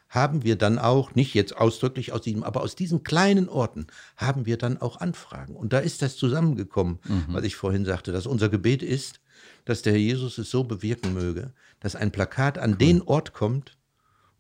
haben 0.08 0.42
wir 0.42 0.56
dann 0.56 0.78
auch, 0.78 1.14
nicht 1.14 1.34
jetzt 1.34 1.56
ausdrücklich 1.56 2.12
aus 2.12 2.22
diesem, 2.22 2.42
aber 2.42 2.62
aus 2.62 2.74
diesen 2.74 3.04
kleinen 3.04 3.48
Orten 3.48 3.86
haben 4.16 4.46
wir 4.46 4.56
dann 4.56 4.78
auch 4.80 5.00
Anfragen. 5.00 5.54
Und 5.54 5.72
da 5.72 5.78
ist 5.78 6.02
das 6.02 6.16
zusammengekommen, 6.16 6.98
was 7.28 7.44
ich 7.44 7.56
vorhin 7.56 7.84
sagte, 7.84 8.12
dass 8.12 8.26
unser 8.26 8.48
Gebet 8.48 8.82
ist, 8.82 9.20
dass 9.64 9.82
der 9.82 9.92
Herr 9.92 10.00
Jesus 10.00 10.38
es 10.38 10.50
so 10.50 10.64
bewirken 10.64 11.12
möge, 11.12 11.52
dass 11.80 11.94
ein 11.94 12.10
Plakat 12.10 12.58
an 12.58 12.78
den 12.78 13.02
Ort 13.02 13.32
kommt, 13.34 13.77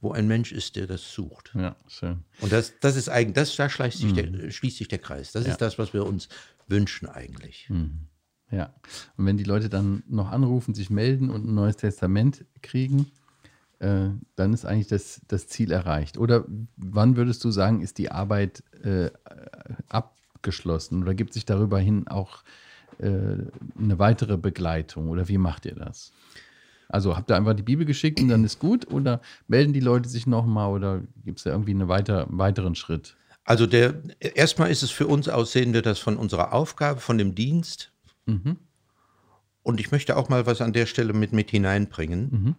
wo 0.00 0.12
ein 0.12 0.28
Mensch 0.28 0.52
ist, 0.52 0.76
der 0.76 0.86
das 0.86 1.12
sucht. 1.12 1.52
Ja, 1.54 1.74
schön. 1.88 2.24
Und 2.40 2.52
das, 2.52 2.74
das 2.80 2.96
ist 2.96 3.08
eigentlich, 3.08 3.34
das, 3.34 3.56
da 3.56 3.68
schließt 3.68 3.98
sich, 3.98 4.12
der, 4.12 4.50
schließt 4.50 4.78
sich 4.78 4.88
der 4.88 4.98
Kreis. 4.98 5.32
Das 5.32 5.44
Ja. 5.44 5.52
ist 5.52 5.60
das, 5.60 5.78
was 5.78 5.92
wir 5.92 6.06
uns 6.06 6.28
wünschen 6.68 7.08
eigentlich. 7.08 7.68
Ja. 8.50 8.72
Und 9.16 9.26
wenn 9.26 9.36
die 9.36 9.44
Leute 9.44 9.68
dann 9.68 10.02
noch 10.08 10.30
anrufen, 10.30 10.74
sich 10.74 10.88
melden 10.90 11.30
und 11.30 11.46
ein 11.46 11.54
neues 11.54 11.76
Testament 11.76 12.44
kriegen, 12.62 13.10
äh, 13.80 14.08
dann 14.36 14.52
ist 14.54 14.64
eigentlich 14.64 14.86
das, 14.88 15.20
das 15.28 15.48
Ziel 15.48 15.70
erreicht. 15.72 16.16
Oder 16.18 16.44
wann 16.76 17.16
würdest 17.16 17.42
du 17.44 17.50
sagen, 17.50 17.80
ist 17.80 17.98
die 17.98 18.10
Arbeit 18.10 18.62
äh, 18.84 19.10
abgeschlossen? 19.88 21.02
Oder 21.02 21.14
gibt 21.14 21.32
sich 21.32 21.44
darüber 21.44 21.78
hin 21.78 22.08
auch 22.08 22.42
äh, 22.98 23.06
eine 23.08 23.98
weitere 23.98 24.36
Begleitung? 24.36 25.08
Oder 25.08 25.28
wie 25.28 25.38
macht 25.38 25.66
ihr 25.66 25.74
das? 25.74 26.12
Also 26.88 27.16
habt 27.16 27.30
ihr 27.30 27.36
einfach 27.36 27.54
die 27.54 27.62
Bibel 27.62 27.84
geschickt 27.84 28.20
und 28.20 28.28
dann 28.28 28.44
ist 28.44 28.58
gut? 28.58 28.90
Oder 28.90 29.20
melden 29.46 29.72
die 29.72 29.80
Leute 29.80 30.08
sich 30.08 30.26
nochmal? 30.26 30.70
Oder 30.70 31.02
gibt 31.24 31.38
es 31.38 31.44
da 31.44 31.50
irgendwie 31.50 31.72
eine 31.72 31.88
weiter, 31.88 32.26
einen 32.26 32.38
weiteren 32.38 32.74
Schritt? 32.74 33.16
Also 33.44 33.66
der, 33.66 34.02
erstmal 34.20 34.70
ist 34.70 34.82
es 34.82 34.90
für 34.90 35.06
uns 35.06 35.28
aus, 35.28 35.52
sehen 35.52 35.72
wir 35.72 35.82
das 35.82 35.98
von 35.98 36.16
unserer 36.16 36.52
Aufgabe, 36.52 37.00
von 37.00 37.18
dem 37.18 37.34
Dienst. 37.34 37.92
Und 39.62 39.80
ich 39.80 39.90
möchte 39.90 40.16
auch 40.16 40.28
mal 40.28 40.46
was 40.46 40.60
an 40.60 40.72
der 40.72 40.86
Stelle 40.86 41.12
mit, 41.12 41.32
mit 41.32 41.50
hineinbringen. 41.50 42.56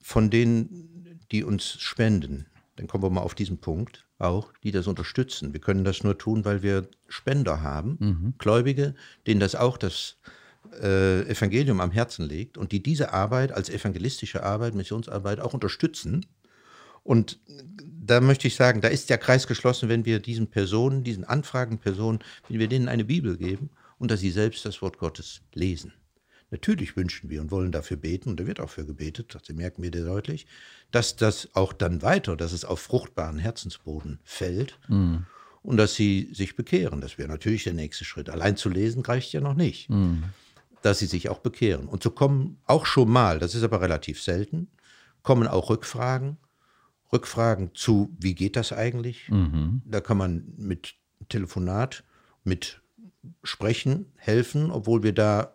Von 0.00 0.30
denen, 0.30 1.20
die 1.32 1.42
uns 1.44 1.80
spenden. 1.80 2.46
Dann 2.76 2.86
kommen 2.86 3.02
wir 3.02 3.10
mal 3.10 3.22
auf 3.22 3.34
diesen 3.34 3.58
Punkt 3.58 4.06
auch, 4.18 4.52
die 4.62 4.70
das 4.70 4.86
unterstützen. 4.86 5.52
Wir 5.52 5.60
können 5.60 5.84
das 5.84 6.04
nur 6.04 6.16
tun, 6.16 6.44
weil 6.44 6.62
wir 6.62 6.88
Spender 7.08 7.60
haben, 7.62 7.98
Gläubige, 8.38 8.94
denen 9.26 9.40
das 9.40 9.54
auch 9.56 9.76
das 9.76 10.18
äh, 10.80 11.22
Evangelium 11.22 11.80
am 11.80 11.90
Herzen 11.90 12.28
legt 12.28 12.58
und 12.58 12.72
die 12.72 12.82
diese 12.82 13.12
Arbeit 13.12 13.52
als 13.52 13.70
evangelistische 13.70 14.42
Arbeit, 14.42 14.74
Missionsarbeit 14.74 15.40
auch 15.40 15.54
unterstützen. 15.54 16.26
Und 17.02 17.40
da 18.08 18.20
möchte 18.20 18.48
ich 18.48 18.54
sagen, 18.54 18.80
da 18.80 18.88
ist 18.88 19.10
der 19.10 19.18
Kreis 19.18 19.46
geschlossen, 19.46 19.88
wenn 19.88 20.04
wir 20.04 20.18
diesen 20.20 20.48
Personen, 20.48 21.04
diesen 21.04 21.24
anfragenden 21.24 21.78
Personen, 21.78 22.18
wenn 22.48 22.58
wir 22.58 22.68
denen 22.68 22.88
eine 22.88 23.04
Bibel 23.04 23.36
geben 23.36 23.70
und 23.98 24.10
dass 24.10 24.20
sie 24.20 24.30
selbst 24.30 24.64
das 24.64 24.82
Wort 24.82 24.98
Gottes 24.98 25.42
lesen. 25.54 25.92
Natürlich 26.50 26.96
wünschen 26.96 27.28
wir 27.28 27.42
und 27.42 27.50
wollen 27.50 27.72
dafür 27.72 27.98
beten, 27.98 28.30
und 28.30 28.40
da 28.40 28.46
wird 28.46 28.60
auch 28.60 28.70
für 28.70 28.86
gebetet, 28.86 29.34
das 29.34 29.54
merken 29.54 29.82
wir 29.82 29.90
dir 29.90 30.04
deutlich, 30.04 30.46
dass 30.90 31.16
das 31.16 31.50
auch 31.54 31.74
dann 31.74 32.00
weiter, 32.00 32.36
dass 32.36 32.52
es 32.52 32.64
auf 32.64 32.80
fruchtbaren 32.80 33.38
Herzensboden 33.38 34.18
fällt 34.24 34.78
mhm. 34.88 35.26
und 35.62 35.76
dass 35.76 35.94
sie 35.94 36.30
sich 36.32 36.56
bekehren. 36.56 37.02
Das 37.02 37.18
wäre 37.18 37.28
natürlich 37.28 37.64
der 37.64 37.74
nächste 37.74 38.06
Schritt. 38.06 38.30
Allein 38.30 38.56
zu 38.56 38.70
lesen 38.70 39.02
reicht 39.02 39.32
ja 39.34 39.40
noch 39.42 39.54
nicht. 39.54 39.90
Mhm. 39.90 40.24
Dass 40.82 40.98
sie 40.98 41.06
sich 41.06 41.28
auch 41.28 41.38
bekehren. 41.38 41.88
Und 41.88 42.02
so 42.02 42.10
kommen 42.10 42.58
auch 42.66 42.86
schon 42.86 43.10
mal, 43.10 43.38
das 43.38 43.54
ist 43.54 43.62
aber 43.62 43.80
relativ 43.80 44.22
selten, 44.22 44.68
kommen 45.22 45.48
auch 45.48 45.70
Rückfragen. 45.70 46.38
Rückfragen 47.12 47.74
zu, 47.74 48.14
wie 48.18 48.34
geht 48.34 48.56
das 48.56 48.72
eigentlich? 48.72 49.28
Mhm. 49.30 49.82
Da 49.84 50.00
kann 50.00 50.18
man 50.18 50.52
mit 50.56 50.94
Telefonat, 51.28 52.04
mit 52.44 52.82
Sprechen 53.42 54.12
helfen, 54.16 54.70
obwohl 54.70 55.02
wir 55.02 55.12
da 55.12 55.54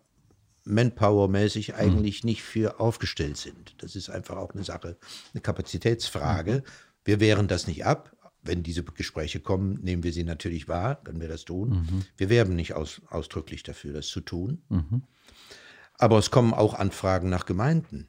Manpower-mäßig 0.65 1.69
mhm. 1.69 1.75
eigentlich 1.75 2.23
mhm. 2.23 2.29
nicht 2.29 2.43
für 2.43 2.79
aufgestellt 2.79 3.37
sind. 3.37 3.75
Das 3.79 3.95
ist 3.95 4.09
einfach 4.09 4.37
auch 4.37 4.53
eine 4.53 4.63
Sache, 4.63 4.97
eine 5.33 5.41
Kapazitätsfrage. 5.41 6.55
Mhm. 6.55 6.63
Wir 7.05 7.19
wehren 7.19 7.47
das 7.47 7.67
nicht 7.67 7.85
ab. 7.85 8.12
Wenn 8.43 8.61
diese 8.61 8.83
Gespräche 8.83 9.39
kommen, 9.39 9.79
nehmen 9.81 10.03
wir 10.03 10.13
sie 10.13 10.23
natürlich 10.23 10.67
wahr, 10.67 11.01
können 11.03 11.21
wir 11.21 11.27
das 11.27 11.45
tun. 11.45 11.69
Mhm. 11.69 12.05
Wir 12.17 12.29
werben 12.29 12.55
nicht 12.55 12.73
aus, 12.73 13.01
ausdrücklich 13.09 13.63
dafür, 13.63 13.93
das 13.93 14.07
zu 14.07 14.21
tun. 14.21 14.61
Mhm. 14.69 15.03
Aber 15.97 16.17
es 16.17 16.31
kommen 16.31 16.53
auch 16.53 16.73
Anfragen 16.73 17.29
nach 17.29 17.45
Gemeinden. 17.45 18.07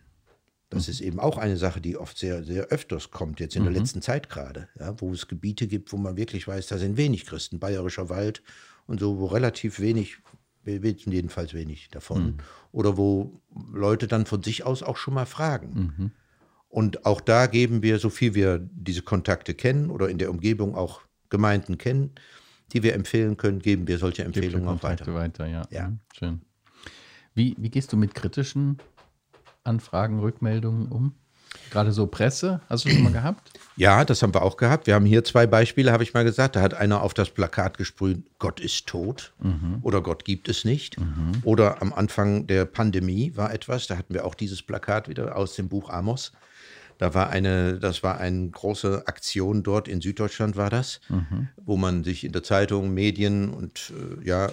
Das 0.70 0.87
mhm. 0.87 0.90
ist 0.90 1.01
eben 1.01 1.20
auch 1.20 1.38
eine 1.38 1.57
Sache, 1.57 1.81
die 1.81 1.97
oft 1.97 2.18
sehr, 2.18 2.42
sehr 2.42 2.64
öfters 2.66 3.11
kommt, 3.11 3.38
jetzt 3.38 3.55
in 3.55 3.62
der 3.62 3.73
letzten 3.73 4.03
Zeit 4.03 4.29
gerade, 4.29 4.68
ja, 4.79 5.01
wo 5.01 5.12
es 5.12 5.29
Gebiete 5.29 5.68
gibt, 5.68 5.92
wo 5.92 5.97
man 5.97 6.16
wirklich 6.16 6.49
weiß, 6.49 6.66
da 6.66 6.79
sind 6.79 6.97
wenig 6.97 7.27
Christen, 7.27 7.61
Bayerischer 7.61 8.09
Wald 8.09 8.42
und 8.87 8.99
so, 8.99 9.18
wo 9.18 9.27
relativ 9.27 9.79
wenig 9.79 10.18
wir 10.64 10.83
wissen 10.83 11.12
jedenfalls 11.12 11.55
wenig 11.55 11.88
davon. 11.90 12.25
Mhm. 12.25 12.37
Oder 12.73 12.97
wo 12.97 13.40
Leute 13.73 14.09
dann 14.09 14.27
von 14.27 14.42
sich 14.42 14.64
aus 14.64 14.83
auch 14.83 14.97
schon 14.97 15.14
mal 15.14 15.27
fragen. 15.27 16.12
Und 16.75 17.07
auch 17.07 17.21
da 17.21 17.47
geben 17.47 17.85
wir, 17.85 18.01
so 18.01 18.11
viel 18.11 18.35
wir 18.35 18.59
diese 18.59 19.03
Kontakte 19.03 19.55
kennen 19.55 19.91
oder 19.91 20.09
in 20.09 20.19
der 20.19 20.29
Umgebung 20.29 20.75
auch 20.75 21.03
Gemeinden 21.31 21.79
kennen, 21.79 22.11
die 22.73 22.83
wir 22.83 22.95
empfehlen 22.95 23.37
können, 23.37 23.61
geben 23.61 23.87
wir 23.87 23.97
solche 23.97 24.25
Empfehlungen 24.25 24.67
auch 24.67 24.83
weiter. 24.83 25.15
weiter 25.15 25.47
ja. 25.47 25.63
ja. 25.71 25.93
Schön. 26.19 26.41
Wie, 27.33 27.55
wie 27.61 27.71
gehst 27.71 27.93
du 27.93 27.97
mit 27.97 28.17
kritischen 28.17 28.79
Anfragen, 29.63 30.19
Rückmeldungen 30.19 30.89
um? 30.89 31.15
Gerade 31.71 31.93
so 31.93 32.09
Presse, 32.09 32.61
hast 32.69 32.87
du 32.87 32.91
schon 32.91 33.05
mal 33.05 33.13
gehabt? 33.13 33.53
Ja, 33.77 34.05
das 34.05 34.21
haben 34.25 34.35
wir 34.35 34.43
auch 34.43 34.57
gehabt. 34.57 34.89
Wir 34.89 34.95
haben 34.95 35.07
hier 35.07 35.23
zwei 35.23 35.47
Beispiele, 35.47 35.93
habe 35.93 36.03
ich 36.03 36.13
mal 36.13 36.25
gesagt. 36.25 36.57
Da 36.57 36.61
hat 36.61 36.75
einer 36.75 37.03
auf 37.03 37.15
das 37.15 37.31
Plakat 37.31 37.79
gesprüht, 37.79 38.25
Gott 38.41 38.59
ist 38.59 38.89
tot 38.89 39.33
mhm. 39.41 39.79
oder 39.83 40.03
Gott 40.03 40.25
gibt 40.25 40.49
es 40.49 40.65
nicht. 40.65 40.99
Mhm. 40.99 41.35
Oder 41.45 41.81
am 41.81 41.93
Anfang 41.93 42.49
der 42.49 42.65
Pandemie 42.65 43.37
war 43.37 43.55
etwas, 43.55 43.87
da 43.87 43.97
hatten 43.97 44.13
wir 44.13 44.25
auch 44.25 44.35
dieses 44.35 44.61
Plakat 44.61 45.09
wieder 45.09 45.37
aus 45.37 45.55
dem 45.55 45.69
Buch 45.69 45.89
Amos. 45.91 46.33
Da 46.99 47.15
war 47.15 47.31
eine, 47.31 47.79
das 47.79 48.03
war 48.03 48.19
eine 48.19 48.49
große 48.49 49.07
Aktion 49.07 49.63
dort 49.63 49.89
in 49.89 50.01
Süddeutschland 50.01 50.57
war 50.57 50.71
das, 50.71 51.01
mhm. 51.09 51.49
wo 51.57 51.77
man 51.77 52.05
sich 52.05 52.25
in 52.25 52.33
der 52.33 52.43
Zeitung, 52.43 52.95
Medien 52.95 53.51
und 53.51 53.93
äh, 54.21 54.27
ja, 54.27 54.47
äh, 54.47 54.51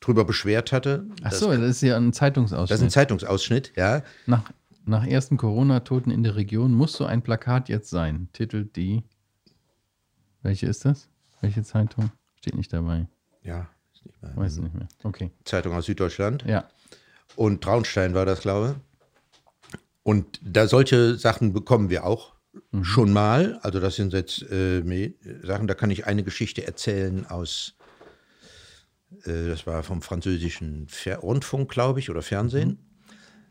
drüber 0.00 0.24
beschwert 0.24 0.72
hatte. 0.72 1.06
Ach 1.22 1.32
so, 1.32 1.50
das 1.50 1.60
ist 1.60 1.82
ja 1.82 1.96
ein 1.96 2.12
Zeitungsausschnitt. 2.12 2.70
Das 2.70 2.80
ist 2.80 2.84
ein 2.84 2.90
Zeitungsausschnitt, 2.90 3.72
ja. 3.76 4.02
Nach 4.26 4.44
nach 4.88 5.06
ersten 5.06 5.36
Corona-Toten 5.36 6.10
in 6.10 6.22
der 6.22 6.34
Region 6.34 6.72
muss 6.72 6.94
so 6.94 7.04
ein 7.04 7.20
Plakat 7.20 7.68
jetzt 7.68 7.90
sein. 7.90 8.30
Titelt 8.32 8.74
die. 8.74 9.04
Welche 10.42 10.66
ist 10.66 10.86
das? 10.86 11.08
Welche 11.42 11.62
Zeitung? 11.62 12.10
Steht 12.36 12.54
nicht 12.54 12.72
dabei. 12.72 13.06
Ja, 13.42 13.68
ist 13.92 14.06
nicht 14.06 14.22
mehr. 14.22 14.36
Weiß 14.36 14.56
nicht 14.56 14.74
mehr. 14.74 14.88
Okay. 15.02 15.30
Zeitung 15.44 15.74
aus 15.74 15.84
Süddeutschland. 15.84 16.42
Ja. 16.46 16.64
Und 17.36 17.62
Traunstein 17.62 18.14
war 18.14 18.24
das, 18.24 18.40
glaube 18.40 18.76
ich. 18.76 18.87
Und 20.08 20.40
da 20.42 20.66
solche 20.68 21.16
Sachen 21.16 21.52
bekommen 21.52 21.90
wir 21.90 22.06
auch 22.06 22.34
mhm. 22.70 22.82
schon 22.82 23.12
mal. 23.12 23.58
Also 23.60 23.78
das 23.78 23.96
sind 23.96 24.14
jetzt 24.14 24.40
äh, 24.50 25.12
Sachen, 25.42 25.66
da 25.66 25.74
kann 25.74 25.90
ich 25.90 26.06
eine 26.06 26.24
Geschichte 26.24 26.66
erzählen 26.66 27.26
aus, 27.26 27.74
äh, 29.24 29.48
das 29.48 29.66
war 29.66 29.82
vom 29.82 30.00
französischen 30.00 30.88
Fer 30.88 31.18
Rundfunk, 31.18 31.70
glaube 31.70 32.00
ich, 32.00 32.08
oder 32.08 32.22
Fernsehen. 32.22 32.68
Mhm. 32.70 32.78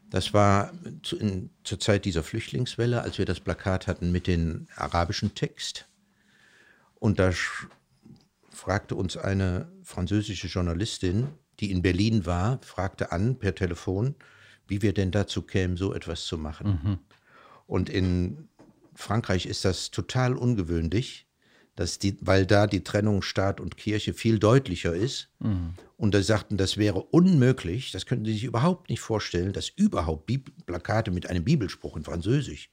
Das 0.10 0.34
war 0.34 0.74
zu, 1.04 1.20
in, 1.20 1.52
zur 1.64 1.80
Zeit 1.80 2.06
dieser 2.06 2.24
Flüchtlingswelle, 2.24 3.04
als 3.04 3.20
wir 3.20 3.26
das 3.26 3.40
Plakat 3.40 3.86
hatten 3.86 4.12
mit 4.12 4.26
dem 4.26 4.66
arabischen 4.76 5.36
Text. 5.36 5.88
Und 6.96 7.20
da 7.20 7.34
fragte 8.50 8.96
uns 8.96 9.16
eine 9.16 9.72
französische 9.84 10.48
Journalistin, 10.48 11.28
die 11.60 11.70
in 11.70 11.84
Berlin 11.84 12.26
war, 12.26 12.60
fragte 12.64 13.12
an 13.12 13.38
per 13.38 13.54
Telefon, 13.54 14.16
wie 14.68 14.82
wir 14.82 14.94
denn 14.94 15.12
dazu 15.12 15.42
kämen, 15.42 15.78
so 15.78 15.94
etwas 15.94 16.26
zu 16.26 16.38
machen. 16.38 16.80
Mhm. 16.84 17.00
Und 17.66 17.90
in 17.90 18.48
Frankreich 18.96 19.46
ist 19.46 19.66
das 19.66 19.92
total 19.92 20.36
ungewöhnlich, 20.36 21.28
dass 21.76 22.00
die, 22.00 22.18
weil 22.22 22.46
da 22.46 22.66
die 22.66 22.84
Trennung 22.84 23.22
Staat 23.22 23.62
und 23.62 23.78
Kirche 23.78 24.14
viel 24.14 24.40
deutlicher 24.40 24.96
ist. 24.96 25.30
Mhm. 25.40 25.76
Und 25.96 26.14
da 26.14 26.24
sagten, 26.24 26.58
das 26.58 26.78
wäre 26.78 27.02
unmöglich, 27.02 27.92
das 27.92 28.06
könnten 28.06 28.26
sie 28.26 28.34
sich 28.34 28.44
überhaupt 28.46 28.90
nicht 28.90 29.00
vorstellen, 29.00 29.54
dass 29.54 29.70
überhaupt 29.70 30.26
Bib 30.26 30.52
Plakate 30.66 31.12
mit 31.12 31.30
einem 31.30 31.44
Bibelspruch 31.44 31.96
in 31.96 32.04
Französisch 32.04 32.72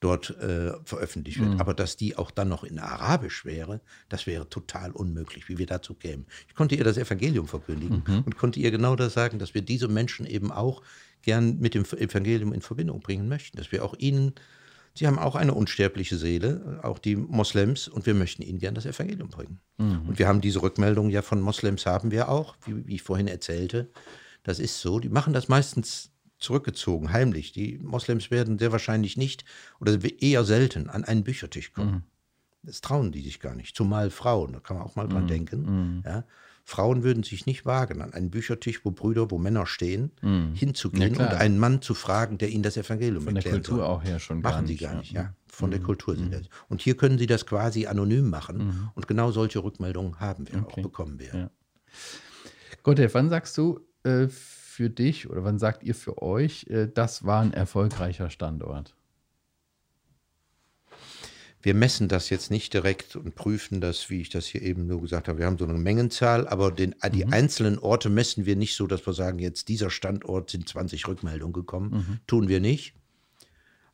dort 0.00 0.30
äh, 0.38 0.72
veröffentlicht 0.84 1.38
wird. 1.38 1.54
Mhm. 1.54 1.60
Aber 1.60 1.74
dass 1.74 1.96
die 1.96 2.16
auch 2.16 2.30
dann 2.30 2.48
noch 2.48 2.64
in 2.64 2.78
Arabisch 2.78 3.44
wäre, 3.44 3.80
das 4.08 4.26
wäre 4.26 4.48
total 4.48 4.90
unmöglich, 4.90 5.48
wie 5.48 5.58
wir 5.58 5.66
dazu 5.66 5.94
kämen. 5.94 6.26
Ich 6.48 6.54
konnte 6.54 6.74
ihr 6.74 6.84
das 6.84 6.96
Evangelium 6.96 7.48
verkündigen 7.48 8.04
mhm. 8.06 8.22
und 8.24 8.36
konnte 8.36 8.60
ihr 8.60 8.70
genau 8.70 8.96
das 8.96 9.14
sagen, 9.14 9.38
dass 9.38 9.54
wir 9.54 9.62
diese 9.62 9.88
Menschen 9.88 10.26
eben 10.26 10.50
auch 10.50 10.82
gern 11.22 11.58
mit 11.58 11.74
dem 11.74 11.84
Evangelium 11.84 12.52
in 12.52 12.62
Verbindung 12.62 13.00
bringen 13.00 13.28
möchten, 13.28 13.56
dass 13.56 13.72
wir 13.72 13.84
auch 13.84 13.94
ihnen 13.98 14.34
Sie 14.96 15.06
haben 15.06 15.18
auch 15.18 15.34
eine 15.34 15.52
unsterbliche 15.52 16.16
Seele, 16.16 16.80
auch 16.82 16.98
die 16.98 17.16
Moslems, 17.16 17.86
und 17.86 18.06
wir 18.06 18.14
möchten 18.14 18.40
ihnen 18.40 18.58
gern 18.58 18.74
das 18.74 18.86
Evangelium 18.86 19.28
bringen. 19.28 19.60
Mhm. 19.76 20.08
Und 20.08 20.18
wir 20.18 20.26
haben 20.26 20.40
diese 20.40 20.62
Rückmeldung 20.62 21.10
ja 21.10 21.20
von 21.20 21.40
Moslems 21.42 21.84
haben 21.84 22.10
wir 22.10 22.30
auch, 22.30 22.56
wie, 22.64 22.86
wie, 22.86 22.94
ich 22.94 23.02
vorhin 23.02 23.28
erzählte. 23.28 23.90
Das 24.42 24.58
ist 24.58 24.80
so. 24.80 24.98
Die 24.98 25.10
machen 25.10 25.34
das 25.34 25.48
meistens 25.48 26.12
zurückgezogen, 26.38 27.12
heimlich. 27.12 27.52
Die 27.52 27.78
Moslems 27.78 28.30
werden 28.30 28.58
sehr 28.58 28.72
wahrscheinlich 28.72 29.18
nicht 29.18 29.44
oder 29.80 29.98
eher 30.20 30.44
selten 30.44 30.88
an 30.88 31.04
einen 31.04 31.24
Büchertisch 31.24 31.72
kommen. 31.74 31.92
Mhm. 31.92 32.02
Das 32.62 32.80
trauen 32.80 33.12
die 33.12 33.20
sich 33.20 33.38
gar 33.38 33.54
nicht. 33.54 33.76
Zumal 33.76 34.10
Frauen, 34.10 34.54
da 34.54 34.60
kann 34.60 34.78
man 34.78 34.86
auch 34.86 34.96
mal 34.96 35.08
dran 35.08 35.24
mhm. 35.24 35.28
denken. 35.28 35.60
Mhm. 35.60 36.02
Ja. 36.06 36.24
Frauen 36.68 37.04
würden 37.04 37.22
sich 37.22 37.46
nicht 37.46 37.64
wagen, 37.64 38.02
an 38.02 38.12
einen 38.12 38.28
Büchertisch, 38.28 38.84
wo 38.84 38.90
Brüder, 38.90 39.30
wo 39.30 39.38
Männer 39.38 39.66
stehen, 39.66 40.10
mm. 40.20 40.52
hinzugehen 40.54 41.14
ja, 41.14 41.24
und 41.24 41.34
einen 41.34 41.60
Mann 41.60 41.80
zu 41.80 41.94
fragen, 41.94 42.38
der 42.38 42.48
ihnen 42.48 42.64
das 42.64 42.76
Evangelium 42.76 43.22
Von 43.22 43.36
erklären 43.36 43.62
Von 43.62 43.62
der 43.62 43.70
Kultur 43.70 43.86
soll. 43.86 43.94
auch 43.94 44.02
her 44.02 44.18
schon 44.18 44.40
Machen 44.40 44.52
gar 44.52 44.66
sie 44.66 44.76
gar 44.76 44.94
nicht, 44.96 45.12
ja. 45.12 45.22
ja. 45.22 45.34
Von 45.46 45.70
mm. 45.70 45.72
der 45.72 45.80
Kultur 45.80 46.16
sind 46.16 46.30
mm. 46.30 46.32
das. 46.32 46.48
Und 46.68 46.82
hier 46.82 46.96
können 46.96 47.18
sie 47.18 47.28
das 47.28 47.46
quasi 47.46 47.86
anonym 47.86 48.28
machen. 48.28 48.56
Mm. 48.56 48.90
Und 48.96 49.06
genau 49.06 49.30
solche 49.30 49.62
Rückmeldungen 49.62 50.18
haben 50.18 50.48
wir 50.48 50.60
okay. 50.60 50.80
auch, 50.80 50.82
bekommen 50.82 51.20
wir. 51.20 51.34
Ja. 51.36 51.50
Gotthelf, 52.82 53.14
wann 53.14 53.28
sagst 53.28 53.56
du 53.56 53.78
äh, 54.02 54.26
für 54.26 54.90
dich 54.90 55.30
oder 55.30 55.44
wann 55.44 55.60
sagt 55.60 55.84
ihr 55.84 55.94
für 55.94 56.20
euch, 56.20 56.66
äh, 56.68 56.88
das 56.92 57.24
war 57.24 57.42
ein 57.42 57.52
erfolgreicher 57.52 58.28
Standort? 58.28 58.96
Wir 61.66 61.74
messen 61.74 62.06
das 62.06 62.30
jetzt 62.30 62.52
nicht 62.52 62.72
direkt 62.74 63.16
und 63.16 63.34
prüfen 63.34 63.80
das, 63.80 64.08
wie 64.08 64.20
ich 64.20 64.28
das 64.28 64.46
hier 64.46 64.62
eben 64.62 64.86
nur 64.86 65.00
gesagt 65.00 65.26
habe. 65.26 65.40
Wir 65.40 65.46
haben 65.46 65.58
so 65.58 65.64
eine 65.64 65.76
Mengenzahl, 65.76 66.46
aber 66.46 66.70
den, 66.70 66.94
die 67.12 67.24
mhm. 67.24 67.32
einzelnen 67.32 67.80
Orte 67.80 68.08
messen 68.08 68.46
wir 68.46 68.54
nicht 68.54 68.76
so, 68.76 68.86
dass 68.86 69.04
wir 69.04 69.12
sagen, 69.14 69.40
jetzt 69.40 69.66
dieser 69.66 69.90
Standort 69.90 70.48
sind 70.48 70.68
20 70.68 71.08
Rückmeldungen 71.08 71.52
gekommen. 71.52 71.90
Mhm. 71.90 72.18
Tun 72.28 72.46
wir 72.46 72.60
nicht. 72.60 72.94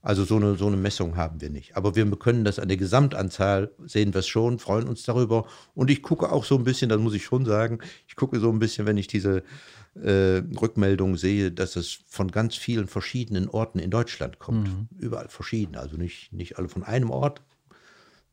Also 0.03 0.25
so 0.25 0.37
eine, 0.37 0.57
so 0.57 0.67
eine 0.67 0.77
Messung 0.77 1.17
haben 1.17 1.41
wir 1.41 1.49
nicht. 1.49 1.75
Aber 1.75 1.97
wir 1.97 2.05
können 2.17 2.45
das 2.45 2.59
an 2.59 2.69
der 2.69 2.77
Gesamtanzahl, 2.77 3.71
sehen 3.87 4.13
wir 4.13 4.19
es 4.19 4.29
schon, 4.29 4.59
freuen 4.59 4.87
uns 4.87 5.05
darüber. 5.05 5.47
Und 5.75 5.91
ich 5.91 6.03
gucke 6.03 6.31
auch 6.31 6.45
so 6.45 6.59
ein 6.59 6.65
bisschen, 6.65 6.91
das 6.91 7.01
muss 7.01 7.15
ich 7.15 7.25
schon 7.25 7.47
sagen, 7.47 7.79
ich 8.07 8.17
gucke 8.17 8.39
so 8.39 8.51
ein 8.51 8.59
bisschen, 8.59 8.85
wenn 8.85 8.99
ich 8.99 9.07
diese 9.07 9.45
äh, 9.95 10.43
Rückmeldungen 10.61 11.17
sehe, 11.17 11.51
dass 11.51 11.77
es 11.77 12.01
von 12.07 12.31
ganz 12.31 12.55
vielen 12.55 12.87
verschiedenen 12.87 13.49
Orten 13.49 13.79
in 13.79 13.91
Deutschland 13.91 14.39
kommt. 14.39 14.69
Mhm. 14.69 14.89
Überall 14.99 15.31
verschieden. 15.31 15.77
Also 15.77 15.97
nicht, 15.97 16.35
nicht 16.35 16.59
alle 16.59 16.69
von 16.69 16.83
einem 16.83 17.09
Ort, 17.09 17.41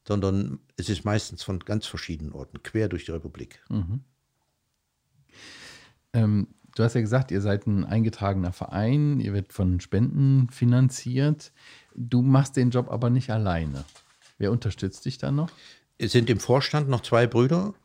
sondern 0.10 0.58
es 0.76 0.90
ist 0.90 1.06
meistens 1.06 1.44
von 1.44 1.60
ganz 1.60 1.86
verschiedenen 1.86 2.34
Orten, 2.34 2.64
quer 2.64 2.90
durch 2.90 3.06
die 3.06 3.12
Republik. 3.12 3.60
Mhm. 3.70 4.00
Ähm, 6.14 6.48
du 6.74 6.84
hast 6.84 6.96
ja 6.96 7.02
gesagt, 7.02 7.30
ihr 7.30 7.42
seid 7.42 7.68
ein 7.68 7.86
eingetragener 7.86 8.52
Verein, 8.52 9.20
ihr 9.20 9.34
werdet 9.34 9.54
von 9.54 9.80
Spenden 9.80 10.50
finanziert. 10.50 11.52
Du 11.94 12.24
machst 12.24 12.58
den 12.58 12.72
Job 12.72 12.90
aber 12.90 13.12
nicht 13.12 13.30
alleine. 13.30 13.86
Wer 14.40 14.52
unterstützt 14.52 15.06
dich 15.06 15.20
da 15.20 15.32
noch? 15.32 15.52
Es 16.00 16.12
sind 16.12 16.28
im 16.32 16.40
Vorstand 16.40 16.90
noch 16.90 17.02
zwei 17.02 17.28
Brüder. 17.28 17.76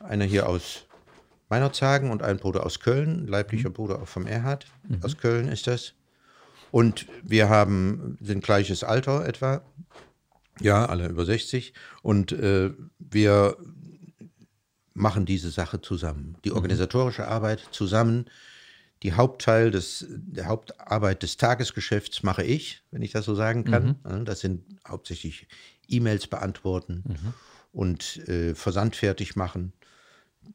Einer 0.00 0.26
hier 0.26 0.50
aus 0.50 0.84
Meinerzhagen 1.48 2.10
und 2.10 2.22
ein 2.22 2.36
Bruder 2.36 2.66
aus 2.66 2.80
Köln, 2.80 3.26
leiblicher 3.26 3.70
Bruder 3.70 4.02
auch 4.02 4.08
vom 4.08 4.26
Erhard. 4.26 4.66
Aus 5.02 5.16
Köln 5.16 5.48
ist 5.48 5.66
das. 5.66 5.94
Und 6.70 7.06
wir 7.22 7.48
haben, 7.48 8.18
sind 8.20 8.44
gleiches 8.44 8.84
Alter 8.84 9.26
etwa. 9.26 9.62
Ja, 10.60 10.86
alle 10.86 11.08
über 11.08 11.24
60. 11.24 11.72
Und 12.02 12.32
äh, 12.32 12.72
wir 12.98 13.56
machen 14.94 15.26
diese 15.26 15.50
Sache 15.50 15.80
zusammen. 15.80 16.36
Die 16.44 16.52
organisatorische 16.52 17.28
Arbeit 17.28 17.66
zusammen. 17.70 18.26
Die 19.04 19.12
Hauptteil 19.12 19.70
des, 19.70 20.06
der 20.08 20.46
Hauptarbeit 20.46 21.22
des 21.22 21.36
Tagesgeschäfts 21.36 22.24
mache 22.24 22.42
ich, 22.42 22.82
wenn 22.90 23.02
ich 23.02 23.12
das 23.12 23.24
so 23.24 23.34
sagen 23.36 23.64
kann. 23.64 23.96
Ja, 24.08 24.18
Das 24.24 24.40
sind 24.40 24.64
hauptsächlich 24.86 25.46
E-Mails 25.86 26.26
beantworten 26.26 27.04
und 27.72 28.16
äh, 28.28 28.54
Versand 28.56 28.96
fertig 28.96 29.36
machen. 29.36 29.72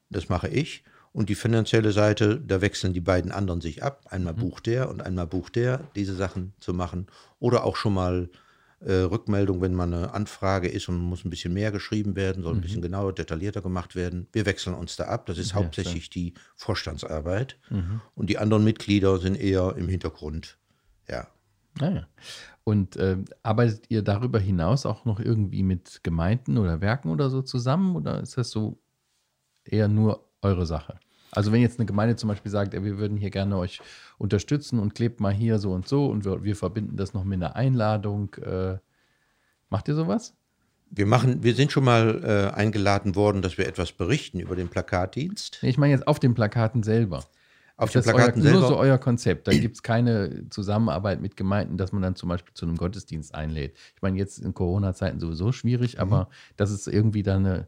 Das 0.09 0.27
mache 0.27 0.49
ich. 0.49 0.83
Und 1.13 1.29
die 1.29 1.35
finanzielle 1.35 1.91
Seite, 1.91 2.41
da 2.41 2.59
wechseln 2.59 2.91
die 2.93 2.99
beiden 2.99 3.31
anderen 3.31 3.61
sich 3.61 3.83
ab. 3.83 4.07
Einmal 4.09 4.33
bucht 4.33 4.65
der 4.65 4.89
und 4.89 5.01
einmal 5.01 5.27
bucht 5.27 5.55
der, 5.55 5.79
diese 5.95 6.15
Sachen 6.15 6.53
zu 6.59 6.73
machen. 6.73 7.07
Oder 7.39 7.63
auch 7.63 7.75
schon 7.77 7.93
mal 7.93 8.29
äh, 8.85 8.93
Rückmeldung, 9.03 9.61
wenn 9.61 9.73
mal 9.73 9.83
eine 9.83 10.13
Anfrage 10.13 10.67
ist 10.67 10.89
und 10.89 10.97
muss 10.97 11.23
ein 11.23 11.29
bisschen 11.29 11.53
mehr 11.53 11.71
geschrieben 11.71 12.15
werden, 12.15 12.43
soll 12.43 12.55
ein 12.55 12.61
bisschen 12.61 12.81
genauer, 12.81 13.13
detaillierter 13.13 13.61
gemacht 13.61 13.95
werden. 13.95 14.27
Wir 14.33 14.45
wechseln 14.45 14.75
uns 14.75 14.95
da 14.95 15.05
ab. 15.05 15.25
Das 15.25 15.37
ist 15.37 15.53
hauptsächlich 15.53 16.09
die 16.09 16.33
Vorstandsarbeit. 16.55 17.57
Und 18.15 18.29
die 18.29 18.37
anderen 18.37 18.63
Mitglieder 18.63 19.19
sind 19.19 19.35
eher 19.35 19.75
im 19.77 19.87
Hintergrund. 19.87 20.57
Ja. 21.07 21.27
Ah, 21.79 21.89
ja. 21.89 22.07
Und 22.63 22.95
äh, 22.97 23.17
arbeitet 23.41 23.85
ihr 23.89 24.01
darüber 24.01 24.39
hinaus 24.39 24.85
auch 24.85 25.05
noch 25.05 25.19
irgendwie 25.19 25.63
mit 25.63 26.01
Gemeinden 26.03 26.57
oder 26.57 26.81
Werken 26.81 27.09
oder 27.09 27.29
so 27.29 27.41
zusammen? 27.41 27.95
Oder 27.95 28.21
ist 28.21 28.37
das 28.37 28.51
so 28.51 28.79
eher 29.65 29.87
nur 29.87 30.29
eure 30.41 30.65
Sache? 30.65 30.99
Also 31.35 31.51
wenn 31.51 31.61
jetzt 31.61 31.79
eine 31.79 31.85
Gemeinde 31.85 32.15
zum 32.15 32.29
Beispiel 32.29 32.51
sagt, 32.51 32.73
ey, 32.73 32.83
wir 32.83 32.97
würden 32.97 33.17
hier 33.17 33.29
gerne 33.29 33.57
euch 33.57 33.81
unterstützen 34.17 34.79
und 34.79 34.95
klebt 34.95 35.19
mal 35.19 35.33
hier 35.33 35.59
so 35.59 35.71
und 35.71 35.87
so 35.87 36.07
und 36.07 36.25
wir, 36.25 36.43
wir 36.43 36.55
verbinden 36.55 36.97
das 36.97 37.13
noch 37.13 37.23
mit 37.23 37.37
einer 37.37 37.55
Einladung. 37.55 38.33
Äh, 38.35 38.77
macht 39.69 39.87
ihr 39.87 39.95
sowas? 39.95 40.35
Wir, 40.89 41.05
machen, 41.05 41.43
wir 41.43 41.55
sind 41.55 41.71
schon 41.71 41.83
mal 41.83 42.21
äh, 42.23 42.55
eingeladen 42.55 43.15
worden, 43.15 43.41
dass 43.41 43.57
wir 43.57 43.67
etwas 43.67 43.91
berichten 43.91 44.39
über 44.39 44.55
den 44.55 44.69
Plakatdienst. 44.69 45.59
Nee, 45.61 45.69
ich 45.69 45.77
meine 45.77 45.93
jetzt 45.93 46.07
auf 46.07 46.19
den 46.19 46.35
Plakaten 46.35 46.83
selber. 46.83 47.23
Auf 47.75 47.89
den 47.89 47.99
das 47.99 48.07
euer, 48.07 48.13
Plakaten 48.13 48.43
nur 48.43 48.51
selber. 48.51 48.67
so 48.67 48.77
euer 48.77 48.97
Konzept. 48.99 49.47
Da 49.47 49.51
gibt 49.51 49.75
es 49.75 49.81
keine 49.81 50.47
Zusammenarbeit 50.49 51.19
mit 51.19 51.35
Gemeinden, 51.35 51.77
dass 51.77 51.91
man 51.91 52.03
dann 52.03 52.15
zum 52.15 52.29
Beispiel 52.29 52.53
zu 52.53 52.67
einem 52.67 52.77
Gottesdienst 52.77 53.33
einlädt. 53.33 53.75
Ich 53.95 54.01
meine, 54.03 54.17
jetzt 54.17 54.37
in 54.37 54.53
Corona-Zeiten 54.53 55.19
sowieso 55.19 55.51
schwierig, 55.51 55.99
aber 55.99 56.29
dass 56.55 56.69
es 56.69 56.85
irgendwie 56.85 57.23
da 57.23 57.37
eine, 57.37 57.67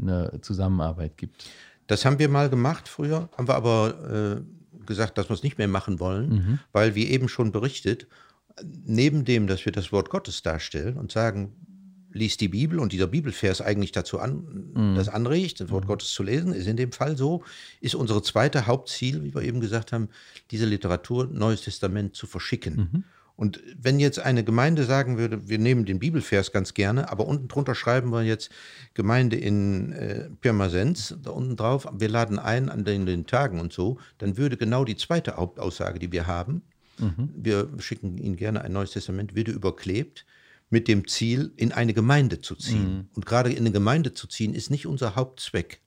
eine 0.00 0.40
Zusammenarbeit 0.40 1.16
gibt. 1.16 1.44
Das 1.90 2.04
haben 2.04 2.20
wir 2.20 2.28
mal 2.28 2.48
gemacht 2.48 2.86
früher, 2.86 3.28
haben 3.36 3.48
wir 3.48 3.56
aber 3.56 4.38
äh, 4.38 4.86
gesagt, 4.86 5.18
dass 5.18 5.28
wir 5.28 5.34
es 5.34 5.42
nicht 5.42 5.58
mehr 5.58 5.66
machen 5.66 5.98
wollen, 5.98 6.60
weil 6.70 6.94
wie 6.94 7.08
eben 7.08 7.28
schon 7.28 7.50
berichtet, 7.50 8.06
neben 8.84 9.24
dem, 9.24 9.48
dass 9.48 9.64
wir 9.64 9.72
das 9.72 9.90
Wort 9.90 10.08
Gottes 10.08 10.42
darstellen 10.42 10.96
und 10.96 11.10
sagen, 11.10 11.52
lies 12.12 12.36
die 12.36 12.46
Bibel 12.46 12.78
und 12.78 12.92
dieser 12.92 13.08
Bibelvers 13.08 13.60
eigentlich 13.60 13.90
dazu 13.90 14.20
an, 14.20 14.94
das 14.94 15.08
anregt, 15.08 15.60
das 15.60 15.70
Wort 15.70 15.88
Gottes 15.88 16.12
zu 16.12 16.22
lesen, 16.22 16.52
ist 16.52 16.68
in 16.68 16.76
dem 16.76 16.92
Fall 16.92 17.16
so, 17.16 17.42
ist 17.80 17.96
unsere 17.96 18.22
zweite 18.22 18.68
Hauptziel, 18.68 19.24
wie 19.24 19.34
wir 19.34 19.42
eben 19.42 19.60
gesagt 19.60 19.90
haben, 19.92 20.10
diese 20.52 20.66
Literatur 20.66 21.26
Neues 21.26 21.62
Testament 21.62 22.14
zu 22.14 22.28
verschicken. 22.28 23.04
Und 23.40 23.62
wenn 23.80 23.98
jetzt 23.98 24.18
eine 24.18 24.44
Gemeinde 24.44 24.84
sagen 24.84 25.16
würde, 25.16 25.48
wir 25.48 25.58
nehmen 25.58 25.86
den 25.86 25.98
Bibelvers 25.98 26.52
ganz 26.52 26.74
gerne, 26.74 27.10
aber 27.10 27.26
unten 27.26 27.48
drunter 27.48 27.74
schreiben 27.74 28.10
wir 28.10 28.22
jetzt 28.22 28.50
Gemeinde 28.92 29.36
in 29.36 29.92
äh, 29.92 30.28
Pirmasens, 30.42 31.16
da 31.22 31.30
unten 31.30 31.56
drauf, 31.56 31.88
wir 31.90 32.10
laden 32.10 32.38
ein 32.38 32.68
an 32.68 32.84
den, 32.84 33.06
den 33.06 33.26
Tagen 33.26 33.58
und 33.58 33.72
so, 33.72 33.96
dann 34.18 34.36
würde 34.36 34.58
genau 34.58 34.84
die 34.84 34.96
zweite 34.96 35.38
Hauptaussage, 35.38 35.98
die 35.98 36.12
wir 36.12 36.26
haben, 36.26 36.60
wir 37.34 37.70
schicken 37.78 38.18
Ihnen 38.18 38.36
gerne 38.36 38.60
ein 38.60 38.74
neues 38.74 38.90
Testament, 38.90 39.34
würde 39.34 39.52
überklebt 39.52 40.26
mit 40.72 40.86
dem 40.86 41.08
Ziel, 41.08 41.52
in 41.56 41.72
eine 41.72 41.92
Gemeinde 41.92 42.40
zu 42.40 42.54
ziehen. 42.54 43.10
Und 43.14 43.26
gerade 43.26 43.50
in 43.50 43.58
eine 43.58 43.72
Gemeinde 43.72 44.14
zu 44.14 44.28
ziehen, 44.28 44.54
ist 44.54 44.70
nicht 44.70 44.86
unser 44.86 45.16
Hauptzweck. 45.16 45.82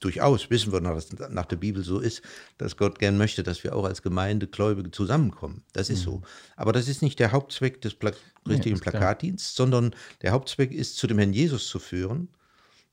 Durchaus 0.00 0.50
wissen 0.50 0.72
wir, 0.72 0.80
dass 0.80 1.12
nach 1.30 1.46
der 1.46 1.56
Bibel 1.56 1.84
so 1.84 2.00
ist, 2.00 2.22
dass 2.58 2.76
Gott 2.76 2.98
gern 2.98 3.16
möchte, 3.18 3.44
dass 3.44 3.62
wir 3.62 3.74
auch 3.74 3.84
als 3.84 4.02
Gemeindegläubige 4.02 4.90
zusammenkommen. 4.90 5.62
Das 5.72 5.90
ist 5.90 6.02
so. 6.02 6.22
Aber 6.56 6.72
das 6.72 6.88
ist 6.88 7.02
nicht 7.02 7.20
der 7.20 7.32
Hauptzweck 7.32 7.80
des 7.80 7.94
Pla 7.94 8.10
richtigen 8.48 8.76
ist 8.76 8.82
klar. 8.82 8.92
Plakatdienstes, 8.92 9.54
sondern 9.54 9.94
der 10.22 10.32
Hauptzweck 10.32 10.72
ist, 10.72 10.96
zu 10.96 11.06
dem 11.06 11.18
Herrn 11.18 11.32
Jesus 11.32 11.68
zu 11.68 11.78
führen, 11.78 12.28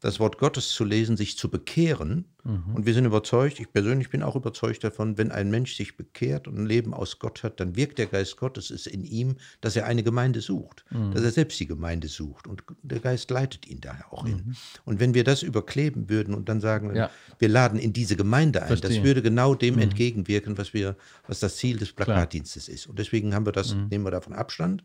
das 0.03 0.19
Wort 0.19 0.37
Gottes 0.37 0.69
zu 0.69 0.83
lesen, 0.83 1.15
sich 1.17 1.37
zu 1.37 1.49
bekehren. 1.49 2.25
Und 2.43 2.85
wir 2.85 2.93
sind 2.93 3.05
überzeugt, 3.05 3.61
ich 3.61 3.71
persönlich 3.71 4.09
bin 4.09 4.21
auch 4.21 4.35
überzeugt 4.35 4.83
davon, 4.83 5.17
wenn 5.17 5.31
ein 5.31 5.49
Mensch 5.49 5.77
sich 5.77 5.95
bekehrt 5.95 6.45
und 6.45 6.57
ein 6.57 6.65
Leben 6.65 6.93
aus 6.93 7.17
Gott 7.19 7.41
hat, 7.41 7.61
dann 7.61 7.77
wirkt 7.77 7.99
der 7.99 8.07
Geist 8.07 8.35
Gottes 8.35 8.69
ist 8.69 8.85
in 8.85 9.05
ihm, 9.05 9.37
dass 9.61 9.77
er 9.77 9.85
eine 9.85 10.03
Gemeinde 10.03 10.41
sucht, 10.41 10.83
dass 11.13 11.23
er 11.23 11.31
selbst 11.31 11.57
die 11.61 11.67
Gemeinde 11.67 12.09
sucht. 12.09 12.45
Und 12.47 12.65
der 12.81 12.99
Geist 12.99 13.31
leitet 13.31 13.65
ihn 13.65 13.79
daher 13.79 14.11
auch 14.11 14.25
hin. 14.27 14.57
Und 14.83 14.99
wenn 14.99 15.13
wir 15.13 15.23
das 15.23 15.41
überkleben 15.41 16.09
würden 16.09 16.33
und 16.33 16.49
dann 16.49 16.59
sagen, 16.59 16.93
Ja. 16.93 17.09
wir 17.39 17.47
laden 17.47 17.79
in 17.79 17.93
diese 17.93 18.17
Gemeinde 18.17 18.61
ein, 18.61 18.67
Verstehe. 18.67 18.89
das 18.97 19.03
würde 19.03 19.21
genau 19.21 19.55
dem 19.55 19.79
entgegenwirken, 19.79 20.57
was 20.57 20.73
wir, 20.73 20.97
was 21.27 21.39
das 21.39 21.55
Ziel 21.55 21.77
des 21.77 21.93
Plakatdienstes 21.93 22.67
ist. 22.67 22.87
Und 22.87 22.99
deswegen 22.99 23.33
haben 23.33 23.45
wir 23.45 23.53
das, 23.53 23.73
nehmen 23.89 24.03
wir 24.03 24.11
davon 24.11 24.33
Abstand. 24.33 24.83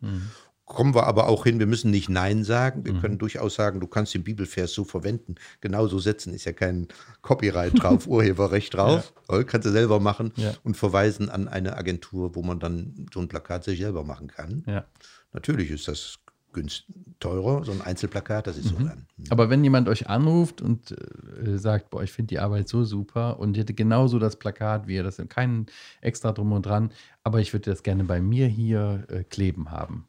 Kommen 0.69 0.93
wir 0.93 1.07
aber 1.07 1.27
auch 1.27 1.45
hin, 1.45 1.57
wir 1.57 1.65
müssen 1.65 1.89
nicht 1.89 2.09
Nein 2.09 2.43
sagen. 2.43 2.85
Wir 2.85 2.93
können 2.93 3.17
durchaus 3.17 3.55
sagen, 3.55 3.79
du 3.79 3.87
kannst 3.87 4.13
den 4.13 4.23
Bibelvers 4.23 4.71
so 4.71 4.83
verwenden. 4.83 5.33
Genauso 5.61 5.97
setzen 5.97 6.31
ist 6.31 6.45
ja 6.45 6.53
kein 6.53 6.87
Copyright 7.23 7.81
drauf, 7.81 8.05
Urheberrecht 8.07 8.75
drauf. 8.75 9.11
Ja. 9.31 9.43
Kannst 9.43 9.65
du 9.65 9.71
selber 9.71 9.99
machen 9.99 10.31
Ja. 10.35 10.53
und 10.63 10.77
verweisen 10.77 11.27
an 11.29 11.47
eine 11.47 11.75
Agentur, 11.75 12.35
wo 12.35 12.43
man 12.43 12.59
dann 12.59 13.07
so 13.11 13.19
ein 13.19 13.27
Plakat 13.27 13.63
sich 13.63 13.79
selber 13.79 14.03
machen 14.03 14.27
kann. 14.27 14.63
Ja. 14.67 14.85
Natürlich 15.33 15.71
ist 15.71 15.87
das 15.87 16.19
günst 16.53 16.85
teurer, 17.19 17.63
so 17.65 17.71
ein 17.71 17.81
Einzelplakat, 17.81 18.45
das 18.45 18.57
ist 18.57 18.69
so 18.69 18.75
dann. 18.75 19.07
Aber 19.29 19.49
wenn 19.49 19.63
jemand 19.63 19.87
euch 19.89 20.07
anruft 20.07 20.61
und 20.61 20.91
äh, 20.91 21.57
sagt, 21.57 21.89
boah, 21.89 22.03
ich 22.03 22.11
finde 22.11 22.27
die 22.29 22.39
Arbeit 22.39 22.67
so 22.67 22.83
super 22.83 23.39
und 23.39 23.55
ich 23.57 23.61
hätte 23.61 23.73
genauso 23.73 24.19
das 24.19 24.35
Plakat 24.35 24.87
wie 24.87 24.95
ihr, 24.95 25.03
das 25.03 25.17
ist 25.19 25.29
kein 25.31 25.65
extra 26.01 26.31
drum 26.31 26.51
und 26.51 26.65
dran, 26.65 26.91
aber 27.23 27.39
ich 27.39 27.53
würde 27.53 27.69
das 27.71 27.81
gerne 27.83 28.03
bei 28.03 28.21
mir 28.21 28.47
hier 28.47 29.05
äh, 29.09 29.23
kleben 29.23 29.71
haben. 29.71 30.05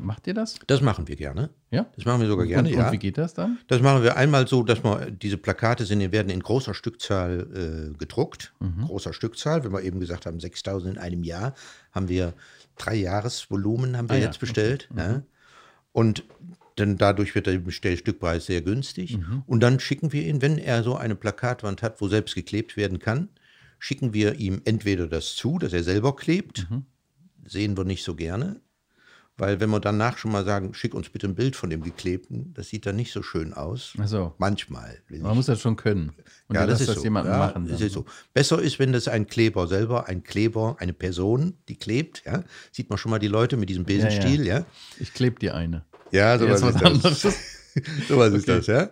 Macht 0.00 0.26
ihr 0.26 0.34
das? 0.34 0.56
Das 0.66 0.80
machen 0.80 1.08
wir 1.08 1.16
gerne. 1.16 1.50
Ja? 1.70 1.86
Das 1.96 2.04
machen 2.04 2.20
wir 2.20 2.28
sogar 2.28 2.46
gerne, 2.46 2.68
und, 2.68 2.74
ja. 2.74 2.86
und 2.86 2.92
wie 2.92 2.98
geht 2.98 3.18
das 3.18 3.34
dann? 3.34 3.58
Das 3.68 3.80
machen 3.80 4.02
wir 4.02 4.16
einmal 4.16 4.46
so, 4.46 4.62
dass 4.62 4.82
wir 4.82 5.10
diese 5.10 5.36
Plakate 5.36 5.84
sind, 5.84 6.00
die 6.00 6.12
werden 6.12 6.30
in 6.30 6.40
großer 6.40 6.74
Stückzahl 6.74 7.92
äh, 7.92 7.98
gedruckt. 7.98 8.52
Großer 8.86 9.12
Stückzahl, 9.12 9.64
wenn 9.64 9.72
wir 9.72 9.82
eben 9.82 10.00
gesagt 10.00 10.26
haben, 10.26 10.40
6000 10.40 10.94
in 10.94 11.00
einem 11.00 11.24
Jahr, 11.24 11.54
haben 11.92 12.08
wir 12.08 12.34
drei 12.76 12.94
Jahresvolumen 12.96 13.96
haben 13.96 14.08
wir 14.08 14.16
Ah 14.16 14.18
ja, 14.18 14.26
jetzt 14.26 14.40
bestellt. 14.40 14.88
Ja. 14.96 15.22
Und 15.92 16.24
dann 16.76 16.96
dadurch 16.96 17.34
wird 17.34 17.46
der 17.46 17.58
Bestellstückpreis 17.58 18.46
sehr 18.46 18.62
günstig. 18.62 19.18
Und 19.46 19.60
dann 19.60 19.78
schicken 19.78 20.12
wir 20.12 20.26
ihn, 20.26 20.40
wenn 20.40 20.58
er 20.58 20.82
so 20.82 20.96
eine 20.96 21.14
Plakatwand 21.14 21.82
hat, 21.82 22.00
wo 22.00 22.08
selbst 22.08 22.34
geklebt 22.34 22.76
werden 22.76 22.98
kann, 22.98 23.28
schicken 23.78 24.14
wir 24.14 24.36
ihm 24.36 24.62
entweder 24.64 25.06
das 25.06 25.34
zu, 25.34 25.58
dass 25.58 25.72
er 25.72 25.82
selber 25.82 26.16
klebt. 26.16 26.66
Sehen 27.44 27.76
wir 27.76 27.84
nicht 27.84 28.04
so 28.04 28.14
gerne. 28.14 28.60
Weil 29.42 29.58
wenn 29.58 29.70
wir 29.70 29.80
danach 29.80 30.18
schon 30.18 30.30
mal 30.30 30.44
sagen, 30.44 30.72
schick 30.72 30.94
uns 30.94 31.08
bitte 31.08 31.26
ein 31.26 31.34
Bild 31.34 31.56
von 31.56 31.68
dem 31.68 31.82
Geklebten, 31.82 32.54
das 32.54 32.68
sieht 32.68 32.86
dann 32.86 32.94
nicht 32.94 33.12
so 33.12 33.24
schön 33.24 33.52
aus. 33.52 33.92
Ach 34.00 34.06
so. 34.06 34.34
Manchmal. 34.38 34.98
Man 35.08 35.34
muss 35.34 35.46
das 35.46 35.60
schon 35.60 35.74
können. 35.74 36.12
Und 36.46 36.54
ja, 36.54 36.64
das 36.64 36.80
ist 36.80 36.86
das 36.86 36.98
so. 36.98 37.02
jemanden 37.02 37.32
ja, 37.32 37.38
machen. 37.38 37.66
Das 37.66 37.80
ist 37.80 37.92
so. 37.92 38.04
Besser 38.32 38.62
ist, 38.62 38.78
wenn 38.78 38.92
das 38.92 39.08
ein 39.08 39.26
Kleber 39.26 39.66
selber, 39.66 40.06
ein 40.06 40.22
Kleber, 40.22 40.76
eine 40.78 40.92
Person, 40.92 41.54
die 41.68 41.74
klebt, 41.74 42.22
ja. 42.24 42.44
Sieht 42.70 42.88
man 42.88 43.00
schon 43.00 43.10
mal 43.10 43.18
die 43.18 43.26
Leute 43.26 43.56
mit 43.56 43.68
diesem 43.68 43.82
Besenstiel, 43.82 44.46
ja. 44.46 44.64
Ich 45.00 45.12
klebe 45.12 45.40
dir 45.40 45.56
eine. 45.56 45.84
Ja, 46.12 46.38
sowas 46.38 46.62
was 46.62 46.76
ist 46.76 46.84
anderes. 46.84 47.20
das. 47.22 47.34
sowas 48.06 48.32
ist 48.32 48.48
Okay. 48.48 48.58
das, 48.58 48.66
ja. 48.68 48.90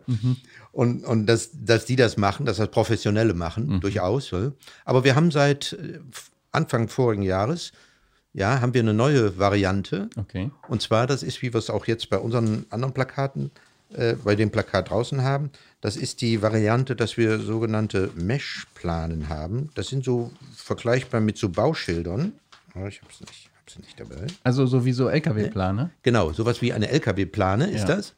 Und, 0.73 1.05
und 1.05 1.27
dass, 1.27 1.51
dass 1.53 1.85
die 1.85 1.95
das 1.95 2.17
machen, 2.17 2.45
dass 2.45 2.57
das 2.57 2.73
Professionelle 2.73 3.35
machen, 3.35 3.81
durchaus. 3.81 4.33
ja. 4.33 4.51
Aber 4.85 5.05
wir 5.05 5.15
haben 5.15 5.31
seit 5.31 5.75
äh, 5.75 6.01
Anfang 6.51 6.89
vorigen 6.89 7.23
Jahres, 7.23 7.71
ja, 8.33 8.61
haben 8.61 8.75
wir 8.75 8.81
eine 8.81 8.95
neue 8.95 9.39
Variante. 9.39 10.09
Okay. 10.17 10.51
Und 10.69 10.83
zwar, 10.83 11.07
das 11.07 11.23
ist, 11.23 11.43
wie 11.43 11.53
wir 11.53 11.59
es 11.59 11.71
auch 11.71 11.87
jetzt 11.87 12.11
bei 12.11 12.19
unseren 12.19 12.65
anderen 12.71 12.95
Plakaten, 12.95 13.51
äh, 13.93 14.15
bei 14.15 14.37
dem 14.37 14.51
Plakat 14.51 14.91
draußen 14.91 15.23
haben, 15.23 15.51
das 15.81 15.97
ist 15.97 16.21
die 16.21 16.43
Variante, 16.43 16.95
dass 16.95 17.17
wir 17.17 17.41
sogenannte 17.41 18.11
Mesh-Planen 18.15 19.29
haben. 19.29 19.71
Das 19.75 19.89
sind 19.89 20.05
so 20.05 20.31
vergleichbar 20.55 21.21
mit 21.21 21.39
so 21.39 21.49
Bauschildern. 21.49 22.33
Oh, 22.77 22.87
ich 22.87 23.01
habe 23.03 23.11
es 23.13 23.21
nicht, 23.21 23.51
hab's 23.61 23.79
nicht 23.79 23.99
dabei. 23.99 24.27
Also 24.45 24.67
sowieso 24.67 25.09
LKW-Plane. 25.09 25.91
Genau, 26.03 26.33
sowas 26.33 26.63
wie 26.63 26.73
eine 26.73 26.89
LKW-Plane 26.89 27.69
ist 27.71 27.89
Ja. 27.89 27.97
das. 27.97 28.15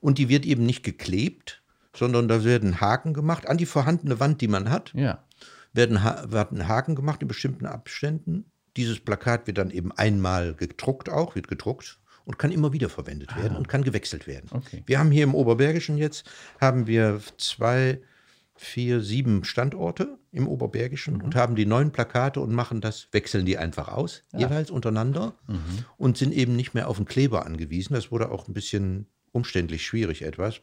Und 0.00 0.18
die 0.18 0.28
wird 0.28 0.46
eben 0.46 0.64
nicht 0.64 0.84
geklebt, 0.84 1.60
sondern 1.96 2.28
da 2.28 2.44
werden 2.44 2.80
Haken 2.80 3.12
gemacht 3.14 3.48
an 3.48 3.56
die 3.58 3.66
vorhandene 3.66 4.20
Wand, 4.20 4.40
die 4.40 4.46
man 4.48 4.70
hat 4.70 4.92
Ja. 4.94 5.24
werden, 5.72 6.04
ha 6.04 6.26
werden 6.30 6.68
Haken 6.68 6.94
gemacht 6.94 7.22
in 7.22 7.28
bestimmten 7.28 7.66
Abständen. 7.66 8.44
Dieses 8.76 9.00
Plakat 9.00 9.46
wird 9.46 9.58
dann 9.58 9.70
eben 9.70 9.92
einmal 9.92 10.54
gedruckt 10.54 11.08
auch, 11.08 11.34
wird 11.34 11.48
gedruckt 11.48 11.98
und 12.24 12.38
kann 12.38 12.52
immer 12.52 12.72
wieder 12.72 12.88
verwendet 12.88 13.36
werden 13.36 13.56
und 13.56 13.68
kann 13.68 13.82
gewechselt 13.82 14.26
werden. 14.26 14.50
Okay. 14.52 14.82
Wir 14.86 14.98
haben 14.98 15.10
hier 15.10 15.24
im 15.24 15.34
Oberbergischen 15.34 15.96
jetzt, 15.96 16.30
haben 16.60 16.86
wir 16.86 17.20
zwei 17.38 18.00
vier, 18.58 19.00
sieben 19.00 19.44
Standorte 19.44 20.18
im 20.32 20.48
Oberbergischen 20.48 21.14
mhm. 21.14 21.22
und 21.22 21.36
haben 21.36 21.56
die 21.56 21.64
neuen 21.64 21.92
Plakate 21.92 22.40
und 22.40 22.52
machen 22.52 22.80
das, 22.80 23.08
wechseln 23.12 23.46
die 23.46 23.56
einfach 23.56 23.88
aus, 23.88 24.24
ja. 24.32 24.40
jeweils 24.40 24.70
untereinander 24.70 25.34
mhm. 25.46 25.84
und 25.96 26.18
sind 26.18 26.34
eben 26.34 26.56
nicht 26.56 26.74
mehr 26.74 26.88
auf 26.88 26.96
den 26.96 27.06
Kleber 27.06 27.46
angewiesen. 27.46 27.94
Das 27.94 28.10
wurde 28.10 28.30
auch 28.30 28.48
ein 28.48 28.54
bisschen 28.54 29.06
umständlich 29.32 29.86
schwierig 29.86 30.22
etwas. 30.22 30.60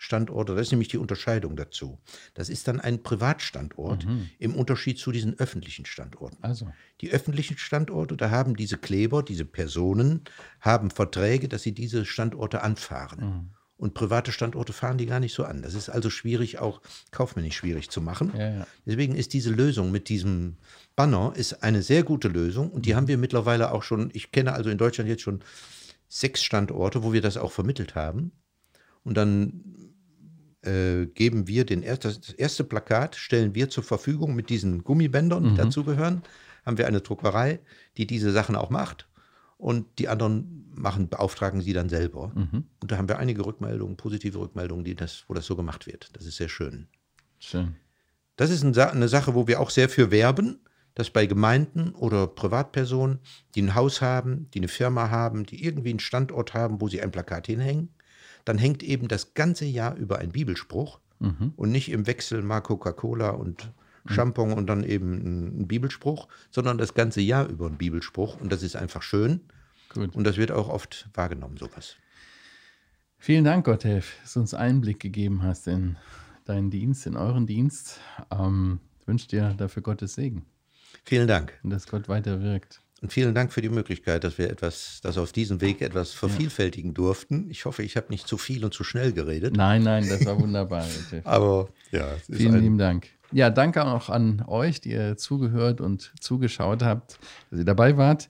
Privatstandorte, 0.00 0.54
das 0.54 0.68
ist 0.68 0.70
nämlich 0.72 0.88
die 0.88 0.98
Unterscheidung 0.98 1.56
dazu. 1.56 1.98
Das 2.34 2.48
ist 2.48 2.66
dann 2.66 2.80
ein 2.80 3.02
Privatstandort 3.02 4.06
mhm. 4.06 4.30
im 4.38 4.54
Unterschied 4.54 4.98
zu 4.98 5.12
diesen 5.12 5.38
öffentlichen 5.38 5.84
Standorten. 5.84 6.38
Also. 6.42 6.72
Die 7.00 7.10
öffentlichen 7.10 7.58
Standorte, 7.58 8.16
da 8.16 8.30
haben 8.30 8.56
diese 8.56 8.78
Kleber, 8.78 9.22
diese 9.22 9.44
Personen, 9.44 10.22
haben 10.60 10.90
Verträge, 10.90 11.48
dass 11.48 11.62
sie 11.62 11.72
diese 11.72 12.06
Standorte 12.06 12.62
anfahren. 12.62 13.20
Mhm. 13.20 13.50
Und 13.76 13.94
private 13.94 14.30
Standorte 14.30 14.74
fahren 14.74 14.98
die 14.98 15.06
gar 15.06 15.20
nicht 15.20 15.34
so 15.34 15.44
an. 15.44 15.62
Das 15.62 15.74
ist 15.74 15.88
also 15.88 16.10
schwierig, 16.10 16.58
auch 16.58 16.82
kaufmännisch 17.12 17.56
schwierig 17.56 17.88
zu 17.88 18.02
machen. 18.02 18.32
Ja, 18.36 18.50
ja. 18.50 18.66
Deswegen 18.84 19.14
ist 19.14 19.32
diese 19.32 19.50
Lösung 19.50 19.90
mit 19.90 20.08
diesem 20.10 20.56
Banner 20.96 21.32
ist 21.34 21.62
eine 21.62 21.82
sehr 21.82 22.02
gute 22.02 22.28
Lösung. 22.28 22.70
Und 22.70 22.84
die 22.84 22.92
mhm. 22.92 22.96
haben 22.96 23.08
wir 23.08 23.18
mittlerweile 23.18 23.72
auch 23.72 23.82
schon, 23.82 24.10
ich 24.12 24.32
kenne 24.32 24.52
also 24.52 24.70
in 24.70 24.78
Deutschland 24.78 25.08
jetzt 25.08 25.22
schon 25.22 25.42
sechs 26.08 26.42
Standorte, 26.42 27.02
wo 27.02 27.12
wir 27.12 27.22
das 27.22 27.36
auch 27.36 27.52
vermittelt 27.52 27.94
haben. 27.94 28.32
Und 29.02 29.16
dann 29.16 29.64
äh, 30.62 31.06
geben 31.06 31.48
wir 31.48 31.64
den 31.64 31.82
erst, 31.82 32.04
das 32.04 32.30
erste 32.30 32.64
Plakat, 32.64 33.16
stellen 33.16 33.54
wir 33.54 33.70
zur 33.70 33.84
Verfügung 33.84 34.34
mit 34.34 34.50
diesen 34.50 34.84
Gummibändern, 34.84 35.44
die 35.44 35.50
mhm. 35.50 35.56
dazugehören. 35.56 36.22
Haben 36.66 36.78
wir 36.78 36.86
eine 36.86 37.00
Druckerei, 37.00 37.60
die 37.96 38.06
diese 38.06 38.32
Sachen 38.32 38.56
auch 38.56 38.70
macht. 38.70 39.08
Und 39.56 39.98
die 39.98 40.08
anderen 40.08 40.70
machen, 40.74 41.08
beauftragen 41.08 41.60
sie 41.60 41.72
dann 41.72 41.88
selber. 41.88 42.32
Mhm. 42.34 42.64
Und 42.80 42.90
da 42.90 42.96
haben 42.96 43.08
wir 43.08 43.18
einige 43.18 43.44
Rückmeldungen, 43.44 43.96
positive 43.96 44.38
Rückmeldungen, 44.38 44.84
die 44.84 44.94
das, 44.94 45.24
wo 45.28 45.34
das 45.34 45.46
so 45.46 45.56
gemacht 45.56 45.86
wird. 45.86 46.10
Das 46.14 46.26
ist 46.26 46.36
sehr 46.36 46.48
schön. 46.48 46.88
Schön. 47.38 47.76
Das 48.36 48.50
ist 48.50 48.64
eine 48.64 49.08
Sache, 49.08 49.34
wo 49.34 49.46
wir 49.46 49.60
auch 49.60 49.70
sehr 49.70 49.88
für 49.88 50.10
werben, 50.10 50.60
dass 50.94 51.10
bei 51.10 51.26
Gemeinden 51.26 51.94
oder 51.94 52.26
Privatpersonen, 52.26 53.20
die 53.54 53.62
ein 53.62 53.74
Haus 53.74 54.00
haben, 54.00 54.50
die 54.52 54.60
eine 54.60 54.68
Firma 54.68 55.10
haben, 55.10 55.44
die 55.44 55.64
irgendwie 55.64 55.90
einen 55.90 56.00
Standort 56.00 56.54
haben, 56.54 56.80
wo 56.80 56.88
sie 56.88 57.02
ein 57.02 57.10
Plakat 57.10 57.46
hinhängen, 57.46 57.90
dann 58.44 58.58
hängt 58.58 58.82
eben 58.82 59.08
das 59.08 59.34
ganze 59.34 59.64
Jahr 59.64 59.96
über 59.96 60.18
ein 60.18 60.32
Bibelspruch 60.32 61.00
mhm. 61.18 61.52
und 61.56 61.70
nicht 61.70 61.90
im 61.90 62.06
Wechsel 62.06 62.42
mal 62.42 62.60
Coca-Cola 62.60 63.30
und 63.30 63.72
mhm. 64.04 64.12
Shampoo 64.12 64.42
und 64.42 64.66
dann 64.66 64.84
eben 64.84 65.60
ein 65.62 65.68
Bibelspruch, 65.68 66.28
sondern 66.50 66.78
das 66.78 66.94
ganze 66.94 67.20
Jahr 67.20 67.48
über 67.48 67.66
ein 67.66 67.78
Bibelspruch. 67.78 68.40
Und 68.40 68.52
das 68.52 68.62
ist 68.62 68.76
einfach 68.76 69.02
schön. 69.02 69.40
Gut. 69.92 70.14
Und 70.14 70.24
das 70.24 70.36
wird 70.36 70.52
auch 70.52 70.68
oft 70.68 71.08
wahrgenommen, 71.14 71.56
sowas. 71.56 71.96
Vielen 73.18 73.44
Dank, 73.44 73.66
Gotthelf, 73.66 74.16
dass 74.22 74.32
du 74.34 74.40
uns 74.40 74.54
Einblick 74.54 75.00
gegeben 75.00 75.42
hast 75.42 75.66
in 75.66 75.96
deinen 76.46 76.70
Dienst, 76.70 77.06
in 77.06 77.16
euren 77.16 77.46
Dienst. 77.46 78.00
Ähm, 78.30 78.80
ich 79.00 79.08
wünsche 79.08 79.28
dir 79.28 79.54
dafür 79.58 79.82
Gottes 79.82 80.14
Segen. 80.14 80.46
Vielen 81.04 81.28
Dank. 81.28 81.58
Und 81.62 81.70
dass 81.70 81.86
Gott 81.86 82.08
weiter 82.08 82.40
wirkt. 82.40 82.80
Und 83.02 83.12
vielen 83.12 83.34
Dank 83.34 83.52
für 83.52 83.62
die 83.62 83.70
Möglichkeit, 83.70 84.24
dass 84.24 84.36
wir 84.36 84.50
etwas, 84.50 85.00
dass 85.02 85.16
auf 85.16 85.32
diesem 85.32 85.60
Weg 85.62 85.80
etwas 85.80 86.12
vervielfältigen 86.12 86.92
durften. 86.92 87.48
Ich 87.50 87.64
hoffe, 87.64 87.82
ich 87.82 87.96
habe 87.96 88.08
nicht 88.10 88.28
zu 88.28 88.36
viel 88.36 88.62
und 88.64 88.74
zu 88.74 88.84
schnell 88.84 89.12
geredet. 89.12 89.56
Nein, 89.56 89.82
nein, 89.82 90.06
das 90.08 90.26
war 90.26 90.38
wunderbar. 90.38 90.84
Aber 91.24 91.68
ja, 91.92 92.06
vielen 92.30 92.60
lieben 92.60 92.78
Dank. 92.78 93.08
Ja, 93.32 93.48
danke 93.48 93.86
auch 93.86 94.10
an 94.10 94.44
euch, 94.46 94.80
die 94.80 94.90
ihr 94.90 95.16
zugehört 95.16 95.80
und 95.80 96.12
zugeschaut 96.20 96.82
habt, 96.82 97.18
dass 97.50 97.60
ihr 97.60 97.64
dabei 97.64 97.96
wart. 97.96 98.28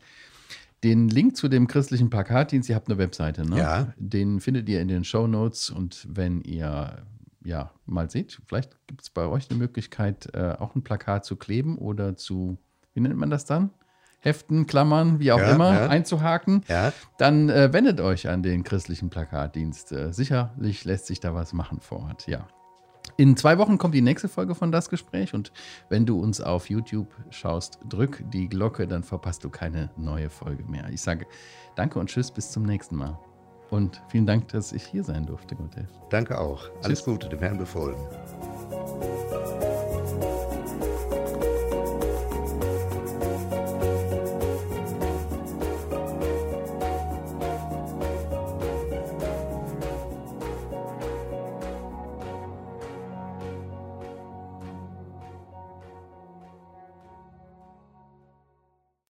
Den 0.84 1.08
Link 1.08 1.36
zu 1.36 1.48
dem 1.48 1.66
christlichen 1.66 2.08
Plakatdienst, 2.08 2.68
ihr 2.68 2.76
habt 2.76 2.88
eine 2.88 2.98
Webseite, 2.98 3.48
ne? 3.48 3.58
Ja. 3.58 3.92
Den 3.96 4.40
findet 4.40 4.68
ihr 4.68 4.80
in 4.80 4.88
den 4.88 5.04
Show 5.04 5.26
Notes 5.26 5.68
und 5.70 6.06
wenn 6.08 6.40
ihr 6.42 7.02
ja 7.44 7.70
mal 7.86 8.10
seht, 8.10 8.40
vielleicht 8.46 8.76
gibt 8.86 9.02
es 9.02 9.10
bei 9.10 9.26
euch 9.26 9.50
eine 9.50 9.58
Möglichkeit, 9.58 10.28
äh, 10.34 10.54
auch 10.58 10.74
ein 10.74 10.82
Plakat 10.82 11.24
zu 11.24 11.36
kleben 11.36 11.76
oder 11.76 12.16
zu, 12.16 12.58
wie 12.94 13.00
nennt 13.00 13.16
man 13.16 13.30
das 13.30 13.44
dann? 13.44 13.70
Heften, 14.20 14.66
Klammern, 14.66 15.18
wie 15.18 15.32
auch 15.32 15.38
ja, 15.38 15.50
immer, 15.52 15.72
ja. 15.72 15.86
einzuhaken, 15.88 16.62
ja. 16.68 16.92
dann 17.18 17.48
äh, 17.48 17.72
wendet 17.72 18.00
euch 18.00 18.28
an 18.28 18.42
den 18.42 18.62
christlichen 18.62 19.10
Plakatdienst. 19.10 19.92
Äh, 19.92 20.12
sicherlich 20.12 20.84
lässt 20.84 21.06
sich 21.06 21.20
da 21.20 21.34
was 21.34 21.52
machen 21.52 21.80
vor 21.80 22.00
Ort, 22.00 22.26
ja. 22.26 22.46
In 23.16 23.36
zwei 23.36 23.58
Wochen 23.58 23.78
kommt 23.78 23.94
die 23.94 24.02
nächste 24.02 24.28
Folge 24.28 24.54
von 24.54 24.72
Das 24.72 24.88
Gespräch 24.88 25.34
und 25.34 25.52
wenn 25.88 26.06
du 26.06 26.20
uns 26.20 26.40
auf 26.40 26.70
YouTube 26.70 27.08
schaust, 27.30 27.78
drück 27.88 28.22
die 28.32 28.48
Glocke, 28.48 28.86
dann 28.86 29.02
verpasst 29.02 29.44
du 29.44 29.50
keine 29.50 29.90
neue 29.96 30.30
Folge 30.30 30.64
mehr. 30.64 30.88
Ich 30.90 31.00
sage 31.00 31.26
danke 31.74 31.98
und 31.98 32.08
tschüss, 32.08 32.30
bis 32.30 32.50
zum 32.50 32.62
nächsten 32.62 32.96
Mal. 32.96 33.18
Und 33.70 34.02
vielen 34.08 34.26
Dank, 34.26 34.48
dass 34.48 34.72
ich 34.72 34.84
hier 34.84 35.04
sein 35.04 35.26
durfte, 35.26 35.54
Gotthelf. 35.54 35.88
Danke 36.10 36.38
auch. 36.38 36.68
Alles 36.82 37.00
Tschüss. 37.00 37.04
Gute, 37.04 37.28
dem 37.28 37.38
Herrn 37.38 37.58
befohlen. 37.58 37.96